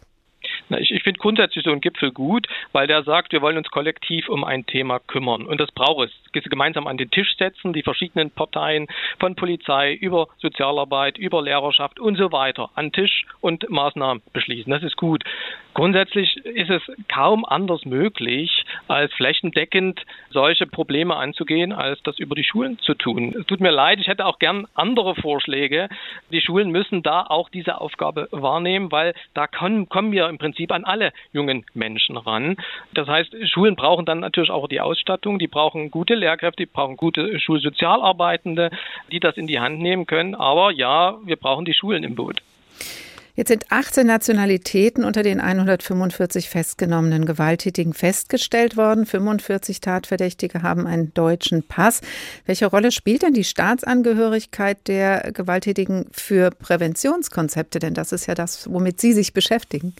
Ich, 0.70 0.92
ich 0.92 1.04
finde 1.04 1.20
grundsätzlich 1.20 1.64
so 1.64 1.72
einen 1.72 1.82
Gipfel 1.82 2.12
gut, 2.12 2.48
weil 2.72 2.88
der 2.88 3.04
sagt, 3.04 3.32
wir 3.32 3.42
wollen 3.42 3.58
uns 3.58 3.70
kollektiv 3.70 4.30
um 4.30 4.44
ein 4.44 4.66
Thema 4.66 5.00
kümmern. 5.00 5.46
Und 5.46 5.60
das 5.60 5.72
braucht 5.72 6.10
es. 6.10 6.14
Gemeinsam 6.50 6.86
an 6.86 6.98
den 6.98 7.10
Tisch 7.10 7.36
setzen, 7.38 7.74
die 7.74 7.82
verschiedenen 7.82 8.30
Parteien 8.30 8.88
von 9.20 9.36
Polizei 9.36 9.94
über 9.94 10.28
Sozialarbeit, 10.38 11.18
über 11.18 11.42
Lehrerschaft 11.42 12.00
und 12.00 12.16
so 12.16 12.32
weiter 12.32 12.70
an 12.76 12.92
Tisch 12.92 13.26
und 13.42 13.68
Maßnahmen 13.70 14.22
beschließen. 14.34 14.72
Das 14.72 14.84
ist 14.84 14.98
gut. 14.98 15.24
Grundsätzlich 15.78 16.38
ist 16.38 16.72
es 16.72 16.82
kaum 17.08 17.46
anders 17.46 17.86
möglich, 17.86 18.66
als 18.88 19.14
flächendeckend 19.14 20.02
solche 20.32 20.66
Probleme 20.66 21.16
anzugehen, 21.16 21.72
als 21.72 22.02
das 22.02 22.18
über 22.18 22.34
die 22.34 22.44
Schulen 22.44 22.80
zu 22.80 22.96
tun. 22.96 23.36
Es 23.40 23.46
tut 23.46 23.60
mir 23.60 23.70
leid, 23.70 24.00
ich 24.00 24.08
hätte 24.08 24.26
auch 24.26 24.40
gern 24.40 24.66
andere 24.74 25.14
Vorschläge. 25.14 25.88
Die 26.32 26.42
Schulen 26.42 26.72
müssen 26.72 27.04
da 27.04 27.22
auch 27.22 27.50
diese 27.50 27.80
Aufgabe 27.80 28.28
wahrnehmen, 28.32 28.92
weil 28.92 29.14
da 29.36 29.46
kommen, 29.46 29.88
kommen 29.88 30.12
wir 30.12 30.28
im 30.30 30.40
Prinzip 30.40 30.72
an 30.72 30.84
alle 30.84 31.14
jungen 31.32 31.64
Menschen 31.76 32.18
ran. 32.18 32.58
Das 32.96 33.08
heißt, 33.08 33.36
Schulen 33.48 33.76
brauchen 33.76 34.08
dann 34.08 34.22
natürlich 34.22 34.50
auch 34.50 34.68
die 34.68 34.82
Ausstattung, 34.82 35.38
die 35.38 35.48
brauchen 35.48 35.92
gute 35.92 36.16
Lehrkräfte, 36.16 36.64
die 36.64 36.72
brauchen 36.72 36.98
gute 36.98 37.40
Schulsozialarbeitende, 37.40 38.72
die 39.12 39.20
das 39.20 39.38
in 39.38 39.46
die 39.46 39.60
Hand 39.60 39.80
nehmen 39.80 40.08
können. 40.08 40.34
Aber 40.34 40.72
ja, 40.72 41.20
wir 41.24 41.36
brauchen 41.36 41.66
die 41.66 41.76
Schulen 41.76 42.04
im 42.04 42.16
Boot. 42.16 42.42
Jetzt 43.38 43.50
sind 43.50 43.72
18 43.72 44.08
Nationalitäten 44.08 45.04
unter 45.04 45.22
den 45.22 45.40
145 45.40 46.50
festgenommenen 46.50 47.28
Gewalttätigen 47.28 47.94
festgestellt 47.94 48.78
worden. 48.78 49.06
45 49.06 49.80
Tatverdächtige 49.80 50.64
haben 50.64 50.88
einen 50.88 51.14
deutschen 51.14 51.62
Pass. 51.62 52.02
Welche 52.48 52.66
Rolle 52.66 52.92
spielt 52.92 53.22
denn 53.22 53.36
die 53.36 53.44
Staatsangehörigkeit 53.44 54.88
der 54.88 55.32
Gewalttätigen 55.34 56.08
für 56.12 56.50
Präventionskonzepte? 56.50 57.78
Denn 57.78 57.94
das 57.94 58.12
ist 58.12 58.26
ja 58.26 58.34
das, 58.34 58.68
womit 58.74 59.00
Sie 59.00 59.14
sich 59.14 59.34
beschäftigen. 59.34 59.94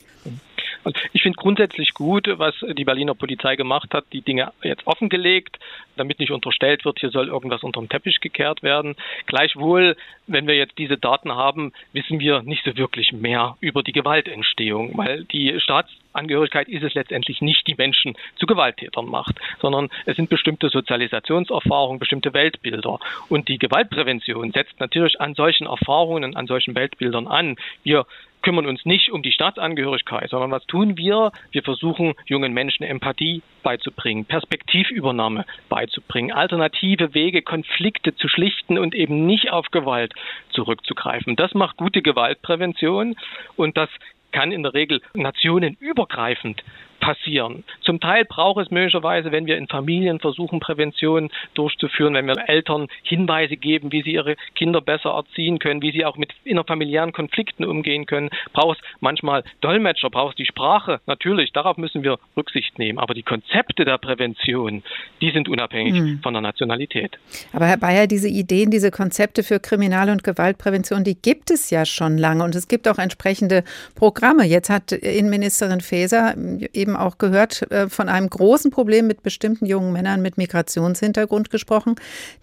Also 0.82 0.98
ich 1.12 1.22
finde 1.22 1.36
grundsätzlich 1.36 1.94
gut, 1.94 2.26
was 2.38 2.56
die 2.76 2.84
Berliner 2.84 3.14
Polizei 3.14 3.54
gemacht 3.54 3.94
hat, 3.94 4.06
die 4.12 4.22
Dinge 4.22 4.52
jetzt 4.62 4.84
offengelegt, 4.84 5.58
damit 5.98 6.18
nicht 6.18 6.30
unterstellt 6.30 6.84
wird, 6.84 7.00
hier 7.00 7.10
soll 7.10 7.28
irgendwas 7.28 7.62
unter 7.62 7.80
den 7.80 7.88
Teppich 7.88 8.20
gekehrt 8.20 8.62
werden. 8.62 8.96
Gleichwohl, 9.26 9.96
wenn 10.26 10.46
wir 10.46 10.56
jetzt 10.56 10.78
diese 10.78 10.96
Daten 10.96 11.32
haben, 11.32 11.72
wissen 11.92 12.20
wir 12.20 12.42
nicht 12.42 12.64
so 12.64 12.76
wirklich 12.76 13.12
mehr 13.12 13.56
über 13.60 13.82
die 13.82 13.92
Gewaltentstehung, 13.92 14.96
weil 14.96 15.24
die 15.24 15.58
Staatsangehörigkeit 15.60 16.68
ist 16.68 16.82
es 16.82 16.94
letztendlich 16.94 17.40
nicht, 17.40 17.66
die 17.66 17.74
Menschen 17.76 18.16
zu 18.36 18.46
Gewalttätern 18.46 19.06
macht, 19.06 19.36
sondern 19.60 19.88
es 20.06 20.16
sind 20.16 20.30
bestimmte 20.30 20.68
Sozialisationserfahrungen, 20.68 21.98
bestimmte 21.98 22.32
Weltbilder. 22.32 22.98
Und 23.28 23.48
die 23.48 23.58
Gewaltprävention 23.58 24.52
setzt 24.52 24.80
natürlich 24.80 25.20
an 25.20 25.34
solchen 25.34 25.66
Erfahrungen, 25.66 26.36
an 26.36 26.46
solchen 26.46 26.74
Weltbildern 26.74 27.26
an. 27.26 27.56
Wir 27.82 28.06
kümmern 28.42 28.66
uns 28.66 28.84
nicht 28.84 29.10
um 29.10 29.22
die 29.22 29.32
Staatsangehörigkeit, 29.32 30.30
sondern 30.30 30.50
was 30.50 30.64
tun 30.66 30.96
wir? 30.96 31.32
Wir 31.50 31.62
versuchen, 31.62 32.14
jungen 32.26 32.52
Menschen 32.52 32.84
Empathie 32.84 33.42
beizubringen, 33.62 34.24
Perspektivübernahme 34.24 35.44
beizubringen, 35.68 35.87
alternative 36.32 37.14
Wege, 37.14 37.42
Konflikte 37.42 38.14
zu 38.14 38.28
schlichten 38.28 38.78
und 38.78 38.94
eben 38.94 39.26
nicht 39.26 39.50
auf 39.50 39.70
Gewalt 39.70 40.12
zurückzugreifen. 40.50 41.36
Das 41.36 41.54
macht 41.54 41.76
gute 41.76 42.02
Gewaltprävention 42.02 43.16
und 43.56 43.76
das 43.76 43.88
kann 44.32 44.52
in 44.52 44.62
der 44.62 44.74
Regel 44.74 45.00
nationenübergreifend 45.14 46.62
passieren. 47.00 47.64
Zum 47.82 48.00
Teil 48.00 48.24
braucht 48.24 48.64
es 48.64 48.70
möglicherweise, 48.70 49.32
wenn 49.32 49.46
wir 49.46 49.56
in 49.56 49.68
Familien 49.68 50.20
versuchen, 50.20 50.60
Prävention 50.60 51.30
durchzuführen, 51.54 52.14
wenn 52.14 52.26
wir 52.26 52.48
Eltern 52.48 52.88
Hinweise 53.02 53.56
geben, 53.56 53.92
wie 53.92 54.02
sie 54.02 54.12
ihre 54.12 54.36
Kinder 54.54 54.80
besser 54.80 55.10
erziehen 55.10 55.58
können, 55.58 55.82
wie 55.82 55.92
sie 55.92 56.04
auch 56.04 56.16
mit 56.16 56.32
innerfamiliären 56.44 57.12
Konflikten 57.12 57.64
umgehen 57.64 58.06
können, 58.06 58.30
braucht 58.52 58.78
es 58.78 58.84
manchmal 59.00 59.44
Dolmetscher, 59.60 60.10
braucht 60.10 60.32
es 60.32 60.36
die 60.36 60.46
Sprache. 60.46 61.00
Natürlich, 61.06 61.52
darauf 61.52 61.76
müssen 61.76 62.02
wir 62.02 62.18
Rücksicht 62.36 62.78
nehmen. 62.78 62.98
Aber 62.98 63.14
die 63.14 63.22
Konzepte 63.22 63.84
der 63.84 63.98
Prävention, 63.98 64.82
die 65.20 65.30
sind 65.30 65.48
unabhängig 65.48 65.94
mhm. 65.94 66.20
von 66.22 66.34
der 66.34 66.42
Nationalität. 66.42 67.18
Aber 67.52 67.66
Herr 67.66 67.78
Bayer, 67.78 68.06
diese 68.06 68.28
Ideen, 68.28 68.70
diese 68.70 68.90
Konzepte 68.90 69.42
für 69.42 69.60
Kriminal- 69.60 70.10
und 70.10 70.24
Gewaltprävention, 70.24 71.04
die 71.04 71.14
gibt 71.20 71.50
es 71.50 71.70
ja 71.70 71.84
schon 71.84 72.18
lange 72.18 72.44
und 72.44 72.54
es 72.54 72.68
gibt 72.68 72.88
auch 72.88 72.98
entsprechende 72.98 73.64
Programme. 73.94 74.44
Jetzt 74.44 74.70
hat 74.70 74.92
Innenministerin 74.92 75.80
Faeser 75.80 76.34
eben 76.72 76.87
eben 76.88 76.96
auch 76.96 77.18
gehört, 77.18 77.70
äh, 77.70 77.88
von 77.88 78.08
einem 78.08 78.28
großen 78.28 78.70
Problem 78.70 79.06
mit 79.06 79.22
bestimmten 79.22 79.66
jungen 79.66 79.92
Männern 79.92 80.22
mit 80.22 80.38
Migrationshintergrund 80.38 81.50
gesprochen, 81.50 81.96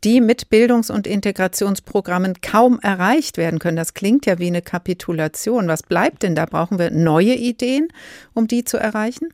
die 0.04 0.22
mit 0.22 0.50
Bildungs- 0.50 0.92
und 0.92 1.08
Integrationsprogrammen 1.08 2.42
kaum 2.42 2.80
erreicht 2.80 3.38
werden 3.38 3.60
können. 3.60 3.78
Das 3.78 3.94
klingt 3.94 4.26
ja 4.26 4.38
wie 4.38 4.48
eine 4.48 4.62
Kapitulation. 4.62 5.68
Was 5.68 5.84
bleibt 5.84 6.24
denn 6.24 6.36
da? 6.36 6.46
Brauchen 6.46 6.78
wir 6.78 6.92
neue 6.92 7.34
Ideen, 7.34 7.88
um 8.34 8.48
die 8.48 8.64
zu 8.64 8.78
erreichen? 8.78 9.30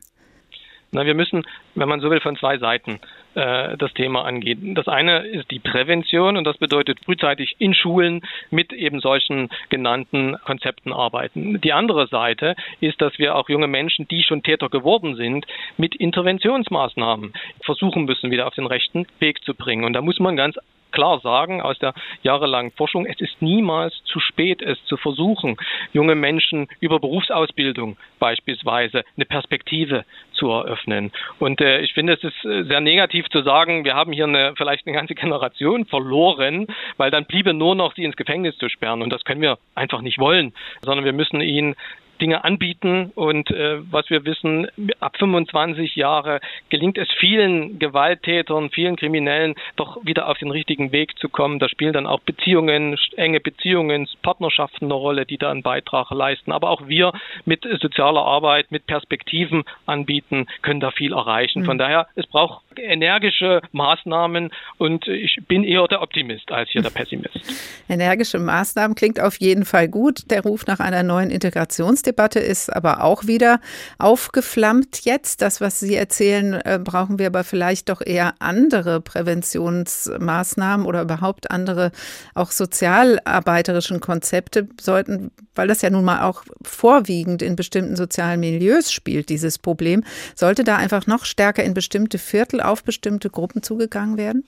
Na, 0.92 1.04
wir 1.04 1.14
müssen, 1.14 1.42
wenn 1.74 1.88
man 1.88 2.00
so 2.00 2.10
will, 2.10 2.20
von 2.20 2.36
zwei 2.36 2.58
Seiten 2.58 3.00
äh, 3.34 3.76
das 3.76 3.92
Thema 3.94 4.24
angeht. 4.24 4.58
Das 4.62 4.88
eine 4.88 5.26
ist 5.26 5.50
die 5.50 5.58
Prävention 5.58 6.36
und 6.36 6.44
das 6.44 6.58
bedeutet 6.58 6.98
frühzeitig 7.04 7.56
in 7.58 7.74
Schulen 7.74 8.22
mit 8.50 8.72
eben 8.72 9.00
solchen 9.00 9.48
genannten 9.68 10.36
Konzepten 10.44 10.92
arbeiten. 10.92 11.60
Die 11.60 11.72
andere 11.72 12.06
Seite 12.06 12.54
ist, 12.80 13.00
dass 13.00 13.18
wir 13.18 13.36
auch 13.36 13.48
junge 13.48 13.68
Menschen, 13.68 14.06
die 14.08 14.22
schon 14.22 14.42
Täter 14.42 14.68
geworden 14.68 15.16
sind, 15.16 15.46
mit 15.76 15.94
Interventionsmaßnahmen 15.94 17.32
versuchen 17.64 18.04
müssen, 18.04 18.30
wieder 18.30 18.46
auf 18.46 18.54
den 18.54 18.66
rechten 18.66 19.06
Weg 19.18 19.42
zu 19.44 19.54
bringen. 19.54 19.84
Und 19.84 19.94
da 19.94 20.00
muss 20.00 20.18
man 20.20 20.36
ganz 20.36 20.56
klar 20.92 21.20
sagen 21.20 21.60
aus 21.60 21.78
der 21.78 21.94
jahrelangen 22.22 22.70
Forschung, 22.72 23.06
es 23.06 23.20
ist 23.20 23.42
niemals 23.42 23.94
zu 24.04 24.20
spät, 24.20 24.62
es 24.62 24.78
zu 24.84 24.96
versuchen, 24.96 25.56
junge 25.92 26.14
Menschen 26.14 26.68
über 26.80 27.00
Berufsausbildung 27.00 27.96
beispielsweise 28.18 29.02
eine 29.16 29.24
Perspektive 29.24 30.04
zu 30.42 30.50
eröffnen. 30.50 31.12
Und 31.38 31.60
äh, 31.60 31.80
ich 31.82 31.94
finde, 31.94 32.14
es 32.14 32.24
ist 32.24 32.44
äh, 32.44 32.64
sehr 32.64 32.80
negativ 32.80 33.28
zu 33.28 33.42
sagen, 33.42 33.84
wir 33.84 33.94
haben 33.94 34.12
hier 34.12 34.24
eine, 34.24 34.54
vielleicht 34.56 34.86
eine 34.86 34.96
ganze 34.96 35.14
Generation 35.22 35.86
verloren, 35.86 36.66
weil 36.96 37.12
dann 37.12 37.26
bliebe 37.26 37.54
nur 37.54 37.76
noch 37.76 37.94
sie 37.94 38.02
ins 38.02 38.16
Gefängnis 38.16 38.58
zu 38.58 38.68
sperren. 38.68 39.02
Und 39.02 39.10
das 39.10 39.22
können 39.22 39.40
wir 39.40 39.58
einfach 39.76 40.00
nicht 40.00 40.18
wollen, 40.18 40.52
sondern 40.82 41.04
wir 41.04 41.12
müssen 41.12 41.40
ihnen 41.40 41.76
Dinge 42.22 42.44
anbieten. 42.44 43.10
Und 43.16 43.50
äh, 43.50 43.78
was 43.90 44.08
wir 44.08 44.24
wissen, 44.24 44.68
ab 45.00 45.16
25 45.18 45.96
Jahre 45.96 46.40
gelingt 46.70 46.96
es 46.96 47.08
vielen 47.18 47.80
Gewalttätern, 47.80 48.70
vielen 48.70 48.96
Kriminellen, 48.96 49.56
doch 49.74 49.98
wieder 50.04 50.28
auf 50.28 50.38
den 50.38 50.52
richtigen 50.52 50.92
Weg 50.92 51.18
zu 51.18 51.28
kommen. 51.28 51.58
Da 51.58 51.68
spielen 51.68 51.92
dann 51.92 52.06
auch 52.06 52.20
Beziehungen, 52.20 52.96
enge 53.16 53.40
Beziehungen, 53.40 54.08
Partnerschaften 54.22 54.84
eine 54.86 54.94
Rolle, 54.94 55.26
die 55.26 55.36
da 55.36 55.50
einen 55.50 55.62
Beitrag 55.62 56.10
leisten. 56.10 56.52
Aber 56.52 56.70
auch 56.70 56.86
wir 56.86 57.12
mit 57.44 57.66
sozialer 57.80 58.22
Arbeit, 58.22 58.70
mit 58.70 58.86
Perspektiven 58.86 59.64
anbieten, 59.86 60.46
können 60.62 60.80
da 60.80 60.92
viel 60.92 61.12
erreichen. 61.12 61.64
Von 61.64 61.76
mhm. 61.76 61.80
daher, 61.80 62.06
es 62.14 62.26
braucht 62.26 62.62
energische 62.76 63.60
Maßnahmen 63.72 64.50
und 64.78 65.08
ich 65.08 65.38
bin 65.48 65.64
eher 65.64 65.88
der 65.88 66.02
Optimist 66.02 66.52
als 66.52 66.70
hier 66.70 66.82
der 66.82 66.90
Pessimist. 66.94 67.40
Energische 67.88 68.38
Maßnahmen 68.38 68.94
klingt 68.94 69.20
auf 69.20 69.40
jeden 69.40 69.64
Fall 69.64 69.88
gut. 69.88 70.30
Der 70.30 70.42
Ruf 70.42 70.66
nach 70.66 70.78
einer 70.78 71.02
neuen 71.02 71.30
Integrationsdebatte 71.30 72.11
ist 72.40 72.74
aber 72.74 73.02
auch 73.02 73.26
wieder 73.26 73.60
aufgeflammt 73.98 75.04
jetzt. 75.04 75.42
Das, 75.42 75.60
was 75.60 75.80
Sie 75.80 75.94
erzählen, 75.94 76.54
äh, 76.54 76.78
brauchen 76.82 77.18
wir 77.18 77.26
aber 77.26 77.44
vielleicht 77.44 77.88
doch 77.88 78.00
eher 78.04 78.34
andere 78.38 79.00
Präventionsmaßnahmen 79.00 80.86
oder 80.86 81.02
überhaupt 81.02 81.50
andere 81.50 81.92
auch 82.34 82.50
sozialarbeiterischen 82.50 84.00
Konzepte 84.00 84.68
sollten, 84.80 85.30
weil 85.54 85.68
das 85.68 85.82
ja 85.82 85.90
nun 85.90 86.04
mal 86.04 86.22
auch 86.22 86.44
vorwiegend 86.62 87.42
in 87.42 87.56
bestimmten 87.56 87.96
sozialen 87.96 88.40
Milieus 88.40 88.92
spielt, 88.92 89.28
dieses 89.28 89.58
Problem, 89.58 90.04
sollte 90.34 90.64
da 90.64 90.76
einfach 90.76 91.06
noch 91.06 91.24
stärker 91.24 91.64
in 91.64 91.74
bestimmte 91.74 92.18
Viertel 92.18 92.60
auf 92.60 92.84
bestimmte 92.84 93.30
Gruppen 93.30 93.62
zugegangen 93.62 94.16
werden? 94.16 94.44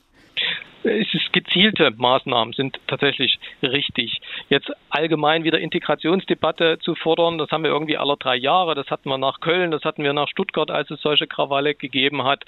es 0.85 1.15
ist 1.15 1.33
gezielte 1.33 1.91
Maßnahmen 1.97 2.53
sind 2.53 2.79
tatsächlich 2.87 3.39
richtig. 3.63 4.21
Jetzt 4.49 4.71
allgemein 4.91 5.45
wieder 5.45 5.59
Integrationsdebatte 5.59 6.79
zu 6.81 6.95
fordern, 6.95 7.39
das 7.39 7.51
haben 7.51 7.65
wir 7.65 7.71
irgendwie 7.71 7.97
alle 7.97 8.17
drei 8.17 8.37
Jahre. 8.37 8.75
Das 8.75 8.91
hatten 8.91 9.09
wir 9.09 9.19
nach 9.19 9.41
Köln, 9.41 9.71
das 9.71 9.85
hatten 9.85 10.03
wir 10.03 10.13
nach 10.13 10.29
Stuttgart, 10.29 10.71
als 10.71 10.91
es 10.91 11.01
solche 11.01 11.27
Krawalle 11.27 11.75
gegeben 11.75 12.25
hat. 12.25 12.45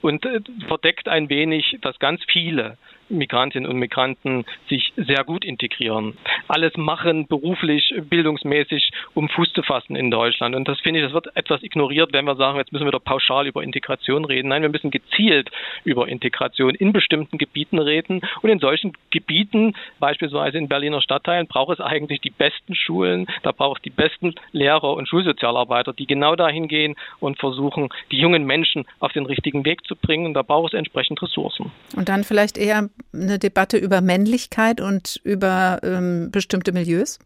Und 0.00 0.24
äh, 0.24 0.40
verdeckt 0.66 1.08
ein 1.08 1.28
wenig, 1.28 1.78
dass 1.82 1.98
ganz 1.98 2.22
viele 2.24 2.78
Migrantinnen 3.10 3.70
und 3.70 3.78
Migranten 3.78 4.44
sich 4.68 4.92
sehr 4.96 5.24
gut 5.24 5.44
integrieren. 5.44 6.16
Alles 6.48 6.76
machen 6.76 7.26
beruflich, 7.26 7.94
bildungsmäßig, 8.08 8.90
um 9.14 9.28
Fuß 9.28 9.52
zu 9.52 9.62
fassen 9.62 9.96
in 9.96 10.10
Deutschland. 10.10 10.54
Und 10.54 10.68
das 10.68 10.80
finde 10.80 11.00
ich, 11.00 11.06
das 11.06 11.12
wird 11.12 11.34
etwas 11.36 11.62
ignoriert, 11.62 12.12
wenn 12.12 12.24
wir 12.24 12.36
sagen, 12.36 12.58
jetzt 12.58 12.72
müssen 12.72 12.86
wir 12.86 12.92
doch 12.92 13.04
pauschal 13.04 13.46
über 13.46 13.62
Integration 13.62 14.24
reden. 14.24 14.48
Nein, 14.48 14.62
wir 14.62 14.68
müssen 14.68 14.90
gezielt 14.90 15.50
über 15.84 16.08
Integration 16.08 16.74
in 16.74 16.92
bestimmten 16.92 17.38
Gebieten 17.38 17.78
reden. 17.78 18.20
Und 18.42 18.50
in 18.50 18.58
solchen 18.58 18.92
Gebieten, 19.10 19.74
beispielsweise 19.98 20.58
in 20.58 20.68
Berliner 20.68 21.02
Stadtteilen, 21.02 21.46
braucht 21.46 21.78
es 21.78 21.84
eigentlich 21.84 22.20
die 22.20 22.30
besten 22.30 22.74
Schulen, 22.74 23.26
da 23.42 23.52
braucht 23.52 23.78
es 23.78 23.82
die 23.82 23.90
besten 23.90 24.34
Lehrer 24.52 24.94
und 24.94 25.08
Schulsozialarbeiter, 25.08 25.92
die 25.92 26.06
genau 26.06 26.36
dahin 26.36 26.68
gehen 26.68 26.96
und 27.18 27.38
versuchen, 27.38 27.88
die 28.10 28.18
jungen 28.18 28.44
Menschen 28.44 28.84
auf 28.98 29.12
den 29.12 29.26
richtigen 29.26 29.64
Weg 29.64 29.84
zu 29.86 29.96
bringen. 29.96 30.26
Und 30.26 30.34
da 30.34 30.42
braucht 30.42 30.74
es 30.74 30.78
entsprechend 30.78 31.22
Ressourcen. 31.22 31.72
Und 31.96 32.08
dann 32.08 32.24
vielleicht 32.24 32.58
eher 32.58 32.88
eine 33.12 33.38
Debatte 33.38 33.76
über 33.76 34.00
Männlichkeit 34.00 34.80
und 34.80 35.20
über 35.24 35.80
ähm, 35.82 36.30
bestimmte 36.30 36.72
Milieus? 36.72 37.18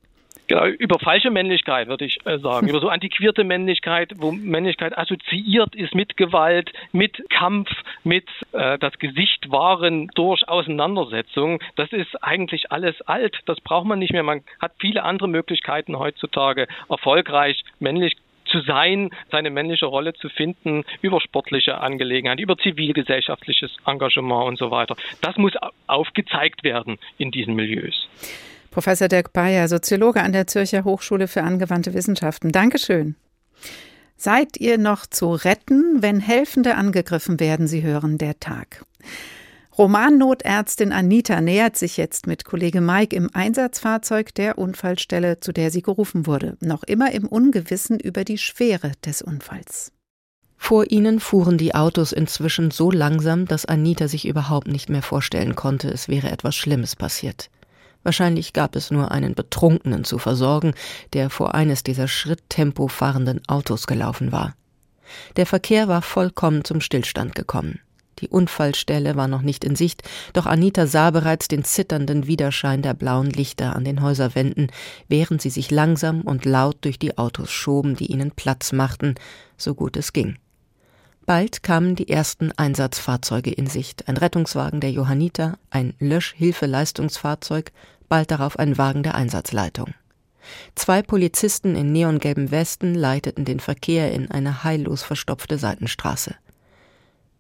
Genau, 0.47 0.66
über 0.66 0.99
falsche 0.99 1.31
Männlichkeit 1.31 1.89
würde 1.89 2.05
ich 2.05 2.18
äh, 2.27 2.39
sagen, 2.39 2.68
über 2.70 2.81
so 2.81 2.89
antiquierte 2.89 3.45
Männlichkeit, 3.45 4.12
wo 4.16 4.33
Männlichkeit 4.33 4.97
assoziiert 4.97 5.75
ist 5.75 5.95
mit 5.95 6.16
Gewalt, 6.16 6.70
mit 6.93 7.31
Kampf, 7.31 7.70
mit 8.03 8.29
äh, 8.53 8.79
das 8.79 8.99
Gesicht 8.99 9.51
wahren 9.51 10.09
durch 10.14 10.47
Auseinandersetzung. 10.47 11.61
Das 11.77 11.93
ist 11.93 12.22
eigentlich 12.22 12.70
alles 12.72 13.01
alt. 13.03 13.39
Das 13.47 13.61
braucht 13.61 13.87
man 13.87 13.99
nicht 13.99 14.12
mehr. 14.12 14.22
Man 14.22 14.43
hat 14.61 14.72
viele 14.79 15.03
andere 15.05 15.29
Möglichkeiten 15.29 15.99
heutzutage, 15.99 16.68
erfolgreich 16.91 17.64
männlich 17.79 18.16
zu 18.55 18.61
sein, 18.63 19.11
seine 19.33 19.51
männliche 19.51 19.87
Rolle 19.87 20.15
zu 20.15 20.29
finden 20.29 20.85
über 21.03 21.21
sportliche 21.21 21.79
Angelegenheiten, 21.79 22.41
über 22.41 22.57
zivilgesellschaftliches 22.57 23.77
Engagement 23.85 24.47
und 24.47 24.59
so 24.59 24.71
weiter. 24.71 24.95
Das 25.21 25.37
muss 25.37 25.53
aufgezeigt 25.89 26.63
werden 26.63 26.99
in 27.19 27.33
diesen 27.33 27.55
Milieus. 27.55 28.09
Professor 28.71 29.09
Dirk 29.09 29.33
Bayer, 29.33 29.67
Soziologe 29.69 30.21
an 30.23 30.33
der 30.33 30.47
Zürcher 30.47 30.85
Hochschule 30.85 31.27
für 31.27 31.43
angewandte 31.43 31.95
Wissenschaften. 31.95 32.53
Dankeschön. 32.53 33.17
Seid 34.17 34.57
ihr 34.59 34.79
noch 34.79 35.07
zu 35.07 35.33
retten, 35.33 36.01
wenn 36.01 36.21
Helfende 36.21 36.77
angegriffen 36.77 37.41
werden? 37.41 37.67
Sie 37.67 37.83
hören 37.83 38.19
der 38.19 38.39
Tag. 38.39 38.85
Romannotärztin 39.77 40.93
Anita 40.93 41.41
nähert 41.41 41.77
sich 41.77 41.97
jetzt 41.97 42.29
mit 42.29 42.45
Kollege 42.45 42.81
Mike 42.81 43.16
im 43.16 43.29
Einsatzfahrzeug 43.33 44.33
der 44.35 44.57
Unfallstelle, 44.57 45.41
zu 45.41 45.53
der 45.53 45.72
sie 45.72 45.83
gerufen 45.83 46.27
wurde, 46.27 46.57
noch 46.61 46.85
immer 46.85 47.11
im 47.11 47.27
Ungewissen 47.27 47.99
über 47.99 48.22
die 48.22 48.39
Schwere 48.39 48.93
des 49.05 49.20
Unfalls. 49.20 49.91
Vor 50.57 50.93
ihnen 50.93 51.18
fuhren 51.18 51.59
die 51.59 51.75
Autos 51.75 52.12
inzwischen 52.12 52.70
so 52.70 52.93
langsam, 52.93 53.47
dass 53.47 53.66
Anita 53.66 54.07
sich 54.07 54.29
überhaupt 54.29 54.68
nicht 54.68 54.89
mehr 54.89 55.03
vorstellen 55.03 55.57
konnte, 55.57 55.89
es 55.89 56.09
wäre 56.09 56.31
etwas 56.31 56.55
Schlimmes 56.55 56.95
passiert. 56.95 57.51
Wahrscheinlich 58.05 58.53
gab 58.53 58.77
es 58.77 58.93
nur 58.93 59.11
einen 59.11 59.35
Betrunkenen 59.35 60.05
zu 60.05 60.18
versorgen, 60.18 60.75
der 61.14 61.31
vor 61.31 61.55
eines 61.55 61.83
dieser 61.83 62.07
Schritttempo 62.07 62.87
fahrenden 62.87 63.41
Autos 63.49 63.89
gelaufen 63.89 64.31
war. 64.31 64.55
Der 65.37 65.47
Verkehr 65.47 65.89
war 65.89 66.01
vollkommen 66.01 66.64
zum 66.64 66.81
Stillstand 66.81 67.35
gekommen. 67.35 67.81
Die 68.25 68.31
Unfallstelle 68.31 69.16
war 69.16 69.29
noch 69.29 69.43
nicht 69.43 69.64
in 69.64 69.77
Sicht, 69.77 70.03
doch 70.33 70.47
Anita 70.47 70.87
sah 70.87 71.11
bereits 71.11 71.47
den 71.47 71.62
zitternden 71.62 72.27
Widerschein 72.27 72.81
der 72.81 72.95
blauen 72.95 73.29
Lichter 73.29 73.77
an 73.77 73.85
den 73.85 74.01
Häuserwänden, 74.01 74.68
während 75.09 75.43
sie 75.43 75.51
sich 75.51 75.70
langsam 75.70 76.22
und 76.22 76.47
laut 76.47 76.79
durch 76.81 76.99
die 76.99 77.18
Autos 77.18 77.51
schoben, 77.51 77.97
die 77.97 78.07
ihnen 78.07 78.31
Platz 78.31 78.72
machten, 78.72 79.16
so 79.59 79.75
gut 79.75 79.99
es 79.99 80.14
ging. 80.14 80.39
Bald 81.27 81.62
kamen 81.62 81.97
die 81.97 82.09
ersten 82.09 82.51
Einsatzfahrzeuge 82.53 83.51
in 83.51 83.66
Sicht, 83.66 84.09
ein 84.09 84.16
Rettungswagen 84.16 84.81
der 84.81 84.91
Johanniter, 84.91 85.59
ein 85.68 85.93
Löschhilfeleistungsfahrzeug, 85.99 87.72
bald 88.09 88.31
darauf 88.31 88.59
ein 88.59 88.79
Wagen 88.79 89.03
der 89.03 89.16
Einsatzleitung. 89.16 89.93
Zwei 90.75 91.03
Polizisten 91.03 91.77
in 91.77 91.93
neongelben 91.93 92.51
Westen 92.51 92.95
leiteten 92.95 93.45
den 93.45 93.61
Verkehr 93.61 94.12
in 94.12 94.31
eine 94.31 94.64
heillos 94.64 95.03
verstopfte 95.03 95.59
Seitenstraße. 95.59 96.37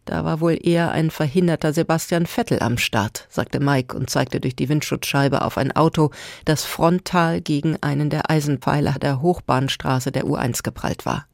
Da 0.04 0.24
war 0.24 0.40
wohl 0.40 0.58
eher 0.60 0.90
ein 0.90 1.10
verhinderter 1.10 1.72
Sebastian 1.72 2.26
Vettel 2.26 2.60
am 2.60 2.76
Start, 2.76 3.26
sagte 3.30 3.60
Mike 3.60 3.96
und 3.96 4.10
zeigte 4.10 4.40
durch 4.40 4.54
die 4.54 4.68
Windschutzscheibe 4.68 5.42
auf 5.42 5.56
ein 5.56 5.72
Auto, 5.72 6.10
das 6.44 6.64
frontal 6.64 7.40
gegen 7.40 7.82
einen 7.82 8.10
der 8.10 8.30
Eisenpfeiler 8.30 8.96
der 9.00 9.22
Hochbahnstraße 9.22 10.12
der 10.12 10.24
U1 10.24 10.62
geprallt 10.62 11.06
war. 11.06 11.26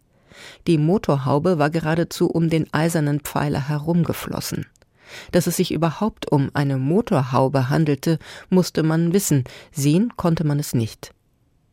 Die 0.66 0.78
Motorhaube 0.78 1.58
war 1.58 1.70
geradezu 1.70 2.30
um 2.30 2.48
den 2.48 2.72
eisernen 2.72 3.20
Pfeiler 3.20 3.68
herumgeflossen. 3.68 4.66
Dass 5.32 5.48
es 5.48 5.56
sich 5.56 5.72
überhaupt 5.72 6.30
um 6.30 6.50
eine 6.54 6.78
Motorhaube 6.78 7.68
handelte, 7.68 8.18
musste 8.48 8.84
man 8.84 9.12
wissen, 9.12 9.44
sehen 9.72 10.12
konnte 10.16 10.44
man 10.44 10.60
es 10.60 10.74
nicht. 10.74 11.12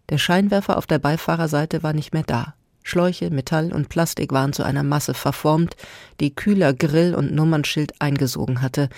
Der 0.10 0.18
Scheinwerfer 0.18 0.78
auf 0.78 0.88
der 0.88 1.00
Beifahrerseite 1.00 1.84
war 1.84 1.94
nicht 1.94 2.14
mehr 2.14 2.24
da. 2.24 2.56
Schläuche, 2.88 3.30
Metall 3.30 3.74
und 3.74 3.90
Plastik 3.90 4.32
waren 4.32 4.54
zu 4.54 4.64
einer 4.64 4.84
Masse 4.84 5.14
verformt, 5.14 5.76
die 6.20 6.34
Kühler, 6.34 6.74
Grill 6.74 7.16
und 7.16 7.34
Nummernschild 7.34 8.02
eingesogen 8.02 8.62
hatte. 8.62 8.90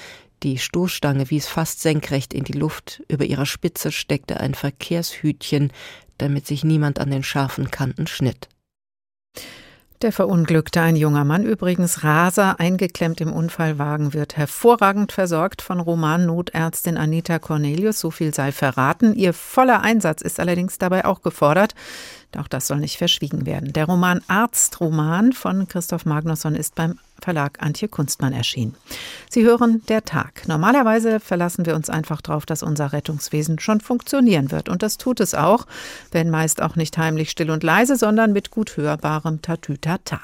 Die 0.44 0.58
Stoßstange 0.58 1.30
wies 1.32 1.48
fast 1.48 1.82
senkrecht 1.82 2.34
in 2.34 2.44
die 2.44 2.54
Luft, 2.54 3.04
über 3.08 3.26
ihrer 3.26 3.46
Spitze 3.46 3.92
steckte 3.92 4.40
ein 4.40 4.54
Verkehrshütchen, 4.54 5.74
damit 6.18 6.46
sich 6.46 6.64
niemand 6.64 7.00
an 7.00 7.10
den 7.10 7.24
scharfen 7.24 7.72
Kanten 7.72 8.06
schnitt. 8.06 8.48
Der 10.02 10.14
Verunglückte, 10.14 10.80
ein 10.80 10.96
junger 10.96 11.26
Mann 11.26 11.44
übrigens, 11.44 12.06
Raser, 12.06 12.58
eingeklemmt 12.58 13.20
im 13.20 13.34
Unfallwagen, 13.34 14.14
wird 14.14 14.38
hervorragend 14.38 15.12
versorgt 15.12 15.62
von 15.62 15.82
Romannotärztin 15.82 16.98
Anita 16.98 17.38
Cornelius. 17.38 18.00
So 18.00 18.10
viel 18.10 18.34
sei 18.34 18.54
verraten. 18.54 19.14
Ihr 19.14 19.34
voller 19.34 19.82
Einsatz 19.82 20.22
ist 20.22 20.40
allerdings 20.40 20.78
dabei 20.78 21.04
auch 21.04 21.22
gefordert. 21.22 21.76
Auch 22.38 22.48
das 22.48 22.68
soll 22.68 22.78
nicht 22.78 22.98
verschwiegen 22.98 23.46
werden. 23.46 23.74
Der 23.74 23.88
Roman 23.88 24.22
Arztroman 24.30 25.34
von 25.34 25.68
Christoph 25.68 26.06
Magnusson 26.06 26.56
ist 26.56 26.76
beim 26.76 26.98
Verlag 27.22 27.62
Antje 27.62 27.88
Kunstmann 27.88 28.34
erschienen. 28.34 28.76
Sie 29.30 29.44
hören 29.44 29.82
der 29.88 30.04
Tag. 30.06 30.48
Normalerweise 30.48 31.20
verlassen 31.20 31.66
wir 31.66 31.76
uns 31.76 31.90
einfach 31.90 32.22
darauf, 32.22 32.46
dass 32.46 32.64
unser 32.64 32.94
Rettungswesen 32.94 33.60
schon 33.60 33.82
funktionieren 33.82 34.52
wird. 34.52 34.70
Und 34.70 34.82
das 34.84 34.98
tut 34.98 35.20
es 35.20 35.36
auch, 35.36 35.68
wenn 36.12 36.30
meist 36.30 36.62
auch 36.62 36.76
nicht 36.76 36.98
heimlich 36.98 37.30
still 37.30 37.52
und 37.52 37.64
leise, 37.64 37.96
sondern 37.96 38.34
mit 38.34 38.52
gut 38.52 38.78
hörbarem 38.78 39.42
Tatütata. 39.42 40.20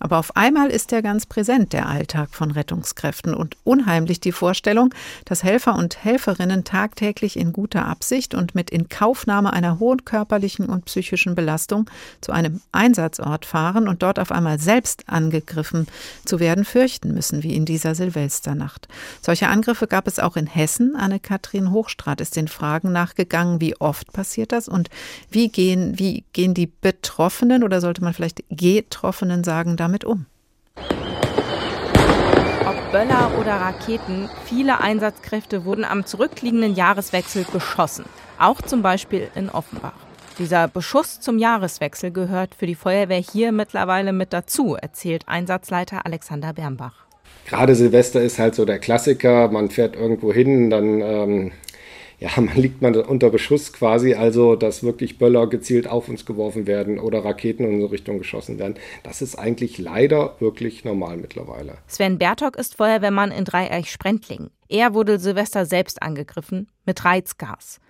Aber 0.00 0.18
auf 0.18 0.36
einmal 0.36 0.70
ist 0.70 0.92
er 0.92 1.02
ganz 1.02 1.26
präsent, 1.26 1.72
der 1.72 1.88
Alltag 1.88 2.30
von 2.32 2.50
Rettungskräften 2.50 3.34
und 3.34 3.56
unheimlich 3.64 4.20
die 4.20 4.32
Vorstellung, 4.32 4.94
dass 5.24 5.42
Helfer 5.42 5.74
und 5.74 6.04
Helferinnen 6.04 6.64
tagtäglich 6.64 7.36
in 7.36 7.52
guter 7.52 7.86
Absicht 7.86 8.34
und 8.34 8.54
mit 8.54 8.70
Inkaufnahme 8.70 9.52
einer 9.52 9.78
hohen 9.78 10.04
körperlichen 10.04 10.66
und 10.66 10.84
psychischen 10.84 11.34
Belastung 11.34 11.90
zu 12.20 12.32
einem 12.32 12.60
Einsatzort 12.72 13.44
fahren 13.44 13.88
und 13.88 14.02
dort 14.02 14.18
auf 14.18 14.32
einmal 14.32 14.58
selbst 14.58 15.04
angegriffen 15.08 15.86
zu 16.28 16.38
werden 16.38 16.64
fürchten 16.64 17.14
müssen, 17.14 17.42
wie 17.42 17.56
in 17.56 17.64
dieser 17.64 17.94
Silvesternacht. 17.94 18.86
Solche 19.20 19.48
Angriffe 19.48 19.86
gab 19.86 20.06
es 20.06 20.18
auch 20.18 20.36
in 20.36 20.46
Hessen. 20.46 20.94
Anne-Kathrin 20.94 21.72
Hochstrat 21.72 22.20
ist 22.20 22.36
den 22.36 22.46
Fragen 22.46 22.92
nachgegangen, 22.92 23.60
wie 23.60 23.74
oft 23.80 24.12
passiert 24.12 24.52
das 24.52 24.68
und 24.68 24.90
wie 25.30 25.48
gehen, 25.48 25.98
wie 25.98 26.24
gehen 26.32 26.54
die 26.54 26.66
Betroffenen 26.66 27.64
oder 27.64 27.80
sollte 27.80 28.04
man 28.04 28.14
vielleicht 28.14 28.44
Getroffenen 28.50 29.42
sagen, 29.42 29.76
damit 29.76 30.04
um? 30.04 30.26
Ob 32.66 32.92
Böller 32.92 33.32
oder 33.38 33.54
Raketen, 33.54 34.28
viele 34.44 34.80
Einsatzkräfte 34.80 35.64
wurden 35.64 35.84
am 35.84 36.06
zurückliegenden 36.06 36.74
Jahreswechsel 36.74 37.46
beschossen. 37.50 38.04
Auch 38.38 38.62
zum 38.62 38.82
Beispiel 38.82 39.28
in 39.34 39.48
Offenbach. 39.48 40.07
Dieser 40.38 40.68
Beschuss 40.68 41.18
zum 41.18 41.38
Jahreswechsel 41.38 42.12
gehört 42.12 42.54
für 42.54 42.66
die 42.66 42.76
Feuerwehr 42.76 43.18
hier 43.18 43.50
mittlerweile 43.50 44.12
mit 44.12 44.32
dazu, 44.32 44.76
erzählt 44.80 45.24
Einsatzleiter 45.26 46.06
Alexander 46.06 46.52
Bernbach. 46.52 47.06
Gerade 47.48 47.74
Silvester 47.74 48.20
ist 48.22 48.38
halt 48.38 48.54
so 48.54 48.64
der 48.64 48.78
Klassiker. 48.78 49.48
Man 49.48 49.68
fährt 49.68 49.96
irgendwo 49.96 50.32
hin, 50.32 50.70
dann 50.70 51.00
ähm, 51.00 51.52
ja, 52.20 52.30
man 52.36 52.54
liegt 52.54 52.82
man 52.82 52.94
unter 52.94 53.30
Beschuss 53.30 53.72
quasi, 53.72 54.14
also 54.14 54.54
dass 54.54 54.84
wirklich 54.84 55.18
Böller 55.18 55.48
gezielt 55.48 55.88
auf 55.88 56.08
uns 56.08 56.24
geworfen 56.24 56.68
werden 56.68 57.00
oder 57.00 57.24
Raketen 57.24 57.64
in 57.64 57.74
unsere 57.74 57.90
Richtung 57.90 58.18
geschossen 58.18 58.60
werden. 58.60 58.74
Das 59.02 59.22
ist 59.22 59.36
eigentlich 59.36 59.78
leider 59.78 60.36
wirklich 60.38 60.84
normal 60.84 61.16
mittlerweile. 61.16 61.78
Sven 61.88 62.16
Bertok 62.16 62.56
ist 62.56 62.76
Feuerwehrmann 62.76 63.32
in 63.32 63.44
Dreieich-Sprendling. 63.44 64.50
Er 64.68 64.94
wurde 64.94 65.18
Silvester 65.18 65.66
selbst 65.66 66.00
angegriffen 66.00 66.68
mit 66.86 67.04
Reizgas. 67.04 67.80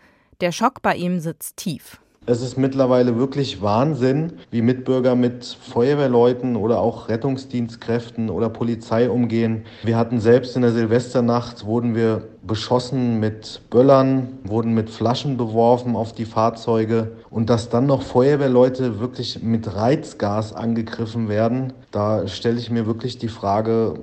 Der 0.40 0.53
Schock 0.53 0.80
bei 0.80 0.94
ihm 0.94 1.20
sitzt 1.20 1.59
tief. 1.59 1.99
Es 2.30 2.42
ist 2.42 2.58
mittlerweile 2.58 3.16
wirklich 3.16 3.62
Wahnsinn, 3.62 4.34
wie 4.50 4.60
Mitbürger 4.60 5.14
mit 5.14 5.46
Feuerwehrleuten 5.46 6.56
oder 6.56 6.78
auch 6.78 7.08
Rettungsdienstkräften 7.08 8.28
oder 8.28 8.50
Polizei 8.50 9.08
umgehen. 9.08 9.64
Wir 9.82 9.96
hatten 9.96 10.20
selbst 10.20 10.54
in 10.54 10.60
der 10.60 10.72
Silvesternacht, 10.72 11.64
wurden 11.64 11.94
wir 11.94 12.24
beschossen 12.49 13.20
mit 13.20 13.61
Böllern, 13.70 14.38
wurden 14.42 14.74
mit 14.74 14.90
Flaschen 14.90 15.36
beworfen 15.36 15.94
auf 15.94 16.12
die 16.12 16.24
Fahrzeuge 16.24 17.12
und 17.30 17.49
dass 17.49 17.68
dann 17.68 17.86
noch 17.86 18.03
Feuerwehrleute 18.03 18.99
wirklich 18.99 19.40
mit 19.40 19.72
Reizgas 19.76 20.53
angegriffen 20.53 21.28
werden, 21.28 21.72
da 21.92 22.26
stelle 22.26 22.59
ich 22.59 22.70
mir 22.70 22.86
wirklich 22.86 23.18
die 23.18 23.28
Frage, 23.28 24.01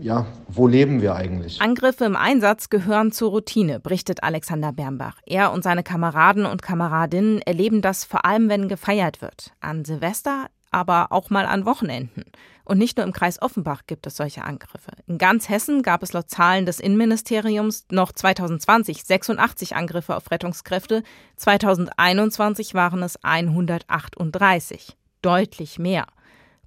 ja, 0.00 0.26
wo 0.48 0.66
leben 0.66 1.00
wir 1.00 1.14
eigentlich? 1.14 1.60
Angriffe 1.60 2.04
im 2.04 2.16
Einsatz 2.16 2.70
gehören 2.70 3.12
zur 3.12 3.30
Routine, 3.30 3.78
berichtet 3.78 4.24
Alexander 4.24 4.72
Bernbach. 4.72 5.18
Er 5.26 5.52
und 5.52 5.62
seine 5.62 5.84
Kameraden 5.84 6.46
und 6.46 6.62
Kameradinnen 6.62 7.40
erleben 7.42 7.82
das 7.82 8.04
vor 8.04 8.24
allem, 8.24 8.48
wenn 8.48 8.68
gefeiert 8.68 9.22
wird. 9.22 9.52
An 9.60 9.84
Silvester, 9.84 10.46
aber 10.70 11.12
auch 11.12 11.30
mal 11.30 11.46
an 11.46 11.66
Wochenenden. 11.66 12.24
Und 12.64 12.78
nicht 12.78 12.96
nur 12.96 13.06
im 13.06 13.12
Kreis 13.12 13.40
Offenbach 13.42 13.82
gibt 13.86 14.06
es 14.06 14.16
solche 14.16 14.44
Angriffe. 14.44 14.92
In 15.06 15.18
ganz 15.18 15.48
Hessen 15.48 15.82
gab 15.82 16.02
es 16.02 16.14
laut 16.14 16.30
Zahlen 16.30 16.66
des 16.66 16.80
Innenministeriums 16.80 17.86
noch 17.90 18.12
2020 18.12 19.04
86 19.04 19.76
Angriffe 19.76 20.16
auf 20.16 20.30
Rettungskräfte. 20.30 21.02
2021 21.36 22.74
waren 22.74 23.02
es 23.02 23.22
138. 23.22 24.96
Deutlich 25.20 25.78
mehr. 25.78 26.06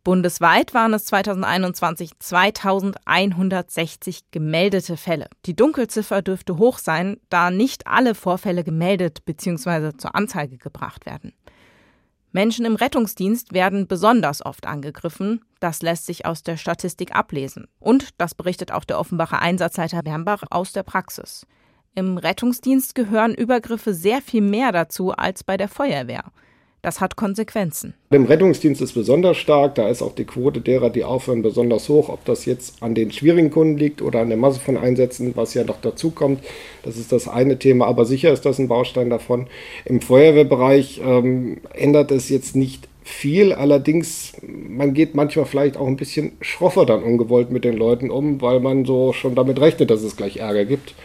Bundesweit 0.08 0.74
waren 0.74 0.94
es 0.94 1.04
2021 1.08 2.12
2160 2.18 4.32
gemeldete 4.32 4.96
Fälle. 4.96 5.28
Die 5.46 5.54
Dunkelziffer 5.54 6.22
dürfte 6.22 6.58
hoch 6.58 6.78
sein, 6.78 7.18
da 7.30 7.52
nicht 7.52 7.88
alle 7.88 8.16
Vorfälle 8.16 8.64
gemeldet 8.64 9.26
bzw. 9.26 9.98
zur 9.98 10.16
Anzeige 10.16 10.58
gebracht 10.58 11.06
werden. 11.06 11.34
Menschen 12.38 12.66
im 12.66 12.76
Rettungsdienst 12.76 13.52
werden 13.52 13.88
besonders 13.88 14.46
oft 14.46 14.68
angegriffen. 14.68 15.44
Das 15.60 15.82
lässt 15.82 16.06
sich 16.06 16.28
aus 16.28 16.44
der 16.44 16.56
Statistik 16.56 17.16
ablesen. 17.16 17.66
Und 17.80 18.10
das 18.20 18.36
berichtet 18.36 18.72
auch 18.72 18.84
der 18.84 19.00
Offenbacher 19.00 19.42
Einsatzleiter 19.42 20.04
Bernbach 20.04 20.44
aus 20.52 20.72
der 20.72 20.84
Praxis. 20.84 21.48
Im 21.96 22.20
Rettungsdienst 22.20 22.94
gehören 22.94 23.34
Übergriffe 23.34 23.96
sehr 23.96 24.22
viel 24.22 24.42
mehr 24.42 24.72
dazu 24.72 25.14
als 25.14 25.44
bei 25.44 25.58
der 25.58 25.68
Feuerwehr. 25.68 26.26
Das 26.88 27.02
hat 27.02 27.18
Konsequenzen. 27.18 27.96
Im 28.12 28.24
Rettungsdienst 28.24 28.82
ist 28.82 28.94
besonders 28.94 29.36
stark, 29.36 29.76
da 29.76 29.90
ist 29.90 30.02
auch 30.02 30.16
die 30.16 30.24
Quote 30.24 30.62
derer, 30.62 30.90
die 30.90 31.04
aufhören, 31.04 31.42
besonders 31.42 31.90
hoch. 31.90 32.08
Ob 32.08 32.24
das 32.24 32.46
jetzt 32.46 32.82
an 32.82 32.96
den 32.96 33.12
schwierigen 33.12 33.52
Kunden 33.52 33.78
liegt 33.78 34.02
oder 34.02 34.22
an 34.22 34.30
der 34.30 34.38
Masse 34.38 34.62
von 34.62 34.78
Einsätzen, 34.78 35.34
was 35.36 35.54
ja 35.54 35.66
noch 35.66 35.82
dazu 35.82 36.12
kommt, 36.12 36.46
das 36.84 36.96
ist 36.96 37.12
das 37.12 37.28
eine 37.28 37.60
Thema. 37.60 37.88
Aber 37.88 38.06
sicher 38.06 38.32
ist 38.32 38.46
das 38.46 38.58
ein 38.58 38.70
Baustein 38.70 39.10
davon. 39.10 39.48
Im 39.84 40.00
Feuerwehrbereich 40.00 41.02
ähm, 41.04 41.58
ändert 41.74 42.12
es 42.12 42.30
jetzt 42.30 42.56
nicht 42.56 42.88
viel. 43.04 43.52
Allerdings, 43.52 44.38
man 44.42 44.94
geht 44.94 45.14
manchmal 45.14 45.44
vielleicht 45.44 45.76
auch 45.76 45.88
ein 45.88 45.98
bisschen 45.98 46.38
schroffer 46.40 46.86
dann 46.86 47.04
ungewollt 47.04 47.52
mit 47.52 47.66
den 47.66 47.76
Leuten 47.76 48.10
um, 48.10 48.42
weil 48.42 48.62
man 48.62 48.86
so 48.86 49.12
schon 49.12 49.36
damit 49.36 49.60
rechnet, 49.60 49.92
dass 49.92 50.04
es 50.04 50.16
gleich 50.16 50.38
Ärger 50.38 50.64
gibt. 50.64 50.96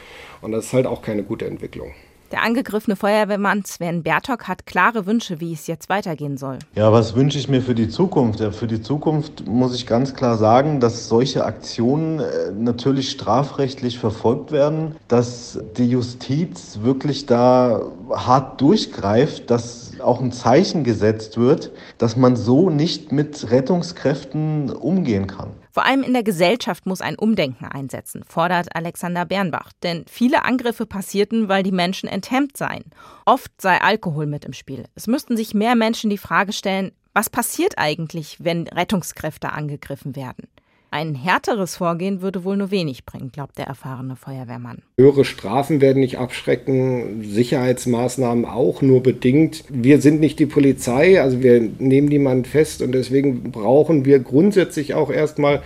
Und 0.43 0.53
das 0.53 0.67
ist 0.67 0.75
halt 0.75 0.87
auch 0.87 1.03
keine 1.03 1.25
gute 1.25 1.47
Entwicklung. 1.47 1.91
Der 2.33 2.43
angegriffene 2.43 2.97
Feuerwehrmann 2.97 3.63
Sven 3.67 4.03
Bertok 4.03 4.49
hat 4.49 4.65
klare 4.65 5.05
Wünsche, 5.05 5.39
wie 5.39 5.53
es 5.53 5.67
jetzt 5.67 5.91
weitergehen 5.91 6.39
soll. 6.39 6.59
Ja, 6.75 6.91
was 6.91 7.15
wünsche 7.15 7.39
ich 7.39 7.47
mir 7.47 7.61
für 7.61 7.75
die 7.75 7.91
Zukunft? 7.91 8.41
Für 8.55 8.67
die 8.67 8.81
Zukunft 8.81 9.47
muss 9.47 9.75
ich 9.75 9.87
ganz 9.87 10.15
klar 10.15 10.39
sagen, 10.39 10.81
dass 10.81 11.09
solche 11.09 11.45
Aktionen 11.45 12.21
äh, 12.21 12.51
natürlich 12.59 13.11
strafrechtlich 13.11 13.99
verfolgt 13.99 14.51
werden, 14.51 14.97
dass 15.09 15.61
die 15.77 15.91
Justiz 15.91 16.79
wirklich 16.83 17.27
da 17.27 17.83
hart 18.11 18.63
durchgreift, 18.63 19.51
dass 19.51 19.93
auch 20.01 20.23
ein 20.23 20.33
Zeichen 20.33 20.85
gesetzt 20.85 21.37
wird, 21.37 21.71
dass 21.99 22.17
man 22.17 22.37
so 22.37 22.71
nicht 22.71 23.13
mit 23.13 23.51
Rettungskräften 23.51 24.71
umgehen 24.71 25.27
kann. 25.27 25.51
Vor 25.73 25.87
allem 25.87 26.03
in 26.03 26.13
der 26.13 26.23
Gesellschaft 26.23 26.85
muss 26.85 27.01
ein 27.01 27.17
Umdenken 27.17 27.65
einsetzen, 27.65 28.25
fordert 28.29 28.77
Alexander 28.77 29.25
Bernbach. 29.25 29.73
Denn 29.83 30.05
viele 30.07 30.45
Angriffe 30.45 30.85
passierten, 30.85 31.49
weil 31.49 31.63
die 31.63 31.73
Menschen 31.73 32.11
enthemmt 32.11 32.59
seien. 32.59 32.85
Oft 33.25 33.51
sei 33.61 33.81
Alkohol 33.81 34.27
mit 34.27 34.45
im 34.45 34.53
Spiel. 34.53 34.85
Es 34.95 35.07
müssten 35.07 35.37
sich 35.37 35.55
mehr 35.55 35.75
Menschen 35.75 36.11
die 36.11 36.19
Frage 36.19 36.53
stellen, 36.53 36.93
was 37.15 37.31
passiert 37.31 37.79
eigentlich, 37.79 38.37
wenn 38.41 38.69
Rettungskräfte 38.69 39.53
angegriffen 39.53 40.15
werden? 40.15 40.47
Ein 40.93 41.15
härteres 41.15 41.77
Vorgehen 41.77 42.21
würde 42.21 42.45
wohl 42.45 42.59
nur 42.59 42.71
wenig 42.71 43.07
bringen, 43.07 43.33
glaubt 43.33 43.57
der 43.57 43.67
erfahrene 43.67 44.15
Feuerwehrmann. 44.15 44.83
Höhere 44.99 45.25
Strafen 45.25 45.81
werden 45.81 46.01
nicht 46.01 46.19
abschrecken, 46.19 47.25
Sicherheitsmaßnahmen 47.25 48.45
auch 48.45 48.83
nur 48.83 49.03
bedingt. 49.03 49.65
Wir 49.71 50.03
sind 50.03 50.21
nicht 50.21 50.39
die 50.39 50.45
Polizei, 50.45 51.19
also 51.19 51.43
wir 51.43 51.63
nehmen 51.63 52.09
niemanden 52.09 52.45
fest 52.45 52.83
und 52.83 52.93
deswegen 52.93 53.53
brauchen 53.53 54.05
wir 54.05 54.19
grundsätzlich 54.19 54.93
auch 54.93 55.11
erstmal 55.11 55.63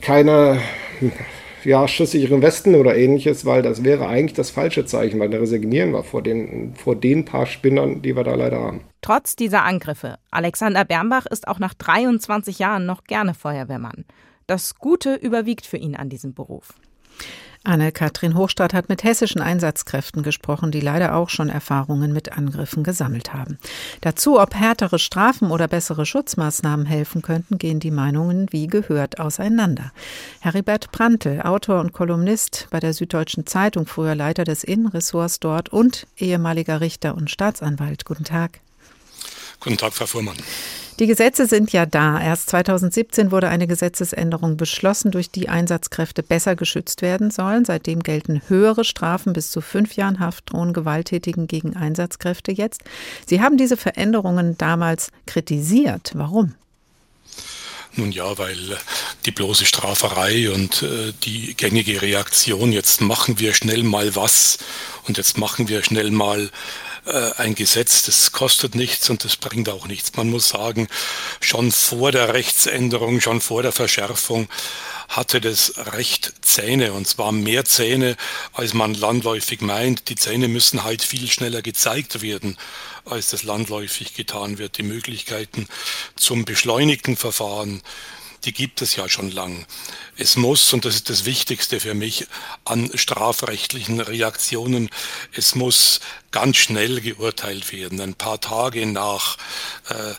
keine 0.00 0.58
ja, 1.64 1.86
schussigeren 1.88 2.42
Westen 2.42 2.74
oder 2.74 2.96
ähnliches, 2.96 3.44
weil 3.44 3.62
das 3.62 3.84
wäre 3.84 4.08
eigentlich 4.08 4.34
das 4.34 4.50
falsche 4.50 4.84
Zeichen, 4.84 5.20
weil 5.20 5.30
da 5.30 5.38
resignieren 5.38 5.92
wir 5.92 6.02
vor 6.02 6.22
den, 6.22 6.74
vor 6.74 6.96
den 6.96 7.24
paar 7.24 7.46
Spinnern, 7.46 8.02
die 8.02 8.16
wir 8.16 8.24
da 8.24 8.34
leider 8.34 8.60
haben. 8.60 8.82
Trotz 9.00 9.36
dieser 9.36 9.64
Angriffe, 9.64 10.18
Alexander 10.30 10.84
Bernbach 10.84 11.26
ist 11.26 11.48
auch 11.48 11.58
nach 11.58 11.74
23 11.74 12.58
Jahren 12.58 12.86
noch 12.86 13.04
gerne 13.04 13.34
Feuerwehrmann. 13.34 14.04
Das 14.46 14.76
Gute 14.76 15.14
überwiegt 15.14 15.66
für 15.66 15.76
ihn 15.76 15.94
an 15.94 16.08
diesem 16.08 16.34
Beruf. 16.34 16.74
Anne-Kathrin 17.64 18.36
Hochstadt 18.36 18.74
hat 18.74 18.88
mit 18.88 19.04
hessischen 19.04 19.40
Einsatzkräften 19.40 20.22
gesprochen, 20.22 20.70
die 20.70 20.80
leider 20.80 21.14
auch 21.14 21.28
schon 21.28 21.48
Erfahrungen 21.48 22.12
mit 22.12 22.36
Angriffen 22.36 22.82
gesammelt 22.82 23.34
haben. 23.34 23.58
Dazu, 24.00 24.40
ob 24.40 24.54
härtere 24.54 24.98
Strafen 24.98 25.50
oder 25.50 25.68
bessere 25.68 26.06
Schutzmaßnahmen 26.06 26.86
helfen 26.86 27.22
könnten, 27.22 27.58
gehen 27.58 27.80
die 27.80 27.90
Meinungen 27.90 28.46
wie 28.50 28.66
gehört 28.66 29.18
auseinander. 29.18 29.92
Heribert 30.40 30.92
Prantl, 30.92 31.40
Autor 31.42 31.80
und 31.80 31.92
Kolumnist 31.92 32.68
bei 32.70 32.80
der 32.80 32.92
Süddeutschen 32.92 33.46
Zeitung, 33.46 33.86
früher 33.86 34.14
Leiter 34.14 34.44
des 34.44 34.64
Innenressorts 34.64 35.40
dort 35.40 35.68
und 35.70 36.06
ehemaliger 36.16 36.80
Richter 36.80 37.14
und 37.14 37.30
Staatsanwalt. 37.30 38.04
Guten 38.04 38.24
Tag. 38.24 38.60
Guten 39.60 39.76
Tag, 39.76 39.92
Frau 39.94 40.06
Fuhrmann. 40.06 40.36
Die 40.98 41.06
Gesetze 41.06 41.46
sind 41.46 41.72
ja 41.72 41.86
da. 41.86 42.20
Erst 42.20 42.50
2017 42.50 43.30
wurde 43.30 43.48
eine 43.48 43.68
Gesetzesänderung 43.68 44.56
beschlossen, 44.56 45.12
durch 45.12 45.30
die 45.30 45.48
Einsatzkräfte 45.48 46.24
besser 46.24 46.56
geschützt 46.56 47.02
werden 47.02 47.30
sollen. 47.30 47.64
Seitdem 47.64 48.02
gelten 48.02 48.42
höhere 48.48 48.84
Strafen 48.84 49.32
bis 49.32 49.50
zu 49.50 49.60
fünf 49.60 49.94
Jahren 49.94 50.18
Haft 50.18 50.50
drohen 50.50 50.72
Gewalttätigen 50.72 51.46
gegen 51.46 51.76
Einsatzkräfte 51.76 52.50
jetzt. 52.50 52.82
Sie 53.26 53.40
haben 53.40 53.56
diese 53.56 53.76
Veränderungen 53.76 54.58
damals 54.58 55.10
kritisiert. 55.26 56.12
Warum? 56.14 56.54
Nun 57.94 58.12
ja, 58.12 58.36
weil 58.38 58.58
die 59.24 59.30
bloße 59.30 59.66
Straferei 59.66 60.50
und 60.52 60.82
äh, 60.82 61.12
die 61.22 61.54
gängige 61.54 62.02
Reaktion, 62.02 62.72
jetzt 62.72 63.00
machen 63.00 63.38
wir 63.38 63.54
schnell 63.54 63.82
mal 63.82 64.14
was 64.14 64.58
und 65.06 65.16
jetzt 65.16 65.38
machen 65.38 65.68
wir 65.68 65.82
schnell 65.82 66.10
mal 66.10 66.50
äh, 67.08 67.32
ein 67.38 67.54
Gesetz, 67.54 68.04
das 68.04 68.32
kostet 68.32 68.74
nichts 68.74 69.08
und 69.10 69.24
das 69.24 69.36
bringt 69.36 69.68
auch 69.68 69.86
nichts. 69.86 70.16
Man 70.16 70.30
muss 70.30 70.48
sagen, 70.48 70.88
schon 71.40 71.72
vor 71.72 72.12
der 72.12 72.34
Rechtsänderung, 72.34 73.20
schon 73.20 73.40
vor 73.40 73.62
der 73.62 73.72
Verschärfung 73.72 74.48
hatte 75.08 75.40
das 75.40 75.72
Recht 75.76 76.34
Zähne 76.42 76.92
und 76.92 77.08
zwar 77.08 77.32
mehr 77.32 77.64
Zähne, 77.64 78.16
als 78.52 78.74
man 78.74 78.94
landläufig 78.94 79.62
meint. 79.62 80.10
Die 80.10 80.16
Zähne 80.16 80.48
müssen 80.48 80.84
halt 80.84 81.02
viel 81.02 81.28
schneller 81.30 81.62
gezeigt 81.62 82.20
werden, 82.20 82.58
als 83.06 83.30
das 83.30 83.42
landläufig 83.42 84.14
getan 84.14 84.58
wird. 84.58 84.76
Die 84.76 84.82
Möglichkeiten 84.82 85.66
zum 86.14 86.44
beschleunigten 86.44 87.16
Verfahren, 87.16 87.82
die 88.44 88.52
gibt 88.52 88.82
es 88.82 88.96
ja 88.96 89.08
schon 89.08 89.30
lang. 89.30 89.66
Es 90.16 90.36
muss, 90.36 90.72
und 90.72 90.84
das 90.84 90.94
ist 90.94 91.10
das 91.10 91.24
Wichtigste 91.24 91.80
für 91.80 91.94
mich, 91.94 92.26
an 92.64 92.90
strafrechtlichen 92.94 94.00
Reaktionen, 94.00 94.90
es 95.32 95.54
muss 95.54 96.00
ganz 96.30 96.56
schnell 96.56 97.00
geurteilt 97.00 97.72
werden, 97.72 98.00
ein 98.00 98.14
paar 98.14 98.40
Tage 98.40 98.86
nach 98.86 99.36
äh, 99.88 100.14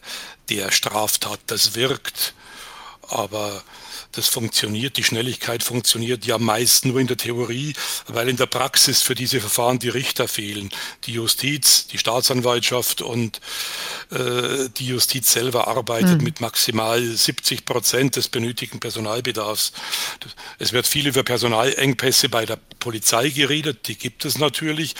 der 0.49 0.71
Straftat. 0.71 1.39
Das 1.47 1.75
wirkt, 1.75 2.33
aber 3.07 3.63
das 4.11 4.27
funktioniert, 4.27 4.97
die 4.97 5.03
Schnelligkeit 5.03 5.63
funktioniert 5.63 6.25
ja 6.25 6.37
meist 6.37 6.85
nur 6.85 6.99
in 6.99 7.07
der 7.07 7.17
Theorie, 7.17 7.73
weil 8.07 8.27
in 8.27 8.37
der 8.37 8.47
Praxis 8.47 9.01
für 9.01 9.15
diese 9.15 9.39
Verfahren 9.39 9.79
die 9.79 9.89
Richter 9.89 10.27
fehlen. 10.27 10.69
Die 11.05 11.13
Justiz, 11.13 11.87
die 11.87 11.97
Staatsanwaltschaft 11.97 13.01
und 13.01 13.39
äh, 14.11 14.69
die 14.77 14.87
Justiz 14.87 15.31
selber 15.31 15.67
arbeitet 15.67 16.19
mhm. 16.19 16.23
mit 16.23 16.41
maximal 16.41 17.01
70 17.01 17.65
Prozent 17.65 18.15
des 18.15 18.29
benötigten 18.29 18.79
Personalbedarfs. 18.79 19.73
Es 20.57 20.73
wird 20.73 20.87
viel 20.87 21.07
über 21.07 21.23
Personalengpässe 21.23 22.29
bei 22.29 22.45
der 22.45 22.57
Polizei 22.79 23.29
geredet, 23.29 23.87
die 23.87 23.95
gibt 23.95 24.25
es 24.25 24.37
natürlich, 24.37 24.95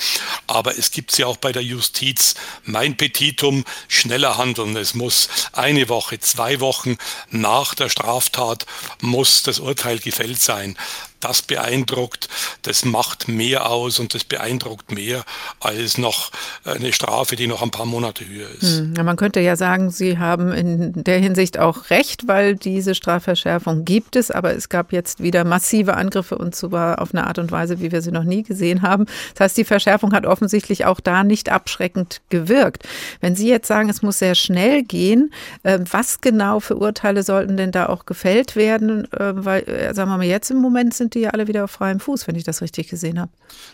aber 0.48 0.78
es 0.78 0.92
gibt 0.92 1.12
sie 1.12 1.24
auch 1.24 1.38
bei 1.38 1.52
der 1.52 1.64
Justiz. 1.64 2.36
Mein 2.64 2.98
Petitum, 2.98 3.64
schneller 3.88 4.38
handeln. 4.38 4.76
Es 4.76 4.94
muss 4.94 5.30
eine 5.54 5.90
Woche, 5.90 6.20
zwei 6.20 6.60
Wochen 6.60 6.98
nach 7.30 7.74
der 7.74 7.90
Straftat 7.90 8.66
muss 9.02 9.44
das 9.44 9.60
Urteil 9.60 10.00
gefällt 10.00 10.42
sein 10.42 10.78
das 11.20 11.42
beeindruckt, 11.42 12.30
das 12.62 12.86
macht 12.86 13.28
mehr 13.28 13.70
aus 13.70 14.00
und 14.00 14.14
das 14.14 14.24
beeindruckt 14.24 14.92
mehr 14.92 15.24
als 15.60 15.98
noch 15.98 16.32
eine 16.64 16.94
Strafe, 16.94 17.36
die 17.36 17.48
noch 17.48 17.62
ein 17.62 17.72
paar 17.72 17.86
Monate 17.86 18.28
höher 18.28 18.50
ist. 18.50 18.80
Hm, 18.80 18.94
man 19.04 19.16
könnte 19.16 19.40
ja 19.40 19.56
sagen, 19.56 19.90
Sie 19.92 20.18
haben 20.18 20.52
in 20.52 21.04
der 21.04 21.20
Hinsicht 21.20 21.60
auch 21.60 21.90
recht, 21.90 22.28
weil 22.28 22.56
diese 22.56 22.96
Strafverschärfung 22.96 23.86
gibt 23.86 24.16
es, 24.16 24.32
aber 24.32 24.56
es 24.56 24.70
gab 24.70 24.92
jetzt 24.92 25.22
wieder 25.22 25.44
massive 25.44 25.96
Angriffe 25.96 26.38
und 26.38 26.56
zwar 26.56 27.02
auf 27.02 27.14
eine 27.14 27.28
Art 27.28 27.40
und 27.40 27.52
Weise, 27.52 27.80
wie 27.80 27.92
wir 27.92 28.02
sie 28.02 28.12
noch 28.12 28.24
nie 28.24 28.44
gesehen 28.44 28.82
haben. 28.82 29.06
Das 29.34 29.46
heißt, 29.46 29.58
die 29.58 29.66
Verschärfung 29.66 30.14
hat 30.14 30.26
offensichtlich 30.26 30.86
auch 30.86 31.00
da 31.00 31.24
nicht 31.24 31.50
abschreckend 31.50 32.22
gewirkt. 32.30 32.88
Wenn 33.22 33.36
Sie 33.36 33.48
jetzt 33.48 33.68
sagen, 33.68 33.90
es 33.90 34.02
muss 34.02 34.20
sehr 34.20 34.36
schnell 34.36 34.84
gehen, 34.84 35.34
ähm, 35.64 35.84
was 35.90 36.22
genau 36.22 36.60
für 36.60 36.76
Urteile 36.76 37.24
sollten 37.24 37.58
denn 37.58 37.72
da 37.72 37.88
auch 37.88 38.06
gefällt 38.06 38.56
werden? 38.56 39.08
Ähm, 39.18 39.46
weil, 39.46 39.64
äh, 39.64 39.94
sagen 39.94 40.10
wir 40.12 40.18
mal, 40.18 40.26
jetzt 40.26 40.52
im 40.52 40.58
Moment 40.58 40.94
sind 40.94 41.09
sind 41.10 41.16
die 41.16 41.22
ja 41.22 41.32
alle 41.32 41.48
wieder 41.48 41.64
auf 41.64 41.72
freiem 41.72 42.00
Fuß, 42.00 42.28
wenn 42.28 42.36
ich 42.36 42.44
das 42.44 42.62
richtig 42.62 42.90
gesehen 42.90 43.20
habe. 43.20 43.32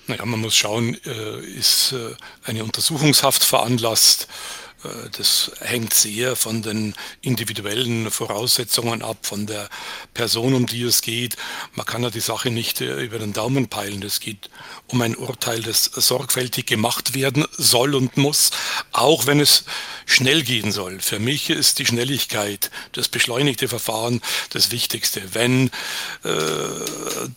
Naja, 0.07 0.25
man 0.25 0.39
muss 0.39 0.55
schauen, 0.55 0.97
äh, 1.05 1.39
ist 1.45 1.91
äh, 1.91 2.15
eine 2.45 2.63
Untersuchungshaft 2.63 3.43
veranlasst? 3.43 4.27
Äh, 4.85 5.09
das 5.17 5.51
hängt 5.59 5.93
sehr 5.93 6.35
von 6.35 6.61
den 6.61 6.93
individuellen 7.21 8.11
Voraussetzungen 8.11 9.01
ab, 9.01 9.17
von 9.23 9.45
der 9.45 9.69
Person, 10.13 10.53
um 10.53 10.65
die 10.65 10.83
es 10.83 11.01
geht. 11.01 11.35
Man 11.73 11.85
kann 11.85 12.03
ja 12.03 12.09
die 12.09 12.19
Sache 12.19 12.51
nicht 12.51 12.81
über 12.81 13.19
den 13.19 13.33
Daumen 13.33 13.67
peilen. 13.67 14.03
Es 14.03 14.19
geht 14.19 14.49
um 14.87 15.01
ein 15.01 15.15
Urteil, 15.15 15.61
das 15.61 15.85
sorgfältig 15.85 16.67
gemacht 16.67 17.13
werden 17.13 17.45
soll 17.51 17.95
und 17.95 18.17
muss, 18.17 18.51
auch 18.91 19.25
wenn 19.25 19.39
es 19.39 19.65
schnell 20.05 20.43
gehen 20.43 20.71
soll. 20.71 20.99
Für 20.99 21.19
mich 21.19 21.49
ist 21.49 21.79
die 21.79 21.85
Schnelligkeit, 21.85 22.69
das 22.91 23.07
beschleunigte 23.07 23.67
Verfahren 23.67 24.21
das 24.51 24.71
Wichtigste. 24.71 25.21
Wenn 25.33 25.67
äh, 26.23 26.31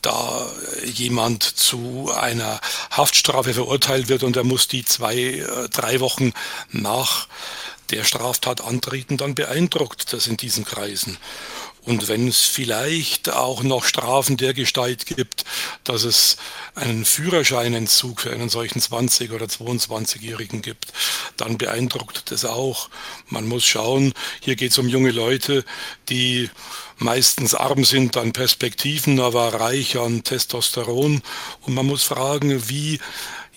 da 0.03 0.51
jemand 0.85 1.43
zu 1.43 2.11
einer 2.15 2.61
Haftstrafe 2.91 3.55
verurteilt 3.55 4.09
wird 4.09 4.23
und 4.23 4.37
er 4.37 4.45
muss 4.45 4.69
die 4.69 4.85
zwei, 4.85 5.17
äh, 5.17 5.69
drei 5.71 6.01
Wochen 6.01 6.33
nach 6.71 7.29
der 7.91 8.05
Straftat 8.05 8.61
antreten, 8.61 9.17
dann 9.17 9.35
beeindruckt 9.35 10.13
das 10.13 10.27
in 10.27 10.37
diesen 10.37 10.65
Kreisen. 10.65 11.19
Und 11.89 12.07
wenn 12.09 12.29
es 12.29 12.43
vielleicht 12.43 13.31
auch 13.31 13.63
noch 13.63 13.85
Strafen 13.85 14.37
der 14.37 14.53
Gestalt 14.53 15.07
gibt, 15.07 15.47
dass 15.85 16.03
es 16.03 16.37
einen 16.75 17.07
Führerscheinentzug 17.07 18.21
für 18.21 18.31
einen 18.31 18.51
solchen 18.51 18.81
20- 18.81 19.33
oder 19.33 19.47
22-Jährigen 19.47 20.61
gibt, 20.61 20.93
dann 21.39 21.57
beeindruckt 21.57 22.31
das 22.31 22.45
auch. 22.45 22.91
Man 23.29 23.47
muss 23.47 23.65
schauen, 23.65 24.13
hier 24.41 24.57
geht 24.57 24.73
es 24.73 24.79
um 24.79 24.87
junge 24.87 25.13
Leute, 25.13 25.65
die 26.11 26.51
meistens 26.99 27.55
arm 27.55 27.87
sind 27.87 28.19
an 28.19 28.35
Perspektiven, 28.35 29.19
aber 29.19 29.55
reich 29.55 29.97
an 29.97 30.25
Testosteron. 30.25 31.23
Und 31.63 31.75
man 31.75 31.87
muss 31.87 32.03
fragen, 32.03 32.69
wie 32.69 33.01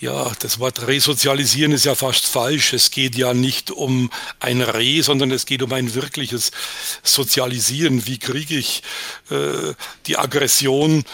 ja, 0.02 0.32
das 0.40 0.58
Wort 0.58 0.88
resozialisieren 0.88 1.70
ist 1.70 1.84
ja 1.84 1.94
fast 1.94 2.26
falsch. 2.26 2.72
Es 2.72 2.90
geht 2.90 3.14
ja 3.14 3.34
nicht 3.34 3.70
um 3.70 4.10
ein 4.40 4.60
Re, 4.60 5.00
sondern 5.00 5.30
es 5.30 5.46
geht 5.46 5.62
um 5.62 5.72
ein 5.72 5.94
wirkliches 5.94 6.50
Sozialisieren. 7.04 8.04
Wie 8.04 8.18
kriege 8.18 8.56
ich 8.56 8.82
äh, 9.30 9.74
die 10.08 10.18
Aggression 10.18 11.04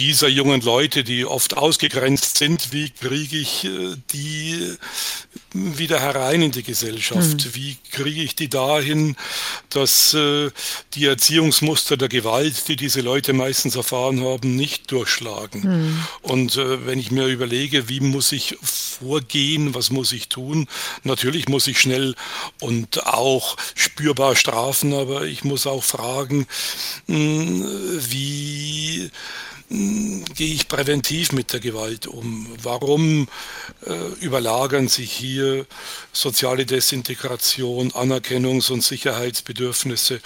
dieser 0.00 0.28
jungen 0.28 0.62
Leute, 0.62 1.04
die 1.04 1.26
oft 1.26 1.58
ausgegrenzt 1.58 2.38
sind, 2.38 2.72
wie 2.72 2.88
kriege 2.88 3.36
ich 3.36 3.66
äh, 3.66 3.96
die 4.12 4.76
wieder 5.52 6.00
herein 6.00 6.40
in 6.40 6.52
die 6.52 6.62
Gesellschaft? 6.62 7.44
Mhm. 7.44 7.54
Wie 7.54 7.76
kriege 7.92 8.22
ich 8.22 8.34
die 8.34 8.48
dahin, 8.48 9.14
dass 9.68 10.14
äh, 10.14 10.50
die 10.94 11.04
Erziehungsmuster 11.04 11.98
der 11.98 12.08
Gewalt, 12.08 12.68
die 12.68 12.76
diese 12.76 13.02
Leute 13.02 13.34
meistens 13.34 13.76
erfahren 13.76 14.24
haben, 14.24 14.56
nicht 14.56 14.90
durchschlagen? 14.90 15.60
Mhm. 15.60 16.06
Und 16.22 16.56
äh, 16.56 16.86
wenn 16.86 16.98
ich 16.98 17.10
mir 17.10 17.26
überlege, 17.26 17.90
wie 17.90 18.00
muss 18.00 18.32
ich 18.32 18.56
vorgehen, 18.62 19.74
was 19.74 19.90
muss 19.90 20.12
ich 20.12 20.30
tun? 20.30 20.66
Natürlich 21.04 21.46
muss 21.46 21.66
ich 21.66 21.78
schnell 21.78 22.14
und 22.58 23.06
auch 23.06 23.58
spürbar 23.74 24.34
strafen, 24.34 24.94
aber 24.94 25.24
ich 25.24 25.44
muss 25.44 25.66
auch 25.66 25.84
fragen, 25.84 26.46
hm, 27.06 27.66
wie 28.08 29.10
gehe 29.70 30.52
ich 30.52 30.66
präventiv 30.66 31.30
mit 31.30 31.52
der 31.52 31.60
Gewalt 31.60 32.08
um? 32.08 32.48
Warum 32.60 33.28
äh, 33.86 33.94
überlagern 34.20 34.88
sich 34.88 35.12
hier 35.12 35.64
soziale 36.12 36.66
Desintegration, 36.66 37.92
Anerkennungs- 37.92 38.72
und 38.72 38.82
Sicherheitsbedürfnisse 38.82 40.20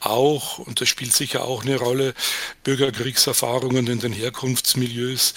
auch, 0.00 0.58
und 0.58 0.80
das 0.80 0.88
spielt 0.88 1.12
sicher 1.12 1.44
auch 1.44 1.62
eine 1.62 1.76
Rolle, 1.76 2.14
Bürgerkriegserfahrungen 2.64 3.86
in 3.86 4.00
den 4.00 4.14
Herkunftsmilieus. 4.14 5.34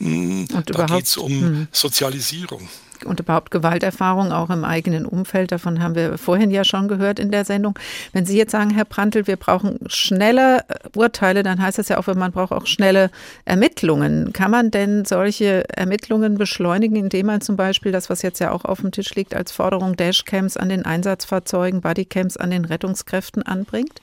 Und 0.00 0.48
da 0.66 0.86
geht 0.86 1.06
es 1.06 1.18
um 1.18 1.32
hm. 1.32 1.68
Sozialisierung 1.72 2.68
und 3.04 3.20
überhaupt 3.20 3.50
Gewalterfahrung 3.50 4.32
auch 4.32 4.50
im 4.50 4.64
eigenen 4.64 5.06
Umfeld. 5.06 5.52
Davon 5.52 5.82
haben 5.82 5.94
wir 5.94 6.18
vorhin 6.18 6.50
ja 6.50 6.64
schon 6.64 6.88
gehört 6.88 7.18
in 7.18 7.30
der 7.30 7.44
Sendung. 7.44 7.78
Wenn 8.12 8.26
Sie 8.26 8.36
jetzt 8.36 8.52
sagen, 8.52 8.70
Herr 8.70 8.84
Prantl, 8.84 9.26
wir 9.26 9.36
brauchen 9.36 9.78
schnelle 9.86 10.64
Urteile, 10.94 11.42
dann 11.42 11.60
heißt 11.60 11.78
das 11.78 11.88
ja 11.88 11.98
auch, 11.98 12.06
man 12.06 12.32
braucht 12.32 12.52
auch 12.52 12.66
schnelle 12.66 13.10
Ermittlungen. 13.44 14.32
Kann 14.32 14.50
man 14.50 14.70
denn 14.70 15.04
solche 15.04 15.68
Ermittlungen 15.68 16.38
beschleunigen, 16.38 16.96
indem 16.96 17.26
man 17.26 17.40
zum 17.40 17.56
Beispiel 17.56 17.92
das, 17.92 18.10
was 18.10 18.22
jetzt 18.22 18.38
ja 18.38 18.50
auch 18.50 18.64
auf 18.64 18.80
dem 18.80 18.92
Tisch 18.92 19.14
liegt, 19.14 19.34
als 19.34 19.52
Forderung 19.52 19.96
Dashcams 19.96 20.56
an 20.56 20.68
den 20.68 20.84
Einsatzfahrzeugen, 20.84 21.80
Bodycams 21.80 22.36
an 22.36 22.50
den 22.50 22.64
Rettungskräften 22.64 23.42
anbringt? 23.42 24.00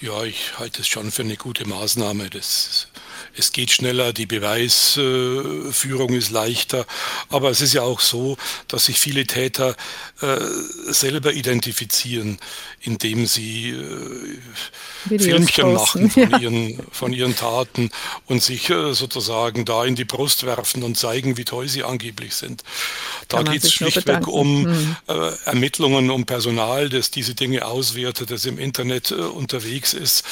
Ja, 0.00 0.24
ich 0.24 0.58
halte 0.58 0.82
es 0.82 0.88
schon 0.88 1.10
für 1.10 1.22
eine 1.22 1.36
gute 1.36 1.66
Maßnahme. 1.66 2.28
Das 2.28 2.88
es 3.36 3.52
geht 3.52 3.70
schneller, 3.70 4.12
die 4.12 4.26
Beweisführung 4.26 6.10
ist 6.10 6.30
leichter. 6.30 6.86
Aber 7.28 7.50
es 7.50 7.60
ist 7.60 7.74
ja 7.74 7.82
auch 7.82 8.00
so, 8.00 8.36
dass 8.68 8.86
sich 8.86 8.98
viele 8.98 9.26
Täter 9.26 9.76
äh, 10.20 10.38
selber 10.86 11.32
identifizieren, 11.32 12.38
indem 12.80 13.26
sie 13.26 13.70
äh, 13.70 15.18
Filmchen 15.18 15.74
machen 15.74 16.10
von, 16.10 16.22
ja. 16.30 16.38
ihren, 16.38 16.80
von 16.92 17.12
ihren 17.12 17.36
Taten 17.36 17.90
und 18.26 18.42
sich 18.42 18.70
äh, 18.70 18.94
sozusagen 18.94 19.64
da 19.64 19.84
in 19.84 19.96
die 19.96 20.04
Brust 20.04 20.44
werfen 20.44 20.82
und 20.82 20.96
zeigen, 20.96 21.36
wie 21.36 21.44
toll 21.44 21.68
sie 21.68 21.82
angeblich 21.82 22.34
sind. 22.34 22.62
Da 23.28 23.42
geht 23.42 23.64
es 23.64 23.72
schlichtweg 23.72 24.28
um 24.28 24.66
hm. 24.66 24.96
Ermittlungen, 25.44 26.10
um 26.10 26.26
Personal, 26.26 26.88
das 26.88 27.10
diese 27.10 27.34
Dinge 27.34 27.66
auswertet, 27.66 28.30
das 28.30 28.44
im 28.44 28.58
Internet 28.58 29.12
unterwegs 29.12 29.94
ist. 29.94 30.24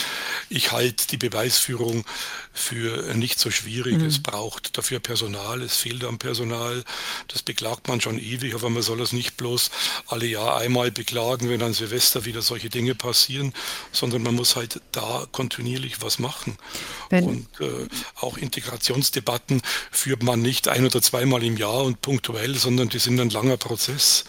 Ich 0.48 0.72
halte 0.72 1.06
die 1.08 1.16
Beweisführung 1.16 2.04
für 2.52 3.14
nicht 3.14 3.38
so 3.38 3.50
schwierig. 3.50 3.98
Mhm. 3.98 4.06
Es 4.06 4.22
braucht 4.22 4.76
dafür 4.76 5.00
Personal, 5.00 5.62
es 5.62 5.76
fehlt 5.76 6.04
am 6.04 6.18
Personal. 6.18 6.84
Das 7.28 7.42
beklagt 7.42 7.88
man 7.88 8.00
schon 8.00 8.18
ewig, 8.18 8.54
aber 8.54 8.70
man 8.70 8.82
soll 8.82 9.00
es 9.00 9.12
nicht 9.12 9.36
bloß 9.36 9.70
alle 10.06 10.26
Jahr 10.26 10.58
einmal 10.58 10.90
beklagen, 10.90 11.48
wenn 11.48 11.62
an 11.62 11.72
Silvester 11.72 12.24
wieder 12.24 12.42
solche 12.42 12.68
Dinge 12.68 12.94
passieren, 12.94 13.52
sondern 13.90 14.22
man 14.22 14.34
muss 14.34 14.56
halt 14.56 14.80
da 14.92 15.26
kontinuierlich 15.32 16.02
was 16.02 16.18
machen. 16.18 16.56
Wenn 17.10 17.24
und 17.24 17.60
äh, 17.60 17.88
auch 18.16 18.36
Integrationsdebatten 18.36 19.62
führt 19.90 20.22
man 20.22 20.42
nicht 20.42 20.68
ein 20.68 20.84
oder 20.84 21.00
zweimal 21.00 21.42
im 21.42 21.56
Jahr 21.56 21.82
und 21.82 22.02
punktuell, 22.02 22.56
sondern 22.56 22.88
die 22.88 22.98
sind 22.98 23.20
ein 23.20 23.30
langer 23.30 23.56
Prozess. 23.56 24.24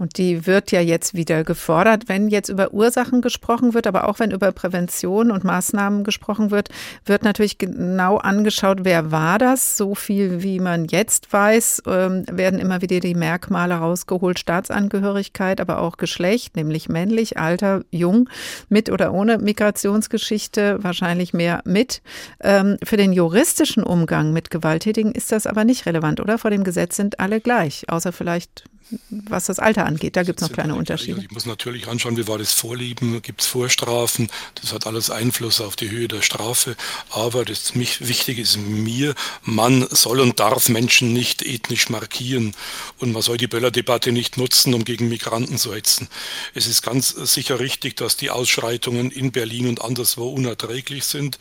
Und 0.00 0.16
die 0.16 0.46
wird 0.46 0.72
ja 0.72 0.80
jetzt 0.80 1.12
wieder 1.12 1.44
gefordert, 1.44 2.04
wenn 2.06 2.28
jetzt 2.28 2.48
über 2.48 2.72
Ursachen 2.72 3.20
gesprochen 3.20 3.74
wird, 3.74 3.86
aber 3.86 4.08
auch 4.08 4.18
wenn 4.18 4.30
über 4.30 4.50
Prävention 4.50 5.30
und 5.30 5.44
Maßnahmen 5.44 6.04
gesprochen 6.04 6.50
wird, 6.50 6.70
wird 7.04 7.22
natürlich 7.22 7.58
genau 7.58 8.16
angeschaut, 8.16 8.78
wer 8.84 9.12
war 9.12 9.38
das. 9.38 9.76
So 9.76 9.94
viel 9.94 10.42
wie 10.42 10.58
man 10.58 10.86
jetzt 10.86 11.30
weiß, 11.30 11.82
ähm, 11.86 12.24
werden 12.30 12.58
immer 12.58 12.80
wieder 12.80 13.00
die 13.00 13.14
Merkmale 13.14 13.74
rausgeholt. 13.74 14.38
Staatsangehörigkeit, 14.38 15.60
aber 15.60 15.80
auch 15.80 15.98
Geschlecht, 15.98 16.56
nämlich 16.56 16.88
männlich, 16.88 17.36
Alter, 17.36 17.82
jung, 17.90 18.30
mit 18.70 18.88
oder 18.88 19.12
ohne 19.12 19.36
Migrationsgeschichte, 19.36 20.78
wahrscheinlich 20.82 21.34
mehr 21.34 21.60
mit. 21.66 22.00
Ähm, 22.40 22.78
für 22.82 22.96
den 22.96 23.12
juristischen 23.12 23.82
Umgang 23.82 24.32
mit 24.32 24.50
Gewalttätigen 24.50 25.12
ist 25.12 25.30
das 25.30 25.46
aber 25.46 25.64
nicht 25.64 25.84
relevant, 25.84 26.20
oder? 26.20 26.38
Vor 26.38 26.50
dem 26.50 26.64
Gesetz 26.64 26.96
sind 26.96 27.20
alle 27.20 27.42
gleich, 27.42 27.84
außer 27.90 28.12
vielleicht 28.12 28.64
was 29.10 29.46
das 29.46 29.58
Alter 29.58 29.86
angeht. 29.86 29.89
Da 29.98 30.22
gibt 30.22 30.40
es 30.40 30.48
noch 30.48 30.54
kleine 30.54 30.74
Unterschiede. 30.74 31.20
Ich 31.22 31.30
muss 31.30 31.46
natürlich 31.46 31.88
anschauen, 31.88 32.16
wie 32.16 32.28
war 32.28 32.38
das 32.38 32.52
Vorlieben, 32.52 33.20
gibt 33.22 33.40
es 33.40 33.46
Vorstrafen, 33.46 34.28
das 34.60 34.72
hat 34.72 34.86
alles 34.86 35.10
Einfluss 35.10 35.60
auf 35.60 35.76
die 35.76 35.90
Höhe 35.90 36.08
der 36.08 36.22
Strafe. 36.22 36.76
Aber 37.10 37.44
das 37.44 37.74
Wichtige 37.74 38.42
ist 38.42 38.56
mir, 38.58 39.14
man 39.42 39.86
soll 39.90 40.20
und 40.20 40.40
darf 40.40 40.68
Menschen 40.68 41.12
nicht 41.12 41.42
ethnisch 41.42 41.88
markieren. 41.88 42.54
Und 42.98 43.12
man 43.12 43.22
soll 43.22 43.36
die 43.36 43.46
Böller-Debatte 43.46 44.12
nicht 44.12 44.36
nutzen, 44.36 44.74
um 44.74 44.84
gegen 44.84 45.08
Migranten 45.08 45.58
zu 45.58 45.74
hetzen. 45.74 46.08
Es 46.54 46.66
ist 46.66 46.82
ganz 46.82 47.08
sicher 47.10 47.60
richtig, 47.60 47.96
dass 47.96 48.16
die 48.16 48.30
Ausschreitungen 48.30 49.10
in 49.10 49.32
Berlin 49.32 49.68
und 49.68 49.82
anderswo 49.82 50.28
unerträglich 50.28 51.04
sind, 51.04 51.38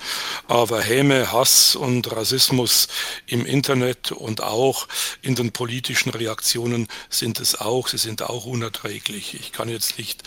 aber 0.48 0.82
Häme, 0.82 1.32
Hass 1.32 1.76
und 1.76 2.12
Rassismus 2.12 2.88
im 3.28 3.46
Internet 3.46 4.12
und 4.12 4.42
auch 4.42 4.88
in 5.22 5.36
den 5.36 5.52
politischen 5.52 6.10
Reaktionen 6.10 6.88
sind 7.10 7.40
es 7.40 7.60
auch, 7.60 7.88
sie 7.88 7.98
sind 7.98 8.22
auch 8.24 8.39
unerträglich. 8.46 9.34
Ich 9.34 9.52
kann 9.52 9.70
jetzt 9.70 9.98
nicht 9.98 10.24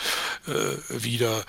äh, 0.46 1.02
wieder 1.02 1.44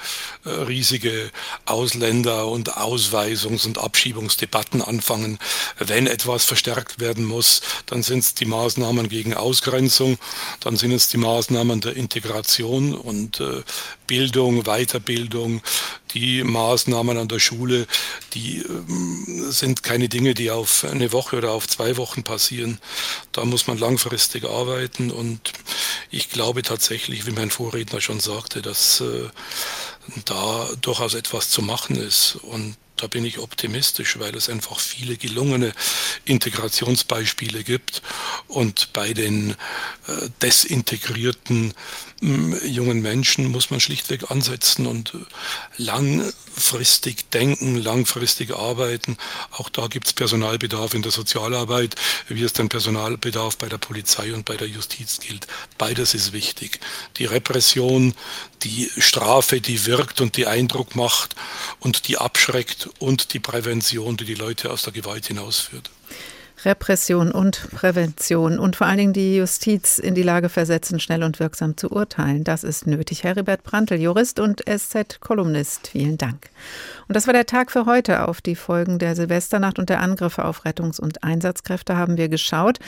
äh, 0.45 0.49
riesige 0.49 1.31
Ausländer- 1.65 2.47
und 2.47 2.77
Ausweisungs- 2.77 3.65
und 3.65 3.77
Abschiebungsdebatten 3.77 4.81
anfangen. 4.81 5.39
Wenn 5.77 6.07
etwas 6.07 6.45
verstärkt 6.45 6.99
werden 6.99 7.25
muss, 7.25 7.61
dann 7.85 8.03
sind 8.03 8.19
es 8.19 8.33
die 8.33 8.45
Maßnahmen 8.45 9.09
gegen 9.09 9.33
Ausgrenzung, 9.33 10.17
dann 10.59 10.77
sind 10.77 10.91
es 10.91 11.09
die 11.09 11.17
Maßnahmen 11.17 11.81
der 11.81 11.95
Integration 11.95 12.95
und 12.95 13.39
äh, 13.39 13.63
Bildung, 14.07 14.63
Weiterbildung, 14.63 15.61
die 16.13 16.43
Maßnahmen 16.43 17.17
an 17.17 17.27
der 17.27 17.39
Schule, 17.39 17.87
die 18.33 18.59
ähm, 18.59 19.51
sind 19.51 19.83
keine 19.83 20.09
Dinge, 20.09 20.33
die 20.33 20.51
auf 20.51 20.83
eine 20.83 21.11
Woche 21.11 21.37
oder 21.37 21.51
auf 21.51 21.67
zwei 21.67 21.97
Wochen 21.97 22.23
passieren. 22.23 22.79
Da 23.31 23.45
muss 23.45 23.67
man 23.67 23.77
langfristig 23.77 24.45
arbeiten 24.45 25.11
und 25.11 25.53
ich 26.11 26.29
glaube 26.29 26.61
tatsächlich, 26.61 27.25
wie 27.25 27.31
mein 27.31 27.49
Vorredner 27.49 28.01
schon 28.01 28.19
sagte, 28.19 28.61
dass 28.61 29.01
äh, 29.01 29.29
da 30.25 30.69
durchaus 30.81 31.13
etwas 31.13 31.49
zu 31.49 31.61
machen 31.61 31.95
ist. 31.95 32.35
Und 32.35 32.75
da 32.97 33.07
bin 33.07 33.25
ich 33.25 33.39
optimistisch, 33.39 34.19
weil 34.19 34.35
es 34.35 34.49
einfach 34.49 34.79
viele 34.79 35.17
gelungene 35.17 35.73
Integrationsbeispiele 36.25 37.63
gibt. 37.63 38.01
Und 38.47 38.93
bei 38.93 39.13
den 39.13 39.51
äh, 40.07 40.29
desintegrierten 40.41 41.73
jungen 42.65 43.01
Menschen 43.01 43.51
muss 43.51 43.69
man 43.69 43.79
schlichtweg 43.79 44.31
ansetzen 44.31 44.85
und 44.87 45.13
äh, 45.13 45.17
langfristig 45.77 47.29
denken, 47.31 47.75
langfristig 47.75 48.55
arbeiten. 48.55 49.17
Auch 49.51 49.69
da 49.69 49.87
gibt 49.87 50.07
es 50.07 50.13
Personalbedarf 50.13 50.93
in 50.93 51.01
der 51.01 51.11
Sozialarbeit, 51.11 51.95
wie 52.29 52.43
es 52.43 52.53
den 52.53 52.69
Personalbedarf 52.69 53.57
bei 53.57 53.67
der 53.67 53.77
Polizei 53.77 54.33
und 54.33 54.45
bei 54.45 54.55
der 54.55 54.67
Justiz 54.67 55.19
gilt. 55.19 55.47
Beides 55.77 56.13
ist 56.13 56.31
wichtig. 56.31 56.79
Die 57.17 57.25
Repression, 57.25 58.13
die 58.63 58.89
Strafe, 58.97 59.59
die 59.59 59.85
wirkt 59.85 60.21
und 60.21 60.37
die 60.37 60.47
Eindruck 60.47 60.95
macht 60.95 61.35
und 61.79 62.07
die 62.07 62.17
abschreckt 62.17 62.89
und 62.99 63.33
die 63.33 63.39
Prävention, 63.39 64.15
die 64.15 64.25
die 64.25 64.35
Leute 64.35 64.71
aus 64.71 64.83
der 64.83 64.93
Gewalt 64.93 65.27
hinausführt. 65.27 65.89
Repression 66.65 67.31
und 67.31 67.69
Prävention 67.71 68.59
und 68.59 68.75
vor 68.75 68.87
allen 68.87 68.97
Dingen 68.97 69.13
die 69.13 69.37
Justiz 69.37 69.99
in 69.99 70.15
die 70.15 70.23
Lage 70.23 70.49
versetzen, 70.49 70.99
schnell 70.99 71.23
und 71.23 71.39
wirksam 71.39 71.77
zu 71.77 71.91
urteilen. 71.91 72.43
Das 72.43 72.63
ist 72.63 72.87
nötig. 72.87 73.23
Heribert 73.23 73.63
Brandl, 73.63 73.95
Jurist 73.95 74.39
und 74.39 74.63
SZ-Kolumnist, 74.67 75.87
vielen 75.87 76.17
Dank. 76.17 76.49
Und 77.13 77.17
das 77.17 77.27
war 77.27 77.33
der 77.33 77.45
Tag 77.45 77.69
für 77.69 77.85
heute. 77.85 78.27
Auf 78.27 78.41
die 78.41 78.55
Folgen 78.55 78.97
der 78.97 79.15
Silvesternacht 79.15 79.77
und 79.77 79.89
der 79.89 80.01
Angriffe 80.01 80.45
auf 80.45 80.65
Rettungs- 80.65 80.99
und 80.99 81.23
Einsatzkräfte 81.23 81.95
haben 81.95 82.17
wir 82.17 82.27
geschaut. 82.27 82.79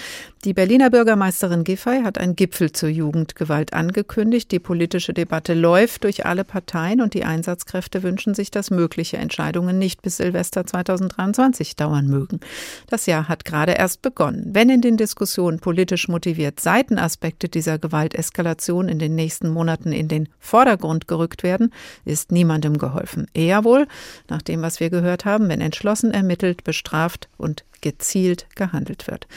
Die 0.46 0.54
Berliner 0.56 0.90
Bürgermeisterin 0.90 1.64
Giffey 1.64 2.02
hat 2.04 2.18
einen 2.18 2.36
Gipfel 2.36 2.72
zur 2.72 2.90
Jugendgewalt 2.90 3.74
angekündigt. 3.74 4.52
Die 4.52 4.58
politische 4.58 5.14
Debatte 5.14 5.54
läuft 5.54 6.06
durch 6.06 6.26
alle 6.26 6.44
Parteien 6.44 7.02
und 7.02 7.14
die 7.14 7.24
Einsatzkräfte 7.24 8.02
wünschen 8.02 8.34
sich, 8.34 8.50
dass 8.50 8.72
mögliche 8.72 9.18
Entscheidungen 9.18 9.78
nicht 9.78 10.02
bis 10.02 10.18
Silvester 10.18 10.66
2023 10.66 11.76
dauern 11.76 12.08
mögen. 12.08 12.40
Das 12.88 13.06
Jahr 13.06 13.28
hat 13.28 13.46
gerade 13.46 13.74
erst 13.74 14.02
begonnen. 14.02 14.50
Wenn 14.54 14.72
in 14.72 14.82
den 14.82 14.98
Diskussionen 14.98 15.60
politisch 15.60 16.08
motiviert 16.08 16.60
Seitenaspekte 16.60 17.48
dieser 17.48 17.78
Gewalteskalation 17.78 18.90
in 18.90 18.98
den 18.98 19.14
nächsten 19.14 19.50
Monaten 19.50 19.92
in 19.92 20.08
den 20.08 20.30
Vordergrund 20.40 21.08
gerückt 21.08 21.44
werden, 21.44 21.72
ist 22.06 22.32
niemandem 22.32 22.80
geholfen. 22.80 23.28
Eher 23.36 23.64
wohl, 23.64 23.86
nach 24.30 24.42
dem, 24.42 24.62
was 24.62 24.80
wir 24.80 24.90
gehört 24.90 25.26
haben, 25.26 25.50
wenn 25.50 25.62
entschlossen 25.62 26.12
ermittelt, 26.12 26.64
bestraft 26.64 27.30
und 27.38 27.64
gezielt 27.86 28.48
gehandelt 28.56 29.06
wird. 29.06 29.28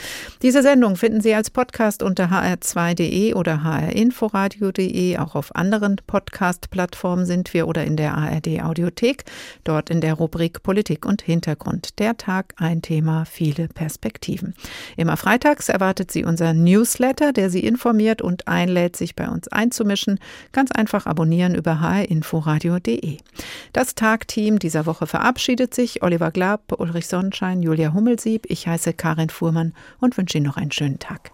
Diese 0.40 0.62
Sendung 0.62 0.96
finden 0.96 1.20
Sie 1.20 1.34
als 1.34 1.50
Podcast 1.50 2.02
unter 2.02 2.30
hr2.de 2.30 3.34
oder 3.34 3.62
hrinforadio.de. 3.62 5.18
Auch 5.18 5.34
auf 5.34 5.54
anderen 5.54 5.96
Podcast-Plattformen 6.06 7.26
sind 7.26 7.52
wir 7.52 7.68
oder 7.68 7.84
in 7.84 7.98
der 7.98 8.16
ARD 8.16 8.62
Audiothek. 8.62 9.24
Dort 9.64 9.90
in 9.90 10.00
der 10.00 10.14
Rubrik 10.14 10.62
Politik 10.62 11.04
und 11.04 11.20
Hintergrund. 11.20 11.98
Der 11.98 12.16
Tag, 12.16 12.54
ein 12.56 12.80
Thema, 12.80 13.26
viele 13.26 13.68
Perspektiven. 13.68 14.54
Immer 14.96 15.18
freitags 15.18 15.68
erwartet 15.68 16.10
Sie 16.10 16.24
unser 16.24 16.54
Newsletter, 16.54 17.34
der 17.34 17.50
Sie 17.50 17.66
informiert 17.66 18.22
und 18.22 18.48
einlädt, 18.48 18.96
sich 18.96 19.14
bei 19.14 19.28
uns 19.28 19.48
einzumischen. 19.48 20.18
Ganz 20.52 20.72
einfach 20.72 21.04
abonnieren 21.04 21.54
über 21.54 21.82
hrinforadio.de. 21.82 23.18
Das 23.74 23.94
Tagteam 23.94 24.58
dieser 24.58 24.86
Woche 24.86 25.06
verabschiedet 25.06 25.74
sich. 25.74 26.02
Oliver 26.02 26.30
Glab, 26.30 26.80
Ulrich 26.80 27.08
Sonnenschein, 27.08 27.62
Julia 27.62 27.92
Hummelsieb. 27.92 28.37
Ich 28.46 28.66
heiße 28.66 28.92
Karin 28.92 29.30
Fuhrmann 29.30 29.74
und 30.00 30.16
wünsche 30.16 30.38
Ihnen 30.38 30.46
noch 30.46 30.56
einen 30.56 30.72
schönen 30.72 30.98
Tag. 30.98 31.32